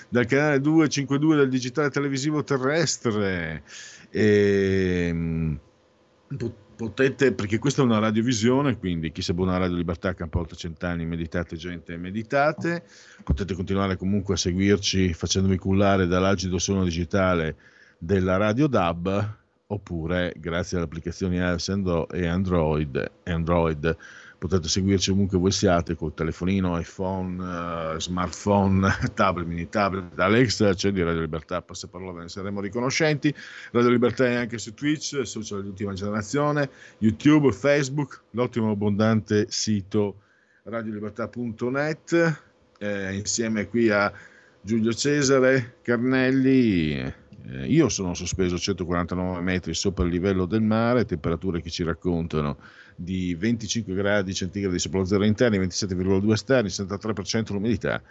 dal 0.09 0.25
canale 0.25 0.61
252 0.63 1.37
del 1.37 1.51
digitale 1.51 1.91
televisivo 1.91 2.43
terrestre. 2.43 3.63
E, 4.09 5.09
ehm, 5.09 5.61
potete, 6.75 7.33
perché 7.33 7.59
questa 7.59 7.83
è 7.83 7.85
una 7.85 7.99
radiovisione, 7.99 8.79
quindi 8.79 9.13
chi 9.13 9.21
si 9.21 9.33
abbona 9.33 9.57
a 9.57 9.59
Radio 9.59 9.77
Libertà 9.77 10.15
campa 10.15 10.39
oltre 10.39 10.57
cent'anni, 10.57 11.05
meditate 11.05 11.57
gente, 11.57 11.99
meditate, 11.99 12.83
potete 13.23 13.53
continuare 13.53 13.97
comunque 13.97 14.35
a 14.35 14.39
seguirci 14.39 15.13
facendovi 15.13 15.59
cullare 15.59 16.07
dall'agido 16.07 16.59
suono 16.59 16.83
digitale 16.83 17.75
della 18.07 18.37
Radio 18.37 18.69
DAB 18.69 19.35
oppure 19.67 20.33
grazie 20.37 20.77
alle 20.77 20.87
applicazioni 20.87 21.39
iOS 21.39 21.69
e 22.13 22.27
Android, 22.27 23.11
Android 23.25 23.97
potete 24.39 24.69
seguirci 24.69 25.11
ovunque 25.11 25.39
voi 25.39 25.51
siate 25.51 25.97
col 25.97 26.15
telefonino, 26.15 26.79
iPhone, 26.79 27.95
uh, 27.95 27.99
smartphone, 27.99 28.89
tablet, 29.15 29.49
mini 29.49 29.69
tablet, 29.69 30.17
Alexa, 30.21 30.69
accendi 30.69 31.03
Radio 31.03 31.23
Libertà, 31.23 31.63
passaparola, 31.63 32.13
ve 32.13 32.23
ne 32.23 32.29
saremo 32.29 32.61
riconoscenti. 32.61 33.35
Radio 33.73 33.91
Libertà 33.91 34.25
è 34.27 34.35
anche 34.35 34.59
su 34.59 34.73
Twitch, 34.73 35.23
social 35.27 35.63
di 35.63 35.69
ultima 35.69 35.95
generazione, 35.95 36.71
YouTube, 36.99 37.51
Facebook, 37.51 38.23
l'ottimo 38.33 38.71
abbondante 38.71 39.47
sito 39.49 40.21
radiolibertà.net, 40.63 42.43
eh, 42.79 43.15
insieme 43.15 43.67
qui 43.67 43.91
a 43.91 44.13
Giulio 44.61 44.93
Cesare 44.93 45.79
Carnelli 45.83 47.25
eh, 47.49 47.67
io 47.67 47.89
sono 47.89 48.15
sospeso 48.15 48.57
a 48.57 48.59
149 48.59 49.41
metri 49.41 49.75
sopra 49.75 50.05
il 50.05 50.11
livello 50.11 50.47
del 50.47 50.63
mare, 50.63 51.05
temperature 51.05 51.61
che 51.61 51.71
ci 51.71 51.85
raccontano 51.85 52.59
di 52.97 53.35
25 53.35 53.95
gradi 53.95 54.35
centigradi 54.35 54.79
sopra 54.79 54.99
lo 54.99 55.05
zero 55.05 55.25
interni, 55.25 55.59
27,2 55.59 56.33
esterni, 56.33 56.69
73% 56.69 57.53
l'umidità. 57.53 58.03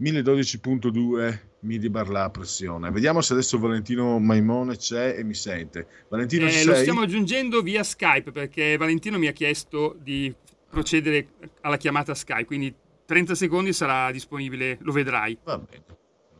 1012.2 0.00 1.38
millibar 1.60 2.08
la 2.08 2.30
pressione. 2.30 2.90
Vediamo 2.90 3.20
se 3.20 3.34
adesso 3.34 3.58
Valentino 3.58 4.18
Maimone 4.18 4.76
c'è 4.76 5.16
e 5.18 5.24
mi 5.24 5.34
sente. 5.34 5.86
Valentino, 6.08 6.46
eh, 6.46 6.64
lo 6.64 6.74
stiamo 6.74 7.02
aggiungendo 7.02 7.60
via 7.60 7.82
Skype 7.82 8.32
perché 8.32 8.78
Valentino 8.78 9.18
mi 9.18 9.26
ha 9.26 9.32
chiesto 9.32 9.96
di 10.00 10.34
procedere 10.70 11.26
alla 11.60 11.76
chiamata 11.76 12.14
Skype, 12.14 12.46
quindi 12.46 12.74
30 13.04 13.34
secondi 13.34 13.74
sarà 13.74 14.10
disponibile, 14.10 14.78
lo 14.80 14.92
vedrai. 14.92 15.36
Va 15.44 15.58
bene, 15.58 15.84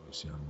noi 0.04 0.12
siamo 0.12 0.49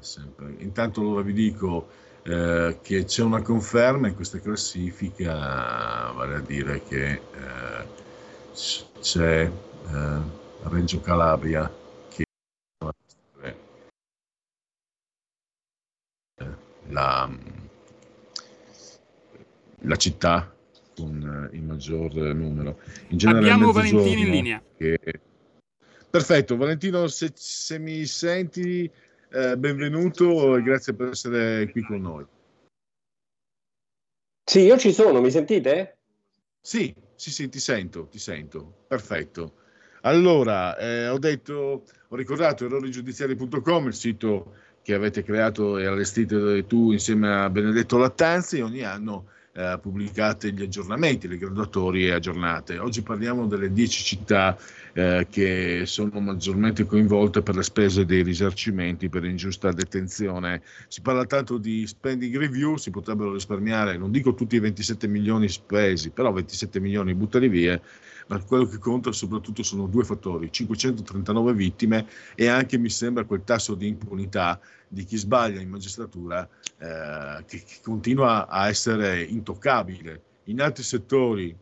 sempre. 0.00 0.54
Intanto 0.58 1.00
allora 1.00 1.22
vi 1.22 1.32
dico 1.32 1.88
eh, 2.22 2.78
che 2.82 3.04
c'è 3.04 3.22
una 3.22 3.42
conferma 3.42 4.08
in 4.08 4.14
questa 4.14 4.40
classifica, 4.40 6.12
vale 6.12 6.34
a 6.36 6.40
dire 6.40 6.82
che 6.82 7.12
eh, 7.12 7.20
c'è 9.00 9.50
eh, 9.50 10.20
Reggio 10.62 11.00
Calabria 11.00 11.72
che 12.08 12.24
la, 16.88 17.30
la 19.80 19.96
città 19.96 20.54
con 20.96 21.50
il 21.52 21.62
maggior 21.62 22.14
numero. 22.14 22.78
In 23.08 23.18
generale, 23.18 23.50
Abbiamo 23.50 23.72
Valentino 23.72 24.20
in 24.20 24.30
linea. 24.30 24.62
Che 24.76 24.98
Perfetto, 26.16 26.56
Valentino, 26.56 27.08
se, 27.08 27.30
se 27.34 27.78
mi 27.78 28.06
senti, 28.06 28.90
eh, 29.36 29.56
benvenuto 29.58 30.56
e 30.56 30.62
grazie 30.62 30.94
per 30.94 31.08
essere 31.08 31.70
qui 31.70 31.82
con 31.82 32.00
noi. 32.00 32.26
Sì, 34.48 34.60
io 34.60 34.78
ci 34.78 34.92
sono, 34.92 35.20
mi 35.20 35.30
sentite? 35.30 35.98
Sì, 36.60 36.94
sì, 37.14 37.30
sì, 37.30 37.48
ti 37.48 37.58
sento, 37.58 38.06
ti 38.06 38.18
sento. 38.18 38.84
Perfetto. 38.88 39.54
Allora, 40.02 40.76
eh, 40.78 41.08
ho 41.08 41.18
detto, 41.18 41.84
ho 42.08 42.16
ricordato 42.16 42.64
errorigiudiziari.com, 42.64 43.86
il 43.86 43.94
sito 43.94 44.54
che 44.82 44.94
avete 44.94 45.22
creato 45.22 45.78
e 45.78 45.86
allestito 45.86 46.64
tu 46.66 46.92
insieme 46.92 47.28
a 47.28 47.50
Benedetto 47.50 47.98
Lattanzi, 47.98 48.60
ogni 48.60 48.82
anno 48.84 49.30
eh, 49.56 49.78
pubblicate 49.80 50.52
gli 50.52 50.62
aggiornamenti, 50.62 51.26
le 51.26 51.38
graduatorie 51.38 52.12
aggiornate. 52.12 52.78
Oggi 52.78 53.02
parliamo 53.02 53.46
delle 53.46 53.72
10 53.72 54.04
città 54.04 54.56
eh, 54.92 55.26
che 55.30 55.82
sono 55.86 56.20
maggiormente 56.20 56.84
coinvolte 56.84 57.42
per 57.42 57.56
le 57.56 57.62
spese 57.62 58.04
dei 58.04 58.22
risarcimenti 58.22 59.08
per 59.08 59.24
ingiusta 59.24 59.72
detenzione. 59.72 60.62
Si 60.88 61.00
parla 61.00 61.24
tanto 61.24 61.56
di 61.56 61.86
spending 61.86 62.36
review, 62.36 62.76
si 62.76 62.90
potrebbero 62.90 63.32
risparmiare, 63.32 63.96
non 63.96 64.10
dico 64.10 64.34
tutti 64.34 64.56
i 64.56 64.60
27 64.60 65.08
milioni 65.08 65.48
spesi, 65.48 66.10
però 66.10 66.32
27 66.32 66.78
milioni 66.78 67.14
buttali 67.14 67.48
via 67.48 67.80
ma 68.26 68.42
quello 68.42 68.66
che 68.66 68.78
conta 68.78 69.12
soprattutto 69.12 69.62
sono 69.62 69.86
due 69.86 70.04
fattori, 70.04 70.50
539 70.50 71.52
vittime 71.54 72.06
e 72.34 72.48
anche 72.48 72.78
mi 72.78 72.90
sembra 72.90 73.24
quel 73.24 73.44
tasso 73.44 73.74
di 73.74 73.86
impunità 73.86 74.60
di 74.88 75.04
chi 75.04 75.16
sbaglia 75.16 75.60
in 75.60 75.68
magistratura 75.68 76.48
eh, 76.78 77.44
che, 77.46 77.62
che, 77.62 77.76
continua 77.82 78.48
a 78.48 78.68
essere 78.68 79.22
intoccabile. 79.22 80.22
In 80.44 80.60
altri 80.60 80.82
settori, 80.82 81.56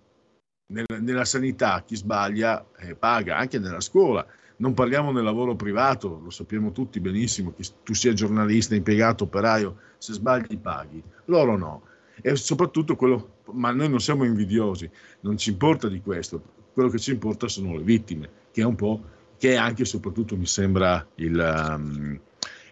nel, 0.73 0.85
nella 1.01 1.25
sanità, 1.25 1.83
chi 1.83 1.97
sbaglia 1.97 2.65
eh, 2.79 2.95
paga, 2.95 3.37
anche 3.37 3.59
nella 3.59 3.81
scuola. 3.81 4.27
Non 4.57 4.73
parliamo 4.73 5.11
nel 5.11 5.25
lavoro 5.25 5.57
privato, 5.57 6.21
lo 6.23 6.31
sappiamo 6.31 6.71
tutti 6.71 7.01
benissimo, 7.01 7.53
che 7.53 7.65
tu 7.83 7.93
sia 7.93 8.13
giornalista, 8.13 8.75
impiegato, 8.75 9.25
operaio, 9.25 9.79
se 9.99 10.13
sbagli 10.13 10.59
paghi. 10.59 11.03
Loro 11.27 11.57
no. 11.57 11.83
E 12.21 12.37
soprattutto 12.37 12.95
quello, 12.95 13.34
ma 13.53 13.71
noi 13.73 13.89
non 13.89 14.01
siamo 14.01 14.25
invidiosi, 14.25 14.91
non 15.21 15.37
ci 15.37 15.51
importa 15.51 15.89
di 15.89 16.01
questo, 16.01 16.43
quello 16.73 16.89
che 16.89 16.99
ci 16.99 17.13
importa 17.13 17.49
sono 17.49 17.77
le 17.77 17.83
vittime, 17.83 18.29
che 18.51 18.63
è 18.63 18.65
un 18.65 18.75
po', 18.75 19.01
che 19.37 19.53
è 19.53 19.57
anche 19.57 19.83
e 19.83 19.87
soprattutto 19.87 20.37
mi 20.37 20.47
sembra 20.47 21.07
il, 21.17 21.67
um, 21.69 22.19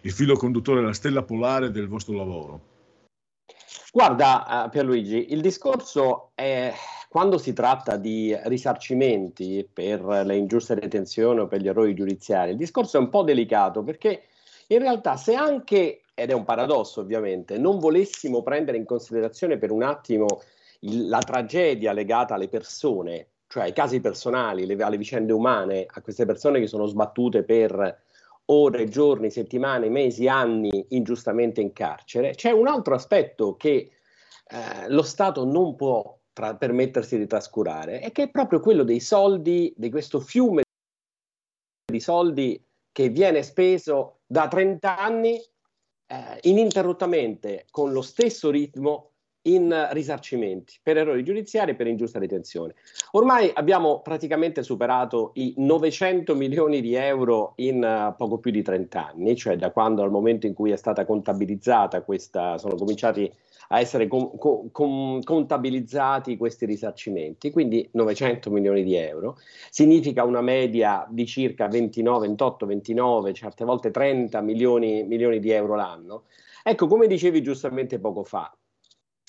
il 0.01 0.11
filo 0.11 0.35
conduttore, 0.35 0.81
la 0.81 0.93
stella 0.93 1.23
polare 1.23 1.71
del 1.71 1.87
vostro 1.87 2.15
lavoro? 2.15 2.61
Guarda, 3.91 4.65
uh, 4.65 4.69
Pierluigi, 4.69 5.33
il 5.33 5.41
discorso 5.41 6.31
è 6.33 6.73
quando 7.07 7.37
si 7.37 7.53
tratta 7.53 7.95
di 7.95 8.35
risarcimenti 8.45 9.69
per 9.71 10.01
le 10.03 10.35
ingiuste 10.35 10.73
detenzioni 10.73 11.41
o 11.41 11.47
per 11.47 11.61
gli 11.61 11.67
errori 11.67 11.93
giudiziari, 11.93 12.51
il 12.51 12.57
discorso 12.57 12.97
è 12.97 12.99
un 12.99 13.09
po' 13.09 13.21
delicato 13.21 13.83
perché 13.83 14.23
in 14.67 14.79
realtà 14.79 15.15
se 15.15 15.35
anche, 15.35 16.01
ed 16.15 16.31
è 16.31 16.33
un 16.33 16.43
paradosso 16.43 17.01
ovviamente, 17.01 17.59
non 17.59 17.77
volessimo 17.77 18.41
prendere 18.41 18.77
in 18.77 18.85
considerazione 18.85 19.57
per 19.57 19.69
un 19.69 19.83
attimo 19.83 20.41
il, 20.83 21.07
la 21.07 21.19
tragedia 21.19 21.91
legata 21.91 22.35
alle 22.35 22.47
persone, 22.47 23.27
cioè 23.47 23.63
ai 23.63 23.73
casi 23.73 23.99
personali, 23.99 24.65
le, 24.65 24.81
alle 24.81 24.97
vicende 24.97 25.33
umane, 25.33 25.85
a 25.87 26.01
queste 26.01 26.25
persone 26.25 26.59
che 26.59 26.67
sono 26.67 26.85
sbattute 26.85 27.43
per 27.43 28.01
ore, 28.45 28.89
giorni, 28.89 29.29
settimane, 29.29 29.89
mesi, 29.89 30.27
anni 30.27 30.85
ingiustamente 30.89 31.61
in 31.61 31.71
carcere, 31.71 32.31
c'è 32.31 32.51
un 32.51 32.67
altro 32.67 32.95
aspetto 32.95 33.55
che 33.55 33.91
eh, 34.45 34.89
lo 34.89 35.03
Stato 35.03 35.45
non 35.45 35.75
può 35.75 36.17
tra- 36.33 36.55
permettersi 36.55 37.17
di 37.17 37.27
trascurare, 37.27 38.01
e 38.01 38.11
che 38.11 38.23
è 38.23 38.29
proprio 38.31 38.59
quello 38.59 38.83
dei 38.83 38.99
soldi, 38.99 39.73
di 39.75 39.89
questo 39.89 40.19
fiume 40.19 40.63
di 41.85 41.99
soldi 41.99 42.63
che 42.91 43.09
viene 43.09 43.43
speso 43.43 44.19
da 44.25 44.47
30 44.47 44.97
anni 44.97 45.35
eh, 46.07 46.39
ininterrottamente 46.41 47.65
con 47.69 47.91
lo 47.91 48.01
stesso 48.01 48.49
ritmo 48.49 49.12
in 49.43 49.89
risarcimenti 49.91 50.77
per 50.81 50.97
errori 50.97 51.23
giudiziari 51.23 51.71
e 51.71 51.75
per 51.75 51.87
ingiusta 51.87 52.19
detenzione. 52.19 52.75
Ormai 53.11 53.51
abbiamo 53.53 54.01
praticamente 54.01 54.63
superato 54.63 55.31
i 55.35 55.53
900 55.57 56.35
milioni 56.35 56.81
di 56.81 56.93
euro 56.95 57.53
in 57.57 57.83
uh, 57.83 58.15
poco 58.15 58.37
più 58.37 58.51
di 58.51 58.61
30 58.61 59.07
anni, 59.07 59.35
cioè 59.35 59.55
da 59.57 59.71
quando 59.71 60.03
al 60.03 60.11
momento 60.11 60.45
in 60.45 60.53
cui 60.53 60.71
è 60.71 60.77
stata 60.77 61.05
contabilizzata 61.05 62.03
questa, 62.03 62.57
sono 62.57 62.75
cominciati 62.75 63.31
a 63.69 63.79
essere 63.79 64.07
com- 64.07 64.37
com- 64.37 65.21
contabilizzati 65.21 66.37
questi 66.37 66.65
risarcimenti, 66.65 67.51
quindi 67.51 67.87
900 67.91 68.51
milioni 68.51 68.83
di 68.83 68.95
euro, 68.95 69.37
significa 69.69 70.23
una 70.23 70.41
media 70.41 71.05
di 71.09 71.25
circa 71.25 71.67
29, 71.67 72.27
28, 72.27 72.65
29, 72.65 73.33
certe 73.33 73.65
volte 73.65 73.91
30 73.91 74.41
milioni, 74.41 75.03
milioni 75.03 75.39
di 75.39 75.51
euro 75.51 75.75
l'anno. 75.75 76.23
Ecco, 76.63 76.87
come 76.87 77.07
dicevi 77.07 77.41
giustamente 77.41 77.99
poco 77.99 78.23
fa, 78.23 78.55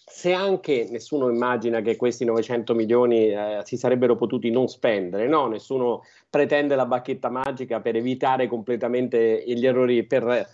se 0.07 0.33
anche 0.33 0.87
nessuno 0.91 1.31
immagina 1.31 1.81
che 1.81 1.97
questi 1.97 2.25
900 2.25 2.75
milioni 2.75 3.29
eh, 3.29 3.61
si 3.65 3.77
sarebbero 3.77 4.17
potuti 4.17 4.51
non 4.51 4.69
spendere, 4.69 5.27
no, 5.27 5.47
nessuno 5.49 6.03
pretende 6.29 6.77
la 6.77 6.85
bacchetta 6.87 7.31
magica 7.31 7.81
per 7.81 7.97
evitare 7.97 8.47
completamente 8.47 9.43
gli 9.47 9.67
errori, 9.67 10.05
per 10.05 10.47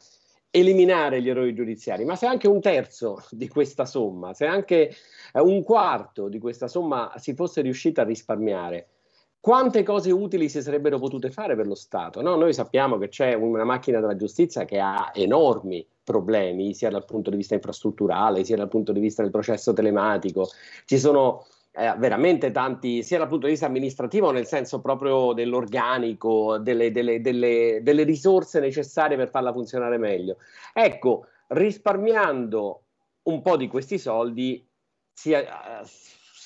eliminare 0.51 1.21
gli 1.21 1.29
errori 1.29 1.55
giudiziari, 1.55 2.05
ma 2.05 2.17
se 2.17 2.27
anche 2.27 2.49
un 2.49 2.61
terzo 2.61 3.25
di 3.31 3.49
questa 3.49 3.85
somma, 3.85 4.35
se 4.35 4.47
anche 4.47 4.89
eh, 5.33 5.41
un 5.41 5.63
quarto 5.63 6.29
di 6.29 6.39
questa 6.39 6.69
somma 6.69 7.13
si 7.17 7.35
fosse 7.35 7.61
riuscita 7.61 8.03
a 8.03 8.05
risparmiare, 8.05 8.89
quante 9.41 9.83
cose 9.83 10.11
utili 10.11 10.49
si 10.49 10.61
sarebbero 10.61 10.99
potute 10.99 11.31
fare 11.31 11.57
per 11.57 11.67
lo 11.67 11.75
Stato? 11.75 12.21
No? 12.21 12.37
Noi 12.37 12.53
sappiamo 12.53 12.99
che 12.99 13.09
c'è 13.09 13.33
una 13.33 13.65
macchina 13.65 13.99
della 13.99 14.17
giustizia 14.17 14.65
che 14.65 14.79
ha 14.79 15.11
enormi 15.15 15.87
problemi, 16.11 16.75
sia 16.75 16.91
dal 16.91 17.05
punto 17.05 17.31
di 17.31 17.37
vista 17.37 17.55
infrastrutturale, 17.55 18.45
sia 18.45 18.57
dal 18.57 18.69
punto 18.69 18.93
di 18.93 19.01
vista 19.01 19.23
del 19.23 19.31
processo 19.31 19.73
telematico. 19.73 20.49
Ci 20.85 20.99
sono 20.99 21.47
eh, 21.73 21.95
veramente 21.99 22.51
tanti, 22.51 23.03
sia 23.05 23.19
dal 23.19 23.29
punto 23.29 23.47
di 23.47 23.53
vista 23.53 23.67
amministrativo, 23.67 24.33
nel 24.33 24.47
senso 24.47 24.81
proprio 24.81 25.33
dell'organico, 25.33 26.59
delle, 26.59 26.91
delle, 26.91 27.21
delle, 27.21 27.81
delle 27.83 28.03
risorse 28.03 28.59
necessarie 28.59 29.17
per 29.17 29.31
farla 29.31 29.53
funzionare 29.53 29.97
meglio. 29.97 30.39
Ecco, 30.73 31.27
risparmiando 31.49 32.83
un 33.23 33.41
po' 33.43 33.57
di 33.57 33.69
questi 33.69 33.99
soldi, 33.99 34.67
si, 35.13 35.33
uh, 35.33 35.41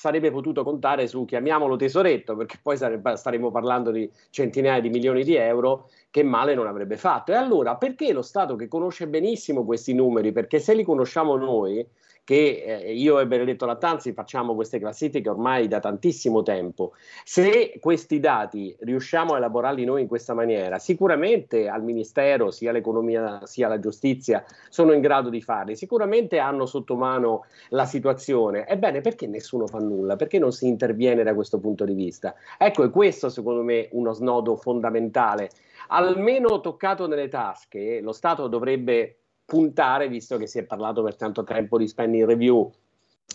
sarebbe 0.05 0.29
potuto 0.29 0.63
contare 0.63 1.07
su, 1.07 1.25
chiamiamolo 1.25 1.77
tesoretto, 1.77 2.35
perché 2.35 2.59
poi 2.61 2.77
sarebbe, 2.77 3.15
staremo 3.15 3.49
parlando 3.49 3.89
di 3.89 4.07
centinaia 4.29 4.79
di 4.79 4.91
milioni 4.91 5.23
di 5.23 5.33
euro, 5.33 5.89
che 6.11 6.21
male 6.21 6.53
non 6.53 6.67
avrebbe 6.67 6.95
fatto. 6.95 7.31
E 7.31 7.35
allora 7.35 7.75
perché 7.75 8.13
lo 8.13 8.21
Stato 8.21 8.55
che 8.55 8.67
conosce 8.67 9.07
benissimo 9.07 9.65
questi 9.65 9.95
numeri, 9.95 10.31
perché 10.31 10.59
se 10.59 10.75
li 10.75 10.83
conosciamo 10.83 11.35
noi, 11.37 11.83
che 12.25 12.63
eh, 12.65 12.93
io 12.93 13.19
e 13.19 13.27
Benedetto 13.27 13.65
Lattanzi 13.65 14.11
facciamo 14.11 14.55
queste 14.55 14.79
classifiche 14.79 15.29
ormai 15.29 15.67
da 15.69 15.79
tantissimo 15.79 16.41
tempo. 16.41 16.93
Se 17.23 17.77
questi 17.79 18.19
dati 18.19 18.75
riusciamo 18.79 19.35
a 19.35 19.37
elaborarli 19.37 19.85
noi 19.85 20.01
in 20.01 20.07
questa 20.07 20.33
maniera, 20.33 20.79
sicuramente 20.79 21.69
al 21.69 21.83
Ministero, 21.83 22.49
sia 22.51 22.71
l'economia 22.71 23.45
sia 23.45 23.67
la 23.67 23.79
giustizia, 23.79 24.43
sono 24.69 24.91
in 24.91 25.01
grado 25.01 25.29
di 25.29 25.41
farli, 25.41 25.75
sicuramente 25.75 26.39
hanno 26.39 26.65
sotto 26.65 26.95
mano 26.95 27.45
la 27.69 27.85
situazione. 27.85 28.67
Ebbene, 28.67 29.01
perché 29.01 29.27
nessuno 29.27 29.67
fa 29.67 29.77
nulla? 29.77 30.15
Perché 30.15 30.39
non 30.39 30.51
si 30.51 30.67
interviene 30.67 31.23
da 31.23 31.35
questo 31.35 31.59
punto 31.59 31.85
di 31.85 31.93
vista? 31.93 32.33
Ecco, 32.57 32.83
è 32.83 32.89
questo 32.89 33.29
secondo 33.29 33.61
me 33.61 33.87
uno 33.91 34.13
snodo 34.13 34.55
fondamentale. 34.55 35.51
Almeno 35.89 36.59
toccato 36.59 37.05
nelle 37.05 37.27
tasche, 37.27 38.01
lo 38.01 38.11
Stato 38.11 38.47
dovrebbe 38.47 39.17
puntare, 39.45 40.07
visto 40.07 40.37
che 40.37 40.47
si 40.47 40.59
è 40.59 40.63
parlato 40.63 41.03
per 41.03 41.15
tanto 41.15 41.43
tempo 41.43 41.77
di 41.77 41.87
spending 41.87 42.25
review, 42.25 42.71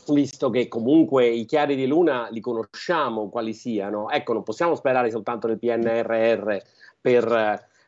visto 0.08 0.50
che 0.50 0.68
comunque 0.68 1.28
i 1.28 1.44
chiari 1.44 1.76
di 1.76 1.86
luna 1.86 2.28
li 2.30 2.40
conosciamo 2.40 3.28
quali 3.28 3.54
siano, 3.54 4.10
ecco, 4.10 4.32
non 4.32 4.42
possiamo 4.42 4.74
sperare 4.74 5.10
soltanto 5.10 5.46
nel 5.46 5.58
PNRR 5.58 6.56
per, 7.00 7.32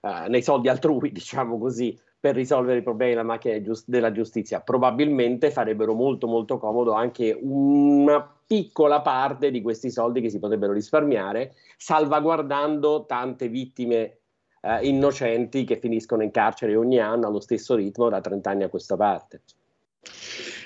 eh, 0.01 0.29
nei 0.29 0.43
soldi 0.43 0.69
altrui, 0.69 1.11
diciamo 1.13 1.59
così, 1.59 1.99
per 2.19 2.37
risolvere 2.37 2.79
i 2.79 2.83
problemi 2.83 3.13
della 3.13 3.25
macchina 3.25 3.61
della 3.87 4.13
giustizia. 4.13 4.61
Probabilmente 4.61 5.51
farebbero 5.51 5.93
molto 5.93 6.29
molto 6.29 6.57
comodo 6.57 6.93
anche 6.93 7.37
una 7.41 8.25
piccola 8.47 9.01
parte 9.01 9.51
di 9.51 9.61
questi 9.61 9.91
soldi 9.91 10.21
che 10.21 10.31
si 10.31 10.39
potrebbero 10.39 10.73
risparmiare, 10.73 11.55
salvaguardando 11.77 13.07
tante 13.07 13.49
vittime 13.49 14.19
eh, 14.63 14.87
innocenti 14.87 15.65
che 15.65 15.79
finiscono 15.79 16.23
in 16.23 16.31
carcere 16.31 16.75
ogni 16.77 16.99
anno 16.99 17.27
allo 17.27 17.41
stesso 17.41 17.75
ritmo 17.75 18.09
da 18.09 18.21
30 18.21 18.51
anni 18.51 18.63
a 18.63 18.69
questa 18.69 18.97
parte. 18.97 19.43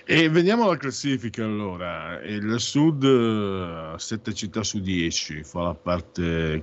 E 0.04 0.28
vediamo 0.28 0.68
la 0.68 0.76
classifica 0.76 1.44
allora. 1.44 2.20
Il 2.22 2.60
Sud, 2.60 3.96
7 3.96 4.34
città 4.34 4.62
su 4.62 4.80
10, 4.80 5.42
fa 5.42 5.62
la 5.62 5.74
parte 5.74 6.62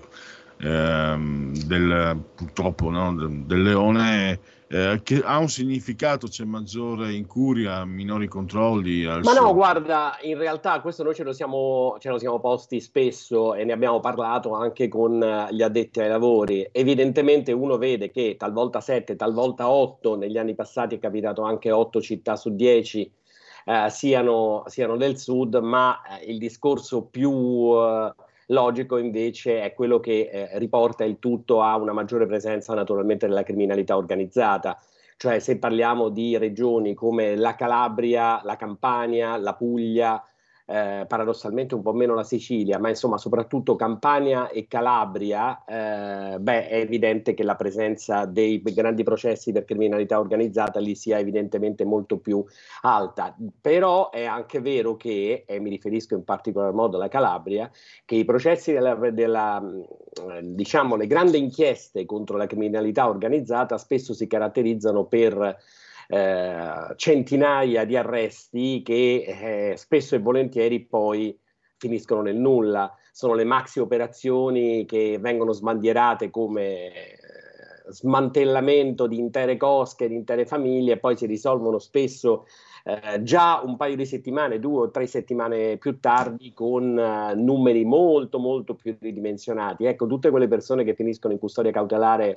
ehm, 0.58 1.54
del, 1.66 2.24
purtroppo 2.36 2.90
no, 2.90 3.14
del, 3.14 3.44
del 3.46 3.62
leone 3.62 4.40
eh, 4.74 5.02
che 5.04 5.22
ha 5.24 5.38
un 5.38 5.50
significato, 5.50 6.26
c'è 6.26 6.46
maggiore 6.46 7.14
incuria, 7.14 7.86
minori 7.86 8.28
controlli. 8.28 9.06
Ma 9.06 9.22
suo... 9.22 9.34
no, 9.34 9.54
guarda, 9.54 10.18
in 10.24 10.36
realtà 10.36 10.82
questo 10.82 11.04
noi 11.04 11.14
ce 11.14 11.22
lo, 11.22 11.32
siamo, 11.32 11.98
ce 12.00 12.10
lo 12.10 12.18
siamo 12.18 12.40
posti 12.40 12.82
spesso 12.82 13.54
e 13.54 13.66
ne 13.66 13.72
abbiamo 13.72 14.00
parlato 14.00 14.56
anche 14.56 14.88
con 14.88 15.20
gli 15.52 15.62
addetti 15.62 16.00
ai 16.00 16.10
lavori. 16.10 16.68
Evidentemente 16.72 17.52
uno 17.52 17.78
vede 17.78 18.10
che 18.10 18.36
talvolta 18.36 18.82
7, 18.82 19.16
talvolta 19.16 19.70
8, 19.70 20.16
negli 20.16 20.40
anni 20.40 20.56
passati 20.56 20.96
è 20.96 21.00
capitato 21.00 21.44
anche 21.44 21.70
8 21.70 22.02
città 22.02 22.36
su 22.36 22.56
10 22.56 23.12
eh, 23.66 23.90
siano, 23.92 24.64
siano, 24.66 24.98
del 24.98 25.20
sud, 25.20 25.54
ma 25.58 26.02
eh, 26.20 26.32
il 26.32 26.40
discorso 26.40 27.04
più... 27.04 27.32
Eh, 27.76 28.14
logico 28.48 28.98
invece 28.98 29.62
è 29.62 29.74
quello 29.74 30.00
che 30.00 30.30
eh, 30.32 30.58
riporta 30.60 31.04
il 31.04 31.20
tutto 31.20 31.62
a 31.62 31.76
una 31.76 31.94
maggiore 31.94 32.26
presenza 32.26 32.74
naturalmente 32.74 33.28
della 33.28 33.44
criminalità 33.44 33.98
organizzata. 33.98 34.80
Cioè 35.18 35.40
se 35.40 35.58
parliamo 35.58 36.10
di 36.10 36.38
regioni 36.38 36.94
come 36.94 37.36
la 37.36 37.56
Calabria, 37.56 38.42
la 38.44 38.56
Campania, 38.56 39.38
la 39.38 39.54
Puglia, 39.54 40.22
eh, 40.66 41.06
paradossalmente 41.08 41.76
un 41.76 41.82
po' 41.82 41.94
meno 41.94 42.14
la 42.16 42.24
Sicilia, 42.24 42.80
ma 42.80 42.90
insomma 42.90 43.18
soprattutto 43.18 43.76
Campania 43.76 44.50
e 44.50 44.68
Calabria, 44.68 45.64
eh, 45.66 46.40
beh, 46.40 46.68
è 46.70 46.76
evidente 46.78 47.34
che 47.34 47.44
la 47.44 47.56
presenza 47.56 48.26
dei 48.26 48.62
grandi 48.62 49.04
processi 49.04 49.52
per 49.52 49.66
criminalità 49.66 50.20
organizzata 50.20 50.80
lì 50.80 50.96
sia 50.96 51.20
evidentemente 51.20 51.84
molto 51.86 52.18
più 52.18 52.44
alta. 52.82 53.36
Però 53.60 54.10
è 54.10 54.24
anche 54.24 54.62
vero 54.62 54.96
che, 54.96 55.44
e 55.46 55.60
mi 55.60 55.70
riferisco 55.70 56.16
in 56.16 56.24
particolar 56.24 56.74
modo 56.74 56.98
alla 56.98 57.10
Calabria, 57.10 57.70
che 58.06 58.16
i 58.16 58.26
processi 58.26 58.72
della, 58.72 58.96
della 59.12 59.62
diciamo, 60.42 60.96
le 60.96 61.08
grandi 61.08 61.38
inchieste 61.38 62.06
contro 62.06 62.38
la 62.38 62.48
criminalità 62.48 63.08
organizzata 63.08 63.78
spesso 63.78 64.14
si 64.14 64.28
caratterizzano 64.28 65.06
per 65.06 65.58
eh, 66.14 66.96
centinaia 66.96 67.86
di 67.86 67.96
arresti 67.96 68.84
che 68.84 69.72
eh, 69.72 69.78
spesso 69.78 70.14
e 70.14 70.20
volentieri 70.20 70.82
poi 70.82 71.36
finiscono 71.78 72.22
nel 72.22 72.36
nulla. 72.36 72.96
Sono 73.12 73.34
le 73.34 73.44
maxi 73.44 73.80
operazioni 73.80 74.86
che 74.86 75.18
vengono 75.20 75.54
sbandierate 75.54 76.30
come 76.30 76.88
eh, 76.88 77.18
smantellamento 77.90 79.08
di 79.08 79.18
intere 79.18 79.58
cosche, 79.58 80.08
di 80.08 80.16
intere 80.16 80.46
famiglie, 80.46 80.94
e 80.94 81.00
poi 81.00 81.18
si 81.18 81.26
risolvono 81.26 81.80
spesso 81.80 82.46
eh, 82.86 83.24
già 83.24 83.62
un 83.64 83.76
paio 83.76 83.96
di 83.96 84.06
settimane, 84.06 84.60
due 84.60 84.84
o 84.84 84.92
tre 84.92 85.08
settimane 85.08 85.78
più 85.78 86.00
tardi, 86.00 86.54
con 86.54 86.96
uh, 86.96 87.40
numeri 87.40 87.86
molto, 87.86 88.40
molto 88.40 88.76
più 88.76 88.96
ridimensionati. 89.00 89.86
Ecco, 89.86 90.06
tutte 90.08 90.30
quelle 90.30 90.48
persone 90.48 90.84
che 90.84 90.96
finiscono 90.96 91.34
in 91.34 91.40
custodia 91.40 91.72
cautelare 91.72 92.36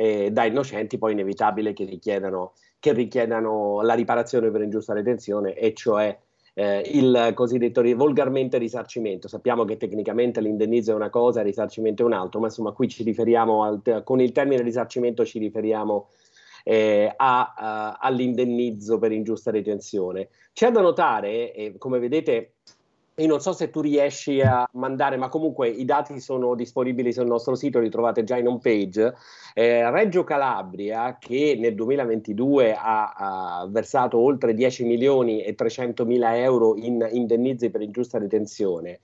eh, 0.00 0.30
da 0.30 0.44
innocenti, 0.44 0.96
poi 0.96 1.12
inevitabile 1.12 1.72
che 1.72 1.84
richiedano 1.84 2.52
che 2.78 2.92
richiedano 2.92 3.80
la 3.82 3.94
riparazione 3.94 4.50
per 4.50 4.62
ingiusta 4.62 4.94
detenzione, 4.94 5.54
e 5.54 5.74
cioè 5.74 6.16
eh, 6.54 6.82
il 6.92 7.32
cosiddetto 7.34 7.82
volgarmente 7.96 8.58
risarcimento. 8.58 9.26
Sappiamo 9.26 9.64
che 9.64 9.76
tecnicamente 9.76 10.40
l'indennizzo 10.40 10.92
è 10.92 10.94
una 10.94 11.10
cosa, 11.10 11.40
il 11.40 11.46
risarcimento 11.46 12.02
è 12.02 12.06
un 12.06 12.12
altro, 12.12 12.38
ma 12.38 12.46
insomma 12.46 12.70
qui 12.70 12.88
ci 12.88 13.02
riferiamo, 13.02 13.64
al, 13.64 14.02
con 14.04 14.20
il 14.20 14.30
termine 14.30 14.62
risarcimento 14.62 15.24
ci 15.24 15.40
riferiamo 15.40 16.08
eh, 16.62 17.12
a, 17.16 17.54
a, 17.56 17.98
all'indennizzo 18.00 18.98
per 18.98 19.10
ingiusta 19.10 19.50
detenzione. 19.50 20.28
C'è 20.52 20.70
da 20.70 20.80
notare, 20.80 21.52
eh, 21.52 21.74
come 21.78 21.98
vedete, 21.98 22.52
io 23.18 23.26
non 23.26 23.40
so 23.40 23.52
se 23.52 23.68
tu 23.70 23.80
riesci 23.80 24.40
a 24.40 24.68
mandare, 24.72 25.16
ma 25.16 25.28
comunque 25.28 25.68
i 25.68 25.84
dati 25.84 26.20
sono 26.20 26.54
disponibili 26.54 27.12
sul 27.12 27.26
nostro 27.26 27.56
sito, 27.56 27.80
li 27.80 27.90
trovate 27.90 28.22
già 28.22 28.36
in 28.36 28.46
home 28.46 28.60
page. 28.62 29.14
Eh, 29.54 29.90
Reggio 29.90 30.22
Calabria, 30.22 31.16
che 31.18 31.56
nel 31.58 31.74
2022 31.74 32.74
ha, 32.74 33.12
ha, 33.12 33.66
versato 33.68 34.18
oltre 34.18 34.54
10 34.54 34.84
milioni 34.84 35.42
e 35.42 35.56
300 35.56 36.04
mila 36.04 36.38
euro 36.38 36.76
in 36.76 37.06
indennizi 37.10 37.70
per 37.70 37.82
ingiusta 37.82 38.20
detenzione, 38.20 39.00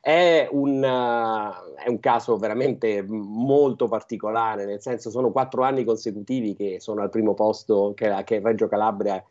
è 0.00 0.48
un, 0.50 0.76
uh, 0.82 1.82
è 1.84 1.88
un, 1.88 2.00
caso 2.00 2.38
veramente 2.38 3.04
molto 3.06 3.86
particolare, 3.86 4.64
nel 4.64 4.80
senso 4.80 5.10
sono 5.10 5.30
quattro 5.30 5.62
anni 5.62 5.84
consecutivi 5.84 6.54
che 6.54 6.80
sono 6.80 7.02
al 7.02 7.10
primo 7.10 7.34
posto 7.34 7.92
che, 7.94 8.22
che 8.24 8.40
Reggio 8.42 8.68
Calabria 8.68 9.22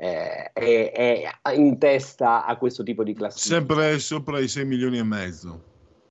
eh, 0.00 0.52
è, 0.52 0.92
è, 1.42 1.52
in 1.54 1.76
testa 1.76 2.44
a 2.44 2.56
questo 2.56 2.84
tipo 2.84 3.02
di 3.02 3.14
classifica. 3.14 3.56
Sempre 3.56 3.98
sopra 3.98 4.38
i 4.38 4.46
6 4.46 4.64
milioni 4.64 4.98
e 4.98 5.02
mezzo. 5.02 5.62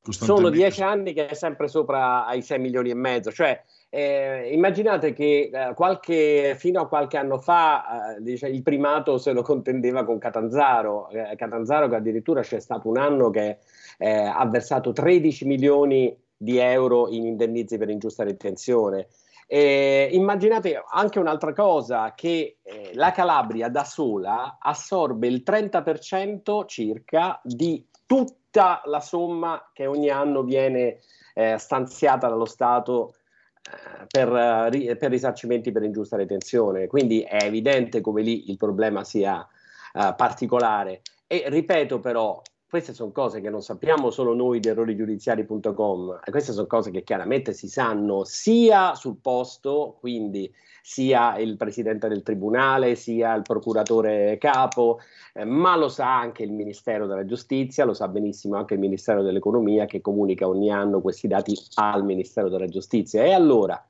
Sono 0.10 0.50
dieci 0.50 0.84
anni 0.84 1.14
che 1.14 1.28
è 1.28 1.34
sempre 1.34 1.68
sopra 1.68 2.26
ai 2.26 2.42
6 2.42 2.60
milioni 2.60 2.90
e 2.90 2.96
mezzo, 2.96 3.32
cioè 3.32 3.62
eh, 3.90 4.50
immaginate 4.52 5.14
che 5.14 5.50
eh, 5.52 5.74
qualche, 5.74 6.56
fino 6.58 6.82
a 6.82 6.88
qualche 6.88 7.18
anno 7.18 7.38
fa 7.40 8.16
eh, 8.16 8.22
dice, 8.22 8.48
il 8.48 8.62
primato 8.62 9.18
se 9.18 9.32
lo 9.32 9.42
contendeva 9.42 10.04
con 10.04 10.18
Catanzaro, 10.18 11.10
eh, 11.10 11.36
Catanzaro 11.36 11.88
che 11.88 11.96
addirittura 11.96 12.42
c'è 12.42 12.60
stato 12.60 12.90
un 12.90 12.98
anno 12.98 13.30
che 13.30 13.58
eh, 13.98 14.10
ha 14.10 14.46
versato 14.48 14.92
13 14.92 15.46
milioni 15.46 16.18
di 16.36 16.58
euro 16.58 17.10
in 17.10 17.26
indennizi 17.26 17.78
per 17.78 17.90
ingiusta 17.90 18.24
detenzione. 18.24 19.08
Eh, 19.50 20.10
immaginate 20.12 20.84
anche 20.89 21.20
un'altra 21.20 21.54
cosa, 21.54 22.14
che 22.14 22.58
eh, 22.62 22.91
la 22.95 23.12
Calabria 23.12 23.70
da 23.70 23.86
sola 23.86 24.58
assorbe 24.60 25.28
il 25.28 25.41
30% 25.45 26.66
circa 26.68 27.39
di 27.43 27.88
tutta 28.06 28.82
la 28.86 29.00
somma 29.00 29.70
che 29.72 29.86
ogni 29.86 30.10
anno 30.10 30.43
viene 30.43 31.00
eh, 31.34 31.58
stanziata 31.58 32.28
dallo 32.28 32.45
Stato 32.45 33.14
eh, 33.62 34.06
per, 34.08 34.28
uh, 34.28 34.98
per, 34.98 35.10
risarcimenti 35.10 35.72
per 35.72 35.84
ingiusta 35.84 36.18
detenzione. 36.18 36.88
Quindi 36.88 37.22
è 37.22 37.43
evidente 37.43 38.02
come 38.02 38.22
lì 38.22 38.50
il 38.50 38.58
problema 38.58 39.04
sia 39.04 39.45
uh, 39.93 40.16
particolare. 40.16 41.02
E 41.28 41.43
ripeto 41.48 42.00
però, 42.00 42.41
queste 42.70 42.93
sono 42.93 43.11
cose 43.11 43.39
che 43.39 43.49
non 43.49 43.61
sappiamo 43.61 44.09
solo 44.11 44.34
noi 44.34 44.59
di 44.59 44.68
errorigiudiziari.com, 44.68 46.20
queste 46.30 46.51
sono 46.51 46.68
cose 46.68 46.91
che 46.91 47.03
chiaramente 47.03 47.53
si 47.53 47.70
sanno 47.70 48.26
sia 48.26 48.93
sul 48.93 49.18
posto, 49.22 49.95
quindi 49.99 50.53
sia 50.82 51.38
il 51.38 51.55
presidente 51.55 52.07
del 52.07 52.24
tribunale, 52.24 52.95
sia 52.95 53.34
il 53.36 53.41
procuratore 53.41 54.38
capo, 54.38 54.99
eh, 55.34 55.45
ma 55.45 55.78
lo 55.78 55.88
sa 55.88 56.20
anche 56.20 56.43
il 56.43 56.51
Ministero 56.51 57.07
della 57.07 57.26
Giustizia, 57.26 57.86
lo 57.86 57.93
sa 57.93 58.07
benissimo 58.09 58.57
anche 58.57 58.74
il 58.74 58.80
Ministero 58.82 59.22
dell'Economia 59.22 59.86
che 59.86 60.01
comunica 60.01 60.47
ogni 60.47 60.72
anno 60.72 61.01
questi 61.01 61.28
dati 61.28 61.53
al 61.76 62.03
Ministero 62.03 62.49
della 62.49 62.68
Giustizia. 62.68 63.24
E 63.24 63.32
allora, 63.32 63.82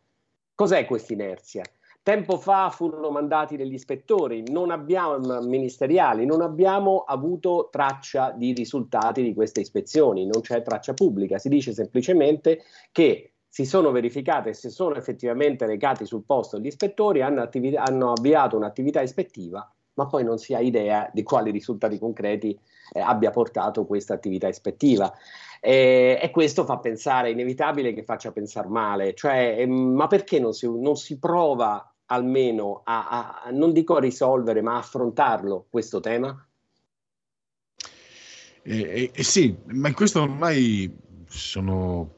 cos'è 0.53 0.85
questa 0.85 1.13
inerzia? 1.13 1.63
Tempo 2.07 2.37
fa 2.37 2.69
furono 2.69 3.09
mandati 3.09 3.57
degli 3.57 3.73
ispettori 3.73 4.41
non 4.49 4.71
abbiamo, 4.71 5.41
ministeriali, 5.41 6.25
non 6.25 6.39
abbiamo 6.39 7.03
avuto 7.05 7.67
traccia 7.69 8.31
di 8.31 8.53
risultati 8.53 9.21
di 9.21 9.33
queste 9.33 9.59
ispezioni, 9.59 10.25
non 10.25 10.39
c'è 10.39 10.61
traccia 10.61 10.93
pubblica, 10.93 11.37
si 11.37 11.49
dice 11.49 11.73
semplicemente 11.73 12.63
che 12.93 13.33
si 13.49 13.65
sono 13.65 13.91
verificate 13.91 14.51
e 14.51 14.53
si 14.53 14.69
sono 14.69 14.95
effettivamente 14.95 15.65
recati 15.65 16.05
sul 16.05 16.23
posto 16.23 16.57
gli 16.59 16.67
ispettori, 16.67 17.21
hanno, 17.21 17.41
attività, 17.41 17.83
hanno 17.83 18.13
avviato 18.13 18.55
un'attività 18.55 19.01
ispettiva, 19.01 19.69
ma 19.95 20.05
poi 20.05 20.23
non 20.23 20.37
si 20.37 20.53
ha 20.53 20.61
idea 20.61 21.09
di 21.11 21.23
quali 21.23 21.51
risultati 21.51 21.99
concreti 21.99 22.57
eh, 22.93 23.01
abbia 23.01 23.31
portato 23.31 23.85
questa 23.85 24.13
attività 24.13 24.47
ispettiva. 24.47 25.13
E, 25.59 26.17
e, 26.21 26.31
questo 26.31 26.63
fa 26.63 26.77
pensare, 26.77 27.27
è 27.27 27.31
inevitabile 27.31 27.91
che 27.91 28.03
faccia 28.03 28.31
pensare 28.31 28.69
male, 28.69 29.13
cioè, 29.13 29.57
ehm, 29.59 29.73
ma 29.73 30.07
perché 30.07 30.39
non 30.39 30.53
si, 30.53 30.69
non 30.71 30.95
si 30.95 31.19
prova 31.19 31.91
almeno 32.07 32.81
a, 32.83 33.43
a, 33.43 33.51
non 33.51 33.71
dico 33.71 33.95
a 33.95 33.99
risolvere, 33.99 34.61
ma 34.61 34.75
a 34.75 34.79
affrontarlo 34.79 35.67
questo 35.69 35.99
tema? 35.99 36.45
Eh, 38.63 38.79
eh, 38.79 39.11
eh 39.13 39.23
sì, 39.23 39.55
ma 39.67 39.93
questo 39.93 40.21
ormai 40.21 40.93
sono 41.27 42.15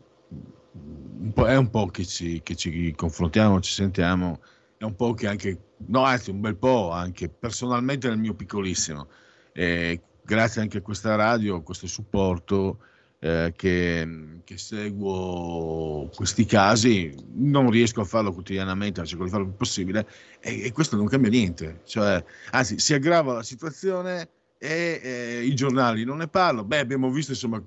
un 1.20 1.34
è 1.46 1.56
un 1.56 1.70
po' 1.70 1.88
che 1.88 2.06
ci, 2.06 2.42
che 2.42 2.56
ci, 2.56 2.94
confrontiamo, 2.96 3.60
ci 3.60 3.74
sentiamo, 3.74 4.40
è 4.78 4.84
un 4.84 4.96
po' 4.96 5.14
che 5.14 5.28
anche, 5.28 5.60
no 5.88 6.04
anzi 6.04 6.30
un 6.30 6.40
bel 6.42 6.56
po' 6.56 6.92
anche 6.92 7.30
personalmente 7.30 8.08
nel 8.08 8.18
mio 8.18 8.34
piccolissimo, 8.34 9.08
eh, 9.52 10.02
grazie 10.24 10.62
anche 10.62 10.80
a 10.80 10.82
questa 10.82 11.16
radio, 11.16 11.58
a 11.58 11.62
questo 11.62 11.88
supporto, 11.88 12.80
eh, 13.20 13.54
che, 13.56 14.42
che, 14.44 14.58
seguo 14.58 16.10
questi 16.16 16.46
casi, 16.46 17.14
non 17.34 17.70
riesco 17.70 18.02
a 18.02 18.06
farlo 18.06 18.34
quotidianamente, 18.34 19.06
cerco 19.06 19.26
di 19.26 19.30
farlo 19.30 19.46
il 19.46 19.52
più 19.52 19.60
possibile 19.60 20.08
e, 20.40 20.66
e, 20.66 20.72
questo 20.72 20.96
non 20.96 21.08
cambia 21.08 21.30
niente, 21.30 21.82
cioè, 21.86 22.24
anzi 22.52 22.80
si 22.80 22.94
aggrava 22.94 23.34
la 23.34 23.44
situazione 23.44 24.30
e 24.58 25.02
eh, 25.04 25.44
i 25.44 25.54
giornali 25.54 26.04
non 26.04 26.18
ne 26.18 26.28
parlano. 26.28 26.66
Beh, 26.66 26.80
abbiamo 26.80 27.10
visto 27.12 27.32
insomma 27.32 27.62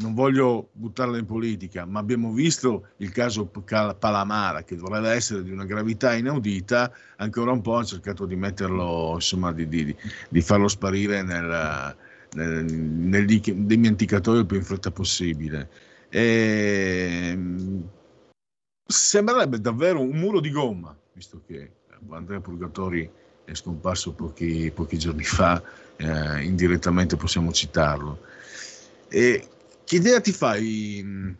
non 0.00 0.14
voglio 0.14 0.70
buttarla 0.72 1.18
in 1.18 1.26
politica, 1.26 1.84
ma 1.84 1.98
abbiamo 1.98 2.32
visto 2.32 2.88
il 2.98 3.10
caso 3.10 3.46
Palamara, 3.46 4.62
che 4.62 4.76
dovrebbe 4.76 5.10
essere 5.10 5.42
di 5.42 5.50
una 5.50 5.64
gravità 5.64 6.14
inaudita, 6.14 6.92
ancora 7.16 7.50
un 7.50 7.60
po' 7.60 7.74
hanno 7.74 7.84
cercato 7.84 8.24
di 8.24 8.36
metterlo, 8.36 9.14
insomma, 9.14 9.52
di, 9.52 9.66
di, 9.66 9.94
di 10.28 10.40
farlo 10.40 10.68
sparire 10.68 11.22
nel, 11.22 11.96
nel, 12.46 12.64
nel 12.64 13.26
dimenticatoio 13.26 14.40
il 14.40 14.46
più 14.46 14.56
in 14.56 14.64
fretta 14.64 14.90
possibile. 14.90 15.70
E... 16.08 17.38
Sembrerebbe 18.86 19.60
davvero 19.60 20.00
un 20.00 20.16
muro 20.16 20.40
di 20.40 20.50
gomma, 20.50 20.96
visto 21.12 21.42
che 21.46 21.72
Andrea 22.08 22.40
Purgatori 22.40 23.10
è 23.44 23.54
scomparso 23.54 24.12
pochi, 24.12 24.70
pochi 24.74 24.98
giorni 24.98 25.24
fa, 25.24 25.62
eh, 25.96 26.42
indirettamente 26.42 27.16
possiamo 27.16 27.52
citarlo. 27.52 28.20
E 29.08 29.46
che 29.84 29.96
idea 29.96 30.20
ti 30.20 30.32
fai, 30.32 31.34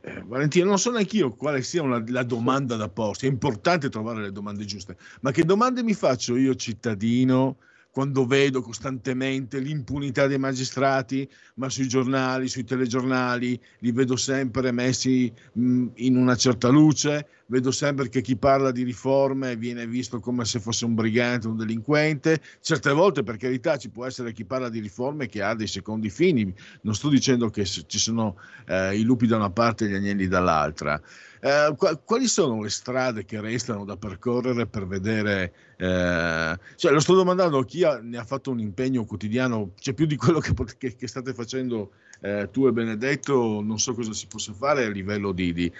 eh, 0.00 0.22
Valentino? 0.24 0.66
Non 0.66 0.78
so 0.78 0.90
neanche 0.90 1.16
io 1.18 1.34
quale 1.34 1.62
sia 1.62 1.82
una, 1.82 2.02
la 2.08 2.22
domanda 2.24 2.74
da 2.76 2.88
porsi, 2.88 3.26
è 3.26 3.28
importante 3.28 3.88
trovare 3.88 4.22
le 4.22 4.32
domande 4.32 4.64
giuste, 4.64 4.96
ma 5.20 5.30
che 5.30 5.44
domande 5.44 5.84
mi 5.84 5.94
faccio 5.94 6.36
io 6.36 6.54
cittadino? 6.56 7.58
Quando 7.96 8.26
vedo 8.26 8.60
costantemente 8.60 9.58
l'impunità 9.58 10.26
dei 10.26 10.36
magistrati, 10.36 11.26
ma 11.54 11.70
sui 11.70 11.88
giornali, 11.88 12.46
sui 12.46 12.62
telegiornali, 12.62 13.58
li 13.78 13.90
vedo 13.90 14.16
sempre 14.16 14.70
messi 14.70 15.32
mh, 15.52 15.86
in 15.94 16.18
una 16.18 16.36
certa 16.36 16.68
luce, 16.68 17.26
vedo 17.46 17.70
sempre 17.70 18.08
che 18.08 18.20
chi 18.20 18.36
parla 18.36 18.70
di 18.70 18.82
riforme 18.82 19.56
viene 19.56 19.86
visto 19.86 20.20
come 20.20 20.44
se 20.44 20.60
fosse 20.60 20.84
un 20.84 20.94
brigante, 20.94 21.46
un 21.46 21.56
delinquente, 21.56 22.40
certe 22.60 22.90
volte 22.92 23.22
per 23.22 23.36
carità 23.36 23.76
ci 23.76 23.90
può 23.90 24.04
essere 24.04 24.32
chi 24.32 24.44
parla 24.44 24.68
di 24.68 24.80
riforme 24.80 25.26
che 25.26 25.42
ha 25.42 25.54
dei 25.54 25.66
secondi 25.66 26.10
fini, 26.10 26.52
non 26.82 26.94
sto 26.94 27.08
dicendo 27.08 27.48
che 27.50 27.64
ci 27.64 27.98
sono 27.98 28.36
eh, 28.66 28.98
i 28.98 29.02
lupi 29.02 29.26
da 29.26 29.36
una 29.36 29.50
parte 29.50 29.84
e 29.84 29.88
gli 29.88 29.94
agnelli 29.94 30.26
dall'altra. 30.26 31.00
Eh, 31.40 31.76
quali 32.04 32.26
sono 32.26 32.62
le 32.62 32.70
strade 32.70 33.24
che 33.24 33.40
restano 33.40 33.84
da 33.84 33.96
percorrere 33.96 34.66
per 34.66 34.86
vedere? 34.86 35.52
Eh, 35.76 36.58
cioè, 36.74 36.92
lo 36.92 37.00
sto 37.00 37.14
domandando 37.14 37.58
a 37.58 37.64
chi 37.64 37.84
ha, 37.84 38.00
ne 38.00 38.16
ha 38.16 38.24
fatto 38.24 38.50
un 38.50 38.58
impegno 38.58 39.04
quotidiano, 39.04 39.72
cioè 39.78 39.94
più 39.94 40.06
di 40.06 40.16
quello 40.16 40.40
che, 40.40 40.52
che, 40.76 40.96
che 40.96 41.06
state 41.06 41.34
facendo 41.34 41.92
eh, 42.20 42.48
tu 42.50 42.66
e 42.66 42.72
Benedetto, 42.72 43.60
non 43.62 43.78
so 43.78 43.94
cosa 43.94 44.12
si 44.12 44.26
possa 44.26 44.52
fare 44.52 44.84
a 44.84 44.90
livello 44.90 45.32
di, 45.32 45.52
di, 45.52 45.72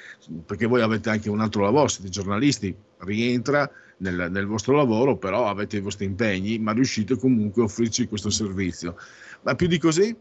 perché 0.44 0.66
voi 0.66 0.82
avete 0.82 1.10
anche 1.10 1.30
un 1.30 1.40
altro 1.40 1.62
lavoro, 1.62 1.88
siete 1.88 2.10
giornalisti, 2.10 2.74
rientra 2.98 3.70
nel, 3.98 4.28
nel 4.30 4.46
vostro 4.46 4.76
lavoro, 4.76 5.16
però 5.16 5.46
avete 5.46 5.78
i 5.78 5.80
vostri 5.80 6.04
impegni, 6.04 6.58
ma 6.58 6.72
riuscite 6.72 7.16
comunque 7.16 7.62
a 7.62 7.64
offrirci 7.66 8.06
questo 8.06 8.30
servizio. 8.30 8.96
Ma 9.42 9.54
più 9.54 9.66
di 9.66 9.78
così? 9.78 10.16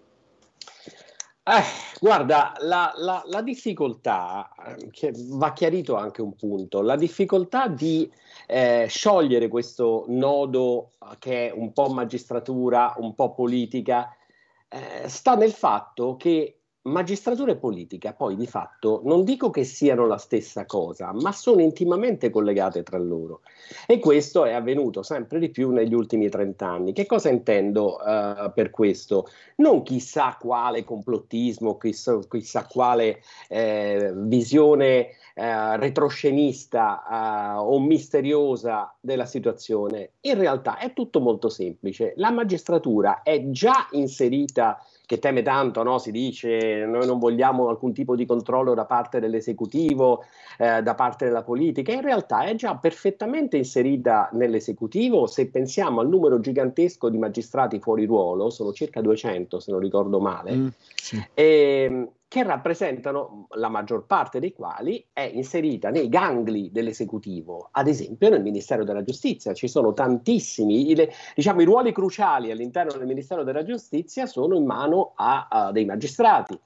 Eh, 1.47 1.61
guarda, 1.99 2.53
la, 2.61 2.91
la, 2.97 3.21
la 3.27 3.41
difficoltà, 3.43 4.49
va 5.27 5.53
chiarito 5.53 5.95
anche 5.95 6.23
un 6.23 6.35
punto, 6.35 6.81
la 6.81 6.95
difficoltà 6.95 7.67
di 7.67 8.11
eh, 8.47 8.87
sciogliere 8.89 9.47
questo 9.47 10.05
nodo 10.07 10.93
che 11.19 11.49
è 11.49 11.53
un 11.55 11.71
po' 11.71 11.89
magistratura, 11.89 12.95
un 12.97 13.13
po' 13.13 13.35
politica, 13.35 14.09
eh, 14.69 15.07
sta 15.07 15.35
nel 15.35 15.51
fatto 15.51 16.15
che 16.15 16.59
magistratura 16.85 17.51
e 17.51 17.57
politica 17.57 18.13
poi 18.13 18.35
di 18.35 18.45
fatto 18.45 19.01
non 19.05 19.23
dico 19.23 19.49
che 19.49 19.63
siano 19.63 20.05
la 20.05 20.17
stessa 20.17 20.65
cosa, 20.65 21.11
ma 21.13 21.31
sono 21.31 21.61
intimamente 21.61 22.29
collegate 22.29 22.83
tra 22.83 22.97
loro. 22.97 23.41
E 23.87 23.99
questo 23.99 24.45
è 24.45 24.53
avvenuto 24.53 25.01
sempre 25.01 25.39
di 25.39 25.49
più 25.49 25.71
negli 25.71 25.93
ultimi 25.93 26.29
trent'anni. 26.29 26.93
Che 26.93 27.05
cosa 27.05 27.29
intendo 27.29 27.95
uh, 27.95 28.51
per 28.53 28.69
questo? 28.69 29.27
Non 29.57 29.81
chissà 29.81 30.37
quale 30.39 30.83
complottismo, 30.83 31.77
chissà, 31.77 32.19
chissà 32.29 32.67
quale 32.67 33.21
eh, 33.49 34.11
visione 34.15 35.09
eh, 35.37 35.75
retroscenista 35.75 37.03
eh, 37.03 37.57
o 37.57 37.77
misteriosa 37.81 38.95
della 39.01 39.25
situazione. 39.25 40.11
In 40.21 40.39
realtà 40.39 40.77
è 40.77 40.93
tutto 40.93 41.19
molto 41.19 41.49
semplice. 41.49 42.13
La 42.15 42.31
magistratura 42.31 43.21
è 43.21 43.49
già 43.49 43.87
inserita 43.91 44.81
che 45.05 45.19
teme 45.19 45.41
tanto, 45.41 45.83
no? 45.83 45.97
si 45.97 46.11
dice 46.11 46.85
noi 46.85 47.05
non 47.05 47.19
vogliamo 47.19 47.67
alcun 47.67 47.93
tipo 47.93 48.15
di 48.15 48.25
controllo 48.25 48.73
da 48.73 48.85
parte 48.85 49.19
dell'esecutivo, 49.19 50.23
eh, 50.57 50.81
da 50.81 50.95
parte 50.95 51.25
della 51.25 51.43
politica, 51.43 51.91
in 51.91 52.01
realtà 52.01 52.45
è 52.45 52.55
già 52.55 52.75
perfettamente 52.75 53.57
inserita 53.57 54.29
nell'esecutivo 54.31 55.27
se 55.27 55.49
pensiamo 55.49 55.99
al 55.99 56.07
numero 56.07 56.39
gigantesco 56.39 57.09
di 57.09 57.17
magistrati 57.17 57.79
fuori 57.79 58.05
ruolo, 58.05 58.49
sono 58.49 58.71
circa 58.73 59.01
200 59.01 59.59
se 59.59 59.71
non 59.71 59.79
ricordo 59.81 60.19
male, 60.19 60.55
mm, 60.55 60.67
sì. 60.95 61.23
e, 61.33 61.87
ehm, 61.89 62.09
che 62.35 62.43
rappresentano 62.43 63.47
la 63.51 63.69
maggior 63.69 64.05
parte 64.05 64.41
dei 64.41 64.51
quali 64.51 65.07
è 65.13 65.21
inserita 65.21 65.89
nei 65.89 66.09
gangli 66.09 66.69
dell'esecutivo, 66.69 67.69
ad 67.71 67.87
esempio 67.87 68.27
nel 68.27 68.41
Ministero 68.41 68.83
della 68.83 69.05
Giustizia. 69.05 69.53
Ci 69.53 69.69
sono 69.69 69.93
tantissimi, 69.93 70.91
i, 70.91 71.09
diciamo, 71.33 71.61
i 71.61 71.63
ruoli 71.63 71.93
cruciali 71.93 72.51
all'interno 72.51 72.91
del 72.91 73.07
Ministero 73.07 73.45
della 73.45 73.63
Giustizia 73.63 74.25
sono 74.25 74.57
in 74.57 74.65
mano 74.65 75.13
a, 75.15 75.47
a 75.49 75.71
dei 75.71 75.85
magistrati. 75.85 76.59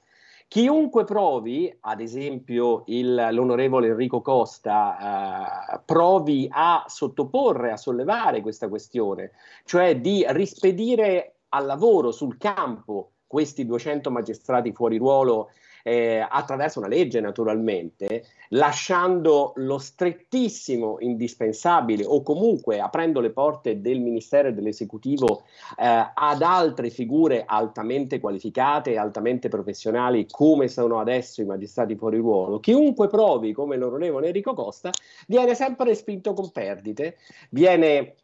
Chiunque 0.48 1.04
provi, 1.04 1.72
ad 1.82 2.00
esempio 2.00 2.82
il, 2.86 3.28
l'onorevole 3.30 3.86
Enrico 3.86 4.22
Costa, 4.22 5.76
eh, 5.76 5.80
provi 5.84 6.48
a 6.50 6.82
sottoporre, 6.88 7.70
a 7.70 7.76
sollevare 7.76 8.40
questa 8.40 8.68
questione, 8.68 9.30
cioè 9.64 10.00
di 10.00 10.24
rispedire 10.30 11.36
al 11.50 11.64
lavoro 11.64 12.10
sul 12.10 12.38
campo 12.38 13.12
questi 13.30 13.64
200 13.64 14.10
magistrati 14.10 14.72
fuori 14.72 14.96
ruolo 14.98 15.50
eh, 15.84 16.26
attraverso 16.28 16.80
una 16.80 16.88
legge 16.88 17.20
naturalmente, 17.20 18.24
lasciando 18.48 19.52
lo 19.54 19.78
strettissimo 19.78 20.96
indispensabile 20.98 22.04
o 22.04 22.22
comunque 22.22 22.80
aprendo 22.80 23.20
le 23.20 23.30
porte 23.30 23.80
del 23.80 24.00
Ministero 24.00 24.48
e 24.48 24.52
dell'Esecutivo 24.52 25.44
eh, 25.78 26.10
ad 26.12 26.42
altre 26.42 26.90
figure 26.90 27.44
altamente 27.46 28.18
qualificate 28.18 28.96
altamente 28.96 29.48
professionali 29.48 30.26
come 30.28 30.66
sono 30.66 30.98
adesso 30.98 31.40
i 31.40 31.44
magistrati 31.44 31.94
fuori 31.94 32.18
ruolo, 32.18 32.58
chiunque 32.58 33.06
provi 33.06 33.52
come 33.52 33.76
l'onorevole 33.76 34.26
Enrico 34.26 34.54
Costa 34.54 34.90
viene 35.28 35.54
sempre 35.54 35.86
respinto 35.86 36.34
con 36.34 36.50
perdite, 36.50 37.16
viene 37.50 38.16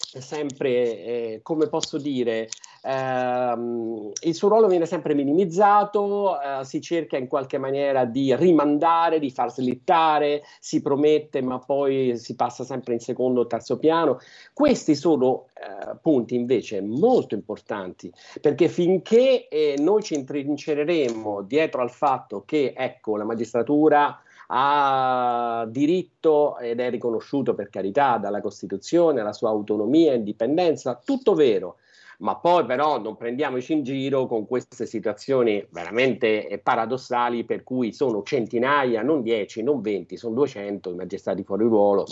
sempre, 0.00 0.68
eh, 1.04 1.40
come 1.42 1.68
posso 1.68 1.98
dire, 1.98 2.48
ehm, 2.82 4.10
il 4.22 4.34
suo 4.34 4.48
ruolo 4.48 4.66
viene 4.66 4.86
sempre 4.86 5.14
minimizzato, 5.14 6.40
eh, 6.40 6.64
si 6.64 6.80
cerca 6.80 7.16
in 7.16 7.28
qualche 7.28 7.58
maniera 7.58 8.04
di 8.04 8.34
rimandare, 8.34 9.18
di 9.18 9.30
far 9.30 9.52
slittare, 9.52 10.42
si 10.58 10.82
promette 10.82 11.42
ma 11.42 11.58
poi 11.58 12.16
si 12.16 12.34
passa 12.34 12.64
sempre 12.64 12.94
in 12.94 13.00
secondo 13.00 13.40
o 13.40 13.46
terzo 13.46 13.78
piano. 13.78 14.18
Questi 14.52 14.94
sono 14.94 15.46
eh, 15.54 15.96
punti 16.00 16.34
invece 16.34 16.80
molto 16.80 17.34
importanti 17.34 18.12
perché 18.40 18.68
finché 18.68 19.48
eh, 19.48 19.76
noi 19.78 20.02
ci 20.02 20.14
intrincereremo 20.14 21.42
dietro 21.42 21.82
al 21.82 21.90
fatto 21.90 22.42
che 22.44 22.72
ecco, 22.76 23.16
la 23.16 23.24
magistratura 23.24 24.20
ha 24.52 25.64
diritto 25.68 26.58
ed 26.58 26.80
è 26.80 26.90
riconosciuto 26.90 27.54
per 27.54 27.70
carità 27.70 28.18
dalla 28.18 28.40
Costituzione, 28.40 29.22
la 29.22 29.32
sua 29.32 29.50
autonomia 29.50 30.12
e 30.12 30.16
indipendenza, 30.16 31.00
tutto 31.04 31.34
vero. 31.34 31.76
Ma 32.18 32.36
poi 32.36 32.66
però 32.66 33.00
non 33.00 33.16
prendiamoci 33.16 33.72
in 33.72 33.82
giro 33.82 34.26
con 34.26 34.46
queste 34.46 34.84
situazioni 34.84 35.64
veramente 35.70 36.60
paradossali 36.62 37.44
per 37.44 37.62
cui 37.62 37.92
sono 37.92 38.22
centinaia, 38.22 39.02
non 39.02 39.22
10, 39.22 39.62
non 39.62 39.80
20, 39.80 40.16
sono 40.16 40.34
200 40.34 40.90
i 40.90 40.94
magistrati 40.96 41.44
fuori 41.44 41.64
ruolo. 41.64 42.06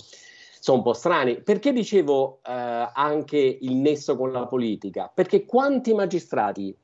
Sono 0.61 0.79
un 0.79 0.83
po' 0.83 0.95
strani. 0.95 1.43
Perché 1.43 1.73
dicevo 1.73 2.41
eh, 2.47 2.89
anche 2.93 3.59
il 3.61 3.75
nesso 3.75 4.17
con 4.17 4.33
la 4.33 4.47
politica? 4.47 5.11
Perché 5.13 5.45
quanti 5.45 5.93
magistrati 5.93 6.75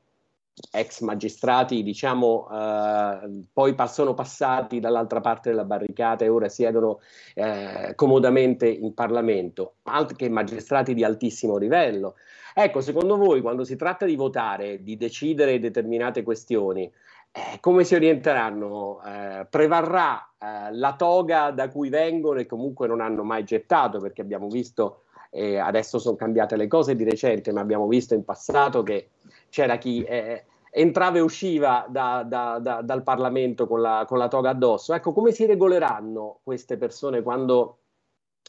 ex 0.71 1.01
magistrati, 1.01 1.83
diciamo, 1.83 2.47
eh, 2.49 3.43
poi 3.51 3.75
sono 3.87 4.13
passati 4.13 4.79
dall'altra 4.79 5.19
parte 5.19 5.49
della 5.49 5.65
barricata 5.65 6.23
e 6.23 6.29
ora 6.29 6.47
siedono 6.47 6.99
eh, 7.33 7.93
comodamente 7.95 8.67
in 8.67 8.93
Parlamento, 8.93 9.75
anche 9.83 10.29
magistrati 10.29 10.93
di 10.93 11.03
altissimo 11.03 11.57
livello. 11.57 12.15
Ecco, 12.53 12.79
secondo 12.79 13.17
voi, 13.17 13.41
quando 13.41 13.65
si 13.65 13.75
tratta 13.75 14.05
di 14.05 14.15
votare, 14.15 14.81
di 14.81 14.95
decidere 14.95 15.59
determinate 15.59 16.23
questioni, 16.23 16.89
eh, 17.31 17.59
come 17.59 17.83
si 17.83 17.95
orienteranno? 17.95 19.01
Eh, 19.05 19.45
prevarrà 19.49 20.25
eh, 20.39 20.73
la 20.73 20.95
toga 20.95 21.51
da 21.51 21.67
cui 21.67 21.89
vengono 21.89 22.39
e 22.39 22.45
comunque 22.45 22.87
non 22.87 23.01
hanno 23.01 23.23
mai 23.23 23.43
gettato, 23.43 23.99
perché 23.99 24.21
abbiamo 24.21 24.47
visto, 24.47 25.01
adesso 25.35 25.99
sono 25.99 26.15
cambiate 26.15 26.55
le 26.55 26.67
cose 26.67 26.95
di 26.95 27.03
recente, 27.03 27.51
ma 27.51 27.59
abbiamo 27.59 27.87
visto 27.87 28.13
in 28.13 28.23
passato 28.23 28.83
che 28.83 29.09
c'era 29.49 29.77
chi 29.77 30.03
eh, 30.03 30.45
entrava 30.71 31.17
e 31.17 31.21
usciva 31.21 31.85
da, 31.87 32.23
da, 32.27 32.59
da, 32.59 32.81
dal 32.81 33.03
Parlamento 33.03 33.65
con 33.67 33.81
la, 33.81 34.05
con 34.07 34.17
la 34.17 34.27
toga 34.27 34.49
addosso. 34.49 34.93
Ecco, 34.93 35.13
come 35.13 35.31
si 35.31 35.45
regoleranno 35.45 36.39
queste 36.43 36.77
persone 36.77 37.21
quando 37.21 37.77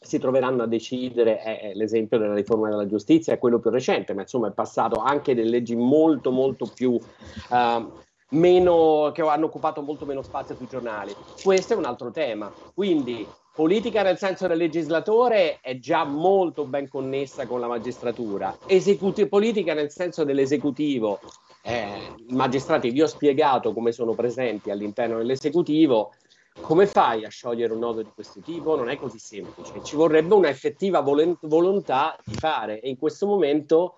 si 0.01 0.18
troveranno 0.18 0.64
a 0.64 0.66
decidere, 0.66 1.39
è, 1.39 1.73
l'esempio 1.74 2.18
della 2.18 2.35
riforma 2.35 2.68
della 2.68 2.86
giustizia 2.86 3.32
è 3.32 3.39
quello 3.39 3.60
più 3.60 3.70
recente, 3.70 4.12
ma 4.12 4.23
insomma 4.23 4.48
è 4.48 4.52
passato 4.52 5.01
anche 5.01 5.35
delle 5.35 5.51
leggi 5.51 5.74
molto 5.74 6.31
molto 6.31 6.70
più 6.73 6.93
uh, 6.93 7.93
meno, 8.31 9.10
che 9.14 9.23
hanno 9.23 9.47
occupato 9.47 9.81
molto 9.82 10.05
meno 10.05 10.23
spazio 10.23 10.55
sui 10.55 10.66
giornali. 10.68 11.14
Questo 11.43 11.74
è 11.74 11.77
un 11.77 11.85
altro 11.85 12.10
tema. 12.10 12.52
Quindi 12.74 13.27
politica 13.57 14.03
nel 14.03 14.19
senso 14.19 14.47
del 14.47 14.59
legislatore 14.59 15.61
è 15.62 15.78
già 15.78 16.05
molto 16.05 16.66
ben 16.66 16.89
connessa 16.89 17.47
con 17.47 17.59
la 17.59 17.66
magistratura, 17.66 18.55
Esecuti- 18.66 19.27
politica 19.28 19.73
nel 19.73 19.91
senso 19.91 20.24
dell'esecutivo 20.24 21.20
eh, 21.62 22.12
magistrati 22.28 22.91
vi 22.91 23.01
ho 23.01 23.07
spiegato 23.07 23.73
come 23.73 23.93
sono 23.93 24.15
presenti 24.15 24.69
all'interno 24.69 25.16
dell'esecutivo, 25.16 26.12
come 26.61 26.87
fai 26.87 27.24
a 27.24 27.31
sciogliere 27.31 27.73
un 27.73 27.78
nodo 27.78 28.03
di 28.03 28.11
questo 28.15 28.43
tipo? 28.43 28.77
Non 28.77 28.91
è 28.91 28.99
così 28.99 29.19
semplice, 29.19 29.81
ci 29.81 29.97
vorrebbe 29.97 30.35
una 30.35 30.51
effettiva 30.51 31.01
vol- 31.01 31.39
volontà 31.41 32.15
di 32.27 32.37
fare 32.37 32.81
e 32.81 32.91
in 32.91 32.99
questo 32.99 33.27
momento 33.27 33.95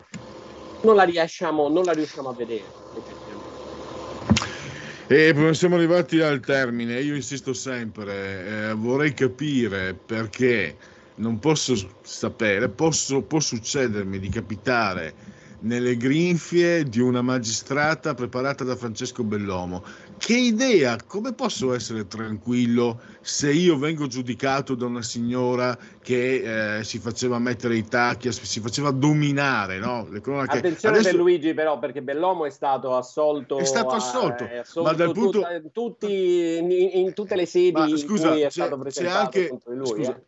non 0.83 0.95
la 0.95 1.03
riusciamo, 1.03 1.69
non 1.69 1.85
la 1.85 1.93
riusciamo 1.95 2.29
a 2.29 2.35
vedere. 2.35 2.71
E 5.11 5.35
siamo 5.55 5.77
arrivati 5.77 6.21
al 6.21 6.41
termine, 6.41 7.01
io 7.01 7.15
insisto 7.15 7.55
sempre, 7.55 8.69
eh, 8.69 8.75
vorrei 8.75 9.15
capire 9.15 9.95
perché 9.95 10.77
non 11.15 11.39
posso 11.39 11.75
sapere, 12.03 12.69
posso, 12.69 13.23
può 13.23 13.41
succedermi 13.41 14.19
di 14.19 14.29
capitare 14.29 15.15
nelle 15.61 15.97
grinfie 15.97 16.85
di 16.85 17.01
una 17.01 17.23
magistrata 17.23 18.15
preparata 18.15 18.65
da 18.65 18.77
Francesco 18.77 19.25
Bellomo. 19.25 19.83
Che 20.17 20.37
idea, 20.37 20.97
come 21.07 21.33
posso 21.33 21.75
essere 21.75 22.07
tranquillo 22.07 23.01
se 23.21 23.53
io 23.53 23.77
vengo 23.79 24.07
giudicato 24.07 24.75
da 24.75 24.87
una 24.87 25.03
signora 25.03 25.77
che 26.03 26.79
eh, 26.79 26.85
si 26.85 26.99
faceva 26.99 27.39
mettere 27.39 27.77
i 27.77 27.87
tacchi, 27.87 28.31
si 28.33 28.61
faceva 28.61 28.91
dominare, 28.91 29.79
no? 29.79 30.07
Le 30.11 30.21
cronache. 30.21 30.59
Attenzione 30.59 30.99
Adesso... 30.99 31.17
Luigi 31.17 31.55
però, 31.55 31.79
perché 31.79 32.03
Bellomo 32.03 32.47
è 32.47 32.51
stato 32.51 32.97
assolto, 32.97 33.59
è 33.59 33.65
stato 33.65 33.95
assolto, 33.95 34.45
a, 34.45 34.61
assolto 34.61 34.91
ma 34.91 34.97
dal 34.97 35.13
punto... 35.13 35.41
Tut, 35.41 35.73
tutti, 35.73 36.57
in, 36.59 36.71
in, 36.71 37.15
tutte 37.15 37.37
le 37.37 37.47
sedi 37.47 37.73
ma, 37.73 37.89
scusa, 37.97 38.29
in 38.29 38.33
cui 38.33 38.41
è 38.43 38.51
stato 38.51 38.79
presentato 38.79 39.25
anche, 39.25 39.59
lui. 39.67 39.87
Scusa, 39.87 40.17
eh. 40.17 40.23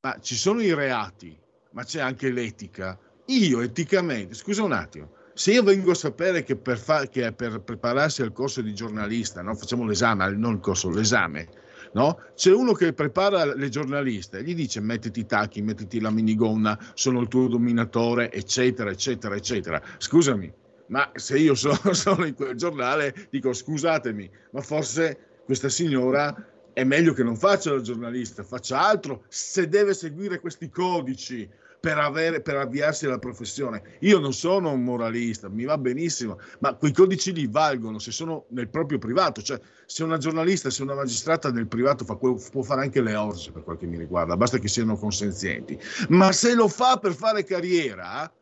ma 0.00 0.18
ci 0.20 0.34
sono 0.34 0.60
i 0.60 0.74
reati, 0.74 1.36
ma 1.70 1.84
c'è 1.84 2.00
anche 2.00 2.30
l'etica 2.30 2.98
io 3.32 3.60
eticamente, 3.60 4.34
scusa 4.34 4.62
un 4.62 4.72
attimo, 4.72 5.10
se 5.34 5.52
io 5.52 5.62
vengo 5.62 5.92
a 5.92 5.94
sapere 5.94 6.42
che 6.42 6.56
per, 6.56 6.78
fa, 6.78 7.06
che 7.06 7.32
per 7.32 7.60
prepararsi 7.60 8.22
al 8.22 8.32
corso 8.32 8.60
di 8.60 8.74
giornalista, 8.74 9.42
no? 9.42 9.54
facciamo 9.54 9.86
l'esame, 9.86 10.30
non 10.36 10.54
il 10.54 10.60
corso, 10.60 10.90
l'esame, 10.90 11.48
no? 11.94 12.18
c'è 12.34 12.52
uno 12.52 12.72
che 12.72 12.92
prepara 12.92 13.54
le 13.54 13.68
giornaliste, 13.68 14.42
gli 14.42 14.54
dice 14.54 14.80
mettiti 14.80 15.20
i 15.20 15.26
tacchi, 15.26 15.62
mettiti 15.62 16.00
la 16.00 16.10
minigonna, 16.10 16.78
sono 16.94 17.20
il 17.20 17.28
tuo 17.28 17.48
dominatore, 17.48 18.30
eccetera, 18.30 18.90
eccetera, 18.90 19.34
eccetera. 19.34 19.82
Scusami, 19.98 20.52
ma 20.88 21.10
se 21.14 21.38
io 21.38 21.54
sono, 21.54 21.78
sono 21.94 22.26
in 22.26 22.34
quel 22.34 22.56
giornale, 22.56 23.28
dico 23.30 23.52
scusatemi, 23.52 24.30
ma 24.50 24.60
forse 24.60 25.40
questa 25.44 25.68
signora 25.68 26.46
è 26.74 26.84
meglio 26.84 27.12
che 27.12 27.22
non 27.22 27.36
faccia 27.36 27.72
la 27.72 27.80
giornalista, 27.80 28.42
faccia 28.42 28.80
altro 28.80 29.24
se 29.28 29.68
deve 29.68 29.94
seguire 29.94 30.40
questi 30.40 30.70
codici 30.70 31.48
per, 31.82 31.98
avere, 31.98 32.40
per 32.40 32.54
avviarsi 32.54 33.06
alla 33.06 33.18
professione. 33.18 33.82
Io 34.02 34.20
non 34.20 34.32
sono 34.32 34.70
un 34.70 34.84
moralista, 34.84 35.48
mi 35.48 35.64
va 35.64 35.76
benissimo, 35.76 36.38
ma 36.60 36.74
quei 36.74 36.92
codici 36.92 37.32
lì 37.32 37.48
valgono 37.48 37.98
se 37.98 38.12
sono 38.12 38.44
nel 38.50 38.68
proprio 38.68 38.98
privato, 38.98 39.42
cioè 39.42 39.60
se 39.84 40.04
una 40.04 40.16
giornalista, 40.16 40.70
se 40.70 40.82
una 40.82 40.94
magistrata 40.94 41.50
nel 41.50 41.66
privato 41.66 42.04
fa, 42.04 42.14
può 42.14 42.62
fare 42.62 42.82
anche 42.82 43.02
le 43.02 43.16
orge 43.16 43.50
per 43.50 43.64
quel 43.64 43.78
che 43.78 43.86
mi 43.86 43.98
riguarda, 43.98 44.36
basta 44.36 44.58
che 44.58 44.68
siano 44.68 44.96
consenzienti, 44.96 45.76
ma 46.10 46.30
se 46.30 46.54
lo 46.54 46.68
fa 46.68 46.98
per 46.98 47.14
fare 47.14 47.42
carriera 47.42 48.32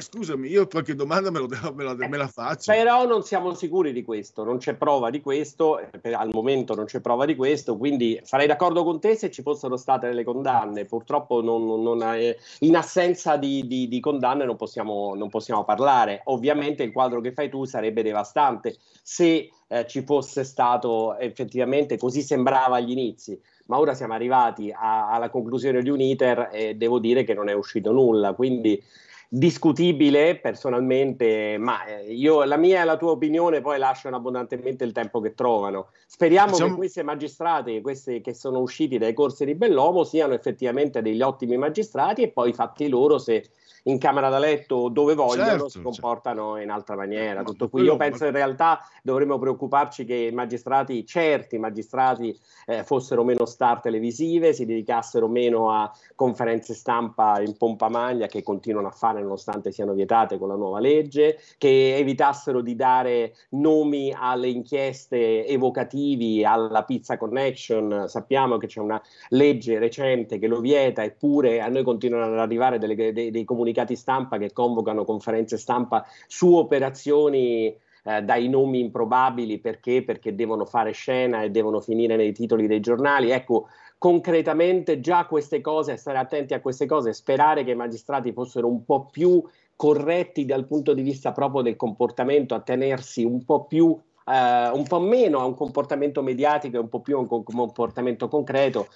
scusami, 0.00 0.48
io 0.48 0.66
qualche 0.66 0.94
domanda 0.94 1.30
me, 1.30 1.38
lo, 1.38 1.46
me, 1.74 1.84
la, 1.84 1.94
me, 1.94 2.16
la, 2.16 2.28
faccio. 2.28 2.72
Però 2.72 3.06
non 3.06 3.22
siamo 3.22 3.54
sicuri 3.54 3.92
di 3.92 4.02
questo, 4.02 4.44
non 4.44 4.58
c'è 4.58 4.74
prova 4.74 5.10
di 5.10 5.20
questo, 5.20 5.78
eh, 5.78 6.12
al 6.12 6.30
momento 6.32 6.74
non 6.74 6.84
c'è 6.84 7.00
prova 7.00 7.24
di 7.24 7.36
questo, 7.36 7.76
quindi 7.76 8.20
farei 8.24 8.46
d'accordo 8.46 8.84
con 8.84 9.00
te 9.00 9.14
se 9.16 9.30
ci 9.30 9.42
fossero 9.42 9.76
state 9.76 10.08
delle 10.08 10.24
condanne. 10.24 10.84
Purtroppo 10.84 11.40
non, 11.42 11.82
non, 11.82 12.02
eh, 12.14 12.36
in 12.60 12.76
assenza 12.76 13.36
di, 13.36 13.66
di, 13.66 13.88
di 13.88 14.00
condanne 14.00 14.44
non 14.44 14.56
possiamo, 14.56 15.14
non 15.14 15.28
possiamo, 15.28 15.64
parlare. 15.64 16.22
Ovviamente 16.24 16.82
il 16.82 16.92
quadro 16.92 17.20
che 17.20 17.32
fai 17.32 17.48
tu 17.48 17.64
sarebbe 17.64 18.02
devastante 18.02 18.76
se 19.02 19.50
eh, 19.68 19.86
ci 19.86 20.02
fosse 20.02 20.44
stato 20.44 21.16
effettivamente 21.18 21.98
così 21.98 22.22
sembrava 22.22 22.76
agli 22.76 22.90
inizi 22.90 23.38
ma 23.68 23.78
ora 23.78 23.94
siamo 23.94 24.14
arrivati 24.14 24.70
a, 24.70 25.10
alla 25.10 25.30
conclusione 25.30 25.82
di 25.82 25.90
un 25.90 26.00
iter 26.00 26.48
e 26.52 26.74
devo 26.74 26.98
dire 26.98 27.24
che 27.24 27.34
non 27.34 27.48
è 27.48 27.52
uscito 27.52 27.92
nulla. 27.92 28.34
Quindi 28.34 28.82
discutibile 29.30 30.38
personalmente, 30.38 31.58
ma 31.58 31.84
eh, 31.84 32.12
io, 32.12 32.44
la 32.44 32.56
mia 32.56 32.80
e 32.80 32.84
la 32.84 32.96
tua 32.96 33.10
opinione 33.10 33.60
poi 33.60 33.78
lasciano 33.78 34.16
abbondantemente 34.16 34.84
il 34.84 34.92
tempo 34.92 35.20
che 35.20 35.34
trovano. 35.34 35.88
Speriamo 36.06 36.52
diciamo... 36.52 36.70
che 36.70 36.76
questi 36.76 37.02
magistrati, 37.02 37.80
questi 37.82 38.22
che 38.22 38.32
sono 38.32 38.60
usciti 38.60 38.96
dai 38.96 39.12
corsi 39.12 39.44
di 39.44 39.54
Bellomo, 39.54 40.04
siano 40.04 40.32
effettivamente 40.32 41.02
degli 41.02 41.20
ottimi 41.20 41.58
magistrati 41.58 42.22
e 42.22 42.28
poi 42.28 42.54
fatti 42.54 42.88
loro 42.88 43.18
se 43.18 43.50
in 43.88 43.98
camera 43.98 44.28
da 44.28 44.38
letto 44.38 44.88
dove 44.88 45.14
vogliono 45.14 45.48
certo, 45.48 45.68
si 45.68 45.82
comportano 45.82 46.52
certo. 46.52 46.62
in 46.62 46.70
altra 46.70 46.94
maniera. 46.94 47.42
Tutto 47.42 47.68
qui. 47.68 47.82
Io 47.82 47.96
penso 47.96 48.26
in 48.26 48.32
realtà 48.32 48.80
dovremmo 49.02 49.38
preoccuparci 49.38 50.04
che 50.04 50.14
i 50.14 50.32
magistrati, 50.32 51.04
certi 51.06 51.58
magistrati, 51.58 52.38
eh, 52.66 52.84
fossero 52.84 53.24
meno 53.24 53.46
star 53.46 53.80
televisive, 53.80 54.52
si 54.52 54.66
dedicassero 54.66 55.26
meno 55.26 55.70
a 55.70 55.90
conferenze 56.14 56.74
stampa 56.74 57.40
in 57.40 57.56
pompa 57.56 57.88
maglia 57.88 58.26
che 58.26 58.42
continuano 58.42 58.88
a 58.88 58.92
fare 58.92 59.22
nonostante 59.22 59.72
siano 59.72 59.94
vietate 59.94 60.38
con 60.38 60.48
la 60.48 60.54
nuova 60.54 60.80
legge, 60.80 61.38
che 61.56 61.96
evitassero 61.96 62.60
di 62.60 62.76
dare 62.76 63.34
nomi 63.50 64.14
alle 64.16 64.48
inchieste 64.48 65.46
evocativi, 65.46 66.44
alla 66.44 66.84
pizza 66.84 67.16
connection. 67.16 68.04
Sappiamo 68.06 68.58
che 68.58 68.66
c'è 68.66 68.80
una 68.80 69.00
legge 69.30 69.78
recente 69.78 70.38
che 70.38 70.46
lo 70.46 70.60
vieta, 70.60 71.02
eppure 71.02 71.60
a 71.60 71.68
noi 71.68 71.84
continuano 71.84 72.26
ad 72.26 72.38
arrivare 72.38 72.78
delle, 72.78 73.12
dei, 73.12 73.30
dei 73.30 73.44
comunicati 73.44 73.76
comunicati 73.78 73.96
stampa 73.96 74.38
che 74.38 74.52
convocano 74.52 75.04
conferenze 75.04 75.56
stampa 75.56 76.04
su 76.26 76.54
operazioni 76.54 77.74
eh, 78.04 78.22
dai 78.22 78.48
nomi 78.48 78.80
improbabili 78.80 79.58
perché? 79.58 80.02
Perché 80.02 80.34
devono 80.34 80.64
fare 80.64 80.92
scena 80.92 81.42
e 81.42 81.50
devono 81.50 81.80
finire 81.80 82.16
nei 82.16 82.32
titoli 82.32 82.66
dei 82.66 82.80
giornali. 82.80 83.30
Ecco, 83.30 83.68
concretamente 83.98 85.00
già 85.00 85.26
queste 85.26 85.60
cose, 85.60 85.96
stare 85.96 86.18
attenti 86.18 86.54
a 86.54 86.60
queste 86.60 86.86
cose, 86.86 87.12
sperare 87.12 87.64
che 87.64 87.72
i 87.72 87.76
magistrati 87.76 88.32
fossero 88.32 88.66
un 88.66 88.84
po' 88.84 89.06
più 89.06 89.42
corretti 89.76 90.44
dal 90.44 90.66
punto 90.66 90.92
di 90.92 91.02
vista 91.02 91.32
proprio 91.32 91.62
del 91.62 91.76
comportamento, 91.76 92.54
a 92.54 92.60
tenersi 92.60 93.24
un 93.24 93.44
po' 93.44 93.64
più 93.64 93.96
Uh, 94.28 94.76
un 94.76 94.84
po' 94.86 95.00
meno 95.00 95.38
a 95.38 95.46
un 95.46 95.54
comportamento 95.54 96.22
mediatico 96.22 96.76
e 96.76 96.80
un 96.80 96.90
po' 96.90 97.00
più 97.00 97.16
a 97.16 97.20
un 97.20 97.42
comportamento 97.42 98.28
concreto, 98.28 98.88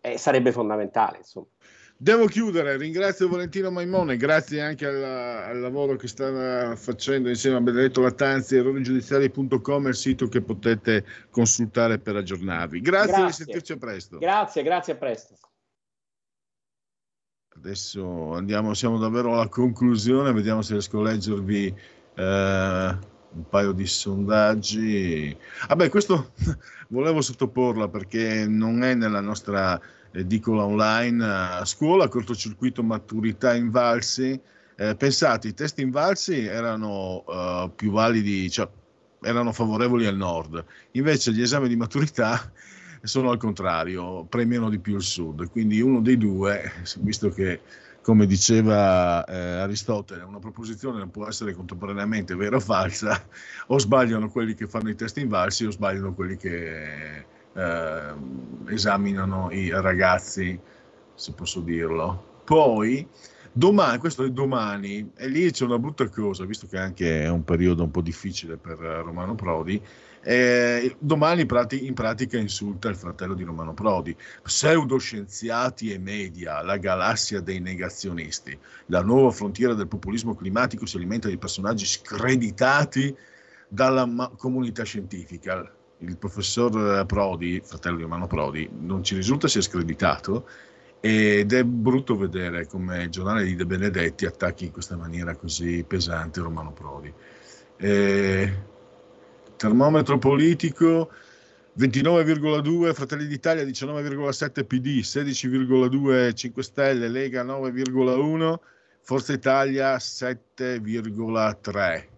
eh, 0.00 0.16
sarebbe 0.16 0.50
fondamentale. 0.50 1.18
Insomma. 1.18 1.48
Devo 2.00 2.26
chiudere, 2.26 2.76
ringrazio 2.76 3.28
Valentino 3.28 3.72
Maimone, 3.72 4.16
grazie 4.16 4.60
anche 4.60 4.86
al, 4.86 5.02
al 5.02 5.58
lavoro 5.58 5.96
che 5.96 6.06
sta 6.06 6.76
facendo 6.76 7.28
insieme 7.28 7.56
a 7.56 7.60
Benedetto 7.60 8.00
Lattanzi, 8.00 8.54
errorigiudiziari.com 8.54 9.86
è 9.86 9.88
il 9.88 9.96
sito 9.96 10.28
che 10.28 10.40
potete 10.40 11.04
consultare 11.28 11.98
per 11.98 12.14
aggiornarvi. 12.14 12.80
Grazie, 12.82 13.12
grazie. 13.16 13.26
e 13.26 13.32
sentirci 13.32 13.72
a 13.72 13.76
presto. 13.78 14.18
Grazie, 14.18 14.62
grazie, 14.62 14.92
a 14.92 14.96
presto. 14.96 15.34
Adesso 17.56 18.32
andiamo, 18.32 18.74
siamo 18.74 18.98
davvero 18.98 19.32
alla 19.32 19.48
conclusione, 19.48 20.32
vediamo 20.32 20.62
se 20.62 20.74
riesco 20.74 21.00
a 21.00 21.02
leggervi 21.02 21.66
eh, 22.14 22.98
un 23.32 23.48
paio 23.50 23.72
di 23.72 23.86
sondaggi. 23.86 25.36
Vabbè, 25.66 25.86
ah 25.86 25.90
questo 25.90 26.32
volevo 26.90 27.20
sottoporla 27.20 27.88
perché 27.88 28.46
non 28.46 28.84
è 28.84 28.94
nella 28.94 29.20
nostra 29.20 29.80
edicola 30.12 30.64
online, 30.64 31.24
a 31.24 31.64
scuola, 31.64 32.08
cortocircuito 32.08 32.82
maturità 32.82 33.54
invalsi. 33.54 34.40
Eh, 34.76 34.94
pensate, 34.94 35.48
i 35.48 35.54
test 35.54 35.78
invalsi 35.80 36.44
erano 36.44 37.24
uh, 37.26 37.74
più 37.74 37.90
validi, 37.90 38.48
cioè 38.50 38.68
erano 39.20 39.52
favorevoli 39.52 40.06
al 40.06 40.16
nord, 40.16 40.64
invece 40.92 41.32
gli 41.32 41.42
esami 41.42 41.68
di 41.68 41.76
maturità 41.76 42.52
sono 43.02 43.30
al 43.30 43.38
contrario, 43.38 44.24
premiano 44.24 44.68
di 44.68 44.78
più 44.78 44.96
il 44.96 45.02
sud. 45.02 45.50
Quindi 45.50 45.80
uno 45.80 46.00
dei 46.00 46.16
due, 46.16 46.72
visto 47.00 47.30
che 47.30 47.60
come 48.02 48.26
diceva 48.26 49.24
eh, 49.26 49.36
Aristotele, 49.36 50.22
una 50.22 50.38
proposizione 50.38 50.98
non 50.98 51.10
può 51.10 51.26
essere 51.26 51.52
contemporaneamente 51.52 52.34
vera 52.34 52.56
o 52.56 52.60
falsa, 52.60 53.22
o 53.68 53.78
sbagliano 53.78 54.30
quelli 54.30 54.54
che 54.54 54.66
fanno 54.66 54.88
i 54.88 54.94
test 54.94 55.18
invalsi 55.18 55.66
o 55.66 55.70
sbagliano 55.70 56.14
quelli 56.14 56.36
che 56.36 57.26
eh, 57.58 58.72
esaminano 58.72 59.50
i 59.50 59.70
ragazzi, 59.70 60.58
se 61.14 61.32
posso 61.32 61.60
dirlo. 61.60 62.42
Poi, 62.44 63.06
domani, 63.52 63.98
questo 63.98 64.24
è 64.24 64.30
domani, 64.30 65.10
e 65.16 65.28
lì 65.28 65.50
c'è 65.50 65.64
una 65.64 65.78
brutta 65.78 66.08
cosa, 66.08 66.44
visto 66.44 66.66
che 66.66 66.78
anche 66.78 67.22
è 67.24 67.28
un 67.28 67.44
periodo 67.44 67.82
un 67.82 67.90
po' 67.90 68.00
difficile 68.00 68.56
per 68.56 68.78
Romano 68.78 69.34
Prodi, 69.34 69.82
eh, 70.20 70.96
domani 70.98 71.46
in 71.80 71.94
pratica 71.94 72.38
insulta 72.38 72.88
il 72.88 72.96
fratello 72.96 73.34
di 73.34 73.44
Romano 73.44 73.72
Prodi. 73.74 74.16
Pseudoscienziati 74.42 75.92
e 75.92 75.98
media, 75.98 76.62
la 76.62 76.76
galassia 76.76 77.40
dei 77.40 77.60
negazionisti. 77.60 78.58
La 78.86 79.02
nuova 79.02 79.30
frontiera 79.30 79.74
del 79.74 79.88
populismo 79.88 80.34
climatico 80.34 80.86
si 80.86 80.96
alimenta 80.96 81.28
di 81.28 81.38
personaggi 81.38 81.86
screditati 81.86 83.16
dalla 83.68 84.06
ma- 84.06 84.30
comunità 84.36 84.82
scientifica 84.82 85.70
il 85.98 86.16
professor 86.16 87.04
Prodi, 87.06 87.60
fratello 87.64 87.96
di 87.96 88.02
Romano 88.02 88.26
Prodi, 88.26 88.68
non 88.80 89.02
ci 89.02 89.14
risulta 89.14 89.48
sia 89.48 89.60
screditato 89.60 90.48
ed 91.00 91.52
è 91.52 91.64
brutto 91.64 92.16
vedere 92.16 92.66
come 92.66 93.04
il 93.04 93.10
giornale 93.10 93.44
di 93.44 93.54
De 93.54 93.66
Benedetti 93.66 94.26
attacchi 94.26 94.66
in 94.66 94.72
questa 94.72 94.96
maniera 94.96 95.36
così 95.36 95.84
pesante 95.86 96.40
Romano 96.40 96.72
Prodi. 96.72 97.12
Eh, 97.76 98.52
termometro 99.56 100.18
politico 100.18 101.10
29,2 101.78 102.92
Fratelli 102.92 103.26
d'Italia, 103.26 103.64
19,7 103.64 104.66
PD, 104.66 104.98
16,2 104.98 106.34
5 106.34 106.62
Stelle, 106.62 107.08
Lega 107.08 107.44
9,1, 107.44 108.58
Forza 109.02 109.32
Italia 109.32 109.96
7,3. 109.96 112.08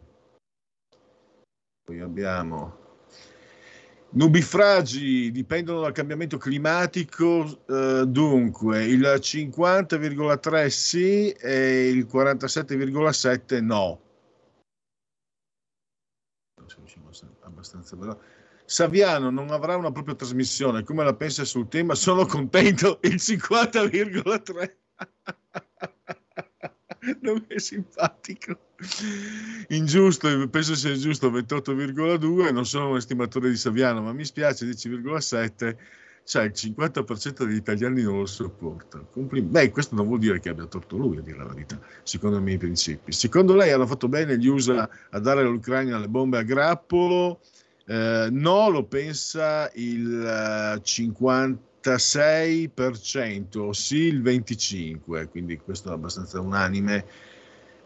Poi 1.85 2.01
abbiamo 2.01 2.80
Nubifragi 4.12 5.31
dipendono 5.31 5.82
dal 5.82 5.93
cambiamento 5.93 6.37
climatico, 6.37 7.65
eh, 7.69 8.05
dunque 8.09 8.85
il 8.85 9.03
50,3 9.03 10.66
sì 10.66 11.31
e 11.31 11.89
il 11.89 12.09
47,7 12.11 13.62
no. 13.62 14.01
Saviano 18.65 19.31
non 19.31 19.51
avrà 19.51 19.77
una 19.77 19.93
propria 19.93 20.15
trasmissione, 20.16 20.82
come 20.82 21.05
la 21.05 21.15
pensa 21.15 21.45
sul 21.45 21.69
tema? 21.69 21.95
Sono 21.95 22.27
contento, 22.27 22.99
il 23.03 23.15
50,3. 23.15 24.77
non 27.20 27.44
è 27.47 27.59
simpatico. 27.59 28.59
Ingiusto, 29.68 30.48
penso 30.48 30.74
sia 30.74 30.94
giusto 30.94 31.31
28,2, 31.31 32.52
non 32.52 32.66
sono 32.66 32.90
un 32.90 32.97
estimatore 32.97 33.48
di 33.48 33.56
Saviano, 33.56 34.02
ma 34.02 34.12
mi 34.12 34.24
spiace 34.24 34.66
10,7, 34.66 35.77
cioè 36.24 36.44
il 36.44 36.52
50% 36.55 37.44
degli 37.44 37.56
italiani 37.56 38.02
non 38.02 38.18
lo 38.18 38.27
sopporta. 38.27 38.98
Complimenti. 39.10 39.52
Beh, 39.52 39.70
questo 39.70 39.94
non 39.94 40.06
vuol 40.06 40.18
dire 40.18 40.40
che 40.40 40.51
abbia 40.51 40.66
torto 40.66 40.97
lui, 40.97 41.18
a 41.18 41.22
dire 41.22 41.39
la 41.39 41.47
verità, 41.47 41.78
secondo 42.02 42.39
i 42.39 42.43
miei 42.43 42.59
principi. 42.59 43.12
Secondo 43.12 43.55
lei 43.55 43.70
hanno 43.72 43.86
fatto 43.86 44.09
bene 44.09 44.39
gli 44.39 44.47
USA 44.47 44.89
a 45.10 45.18
dare 45.18 45.40
all'Ucraina 45.40 45.98
le 45.98 46.09
bombe 46.09 46.39
a 46.39 46.43
grappolo? 46.43 47.40
Eh, 47.86 48.28
no, 48.31 48.68
lo 48.68 48.85
pensa 48.85 49.70
il 49.74 50.81
50 50.82 51.68
36%, 51.82 53.70
sì 53.70 53.97
il 53.97 54.23
25%, 54.23 55.28
quindi 55.28 55.59
questo 55.59 55.90
è 55.90 55.93
abbastanza 55.93 56.40
unanime. 56.40 57.05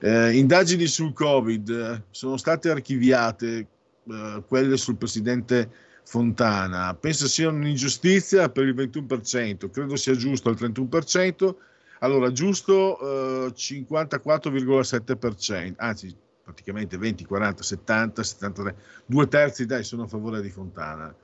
Eh, 0.00 0.36
indagini 0.36 0.86
sul 0.86 1.12
Covid 1.12 2.02
sono 2.10 2.36
state 2.36 2.70
archiviate, 2.70 3.66
eh, 4.08 4.42
quelle 4.46 4.76
sul 4.76 4.96
presidente 4.96 5.68
Fontana. 6.04 6.94
Penso 6.94 7.26
sia 7.28 7.48
un'ingiustizia 7.48 8.50
per 8.50 8.66
il 8.66 8.74
21%, 8.74 9.70
credo 9.70 9.96
sia 9.96 10.14
giusto 10.14 10.50
il 10.50 10.56
31%. 10.56 11.56
Allora, 12.00 12.30
giusto 12.32 13.46
eh, 13.46 13.52
54,7%, 13.54 15.72
anzi 15.76 16.14
praticamente 16.42 16.98
20, 16.98 17.24
40, 17.24 17.62
70, 17.62 18.22
73, 18.22 18.76
due 19.06 19.26
terzi 19.28 19.64
dai 19.64 19.82
sono 19.82 20.02
a 20.02 20.08
favore 20.08 20.42
di 20.42 20.50
Fontana 20.50 21.14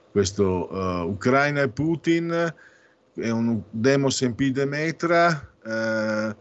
questo 0.09 0.73
uh, 0.73 1.07
Ucraina 1.07 1.61
e 1.61 1.69
Putin 1.69 2.53
è 3.15 3.29
un 3.29 3.61
demos 3.69 4.21
MP 4.21 4.49
Demetra. 4.49 5.51
Eh, 5.63 6.35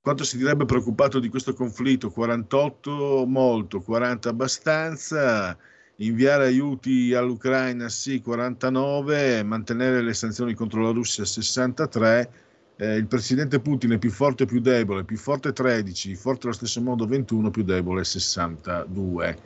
quanto 0.00 0.24
si 0.24 0.36
direbbe 0.36 0.64
preoccupato 0.64 1.18
di 1.18 1.28
questo 1.28 1.54
conflitto? 1.54 2.10
48 2.10 3.24
molto, 3.26 3.80
40 3.80 4.28
abbastanza. 4.28 5.56
Inviare 5.98 6.46
aiuti 6.46 7.14
all'Ucraina 7.14 7.88
sì, 7.88 8.20
49. 8.20 9.42
Mantenere 9.44 10.02
le 10.02 10.14
sanzioni 10.14 10.54
contro 10.54 10.82
la 10.82 10.90
Russia 10.90 11.24
63. 11.24 12.30
Eh, 12.78 12.96
il 12.96 13.06
presidente 13.06 13.60
Putin 13.60 13.92
è 13.92 13.98
più 13.98 14.10
forte 14.10 14.42
e 14.42 14.46
più 14.46 14.60
debole, 14.60 15.04
più 15.04 15.16
forte 15.16 15.52
13, 15.54 16.14
forte 16.14 16.46
allo 16.46 16.54
stesso 16.54 16.82
modo 16.82 17.06
21, 17.06 17.50
più 17.50 17.62
debole 17.62 18.04
62. 18.04 19.38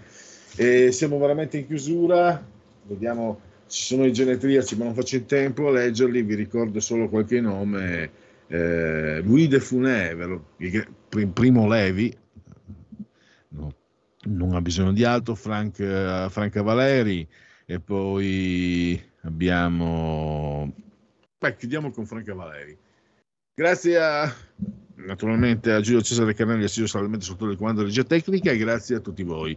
E 0.56 0.90
siamo 0.90 1.18
veramente 1.18 1.58
in 1.58 1.66
chiusura. 1.66 2.44
Vediamo 2.82 3.40
ci 3.70 3.84
sono 3.84 4.04
i 4.04 4.12
genetriaci, 4.12 4.76
ma 4.76 4.84
non 4.84 4.94
faccio 4.94 5.16
in 5.16 5.26
tempo 5.26 5.68
a 5.68 5.70
leggerli, 5.70 6.22
vi 6.22 6.34
ricordo 6.34 6.80
solo 6.80 7.08
qualche 7.08 7.40
nome. 7.40 8.10
Eh, 8.48 9.20
Louis 9.22 9.48
de 9.48 9.60
Funè, 9.60 10.16
primo 11.32 11.68
Levi, 11.68 12.12
no, 13.50 13.74
non 14.24 14.54
ha 14.54 14.60
bisogno 14.60 14.92
di 14.92 15.04
altro, 15.04 15.36
Frank, 15.36 15.78
uh, 15.78 16.28
Franca 16.28 16.60
Valeri, 16.60 17.26
e 17.64 17.78
poi 17.78 19.00
abbiamo... 19.22 20.74
Beh, 21.38 21.54
chiudiamo 21.54 21.92
con 21.92 22.06
Franca 22.06 22.34
Valeri. 22.34 22.76
Grazie 23.54 23.98
a, 23.98 24.34
naturalmente 24.96 25.70
a 25.70 25.80
Giulio 25.80 26.02
Cesare 26.02 26.34
Canelli, 26.34 26.64
assiso 26.64 26.88
salamente 26.88 27.24
sotto 27.24 27.48
il 27.48 27.56
comando 27.56 27.82
di 27.82 27.86
regia 27.86 28.02
tecnica, 28.02 28.50
e 28.50 28.56
grazie 28.56 28.96
a 28.96 29.00
tutti 29.00 29.22
voi. 29.22 29.56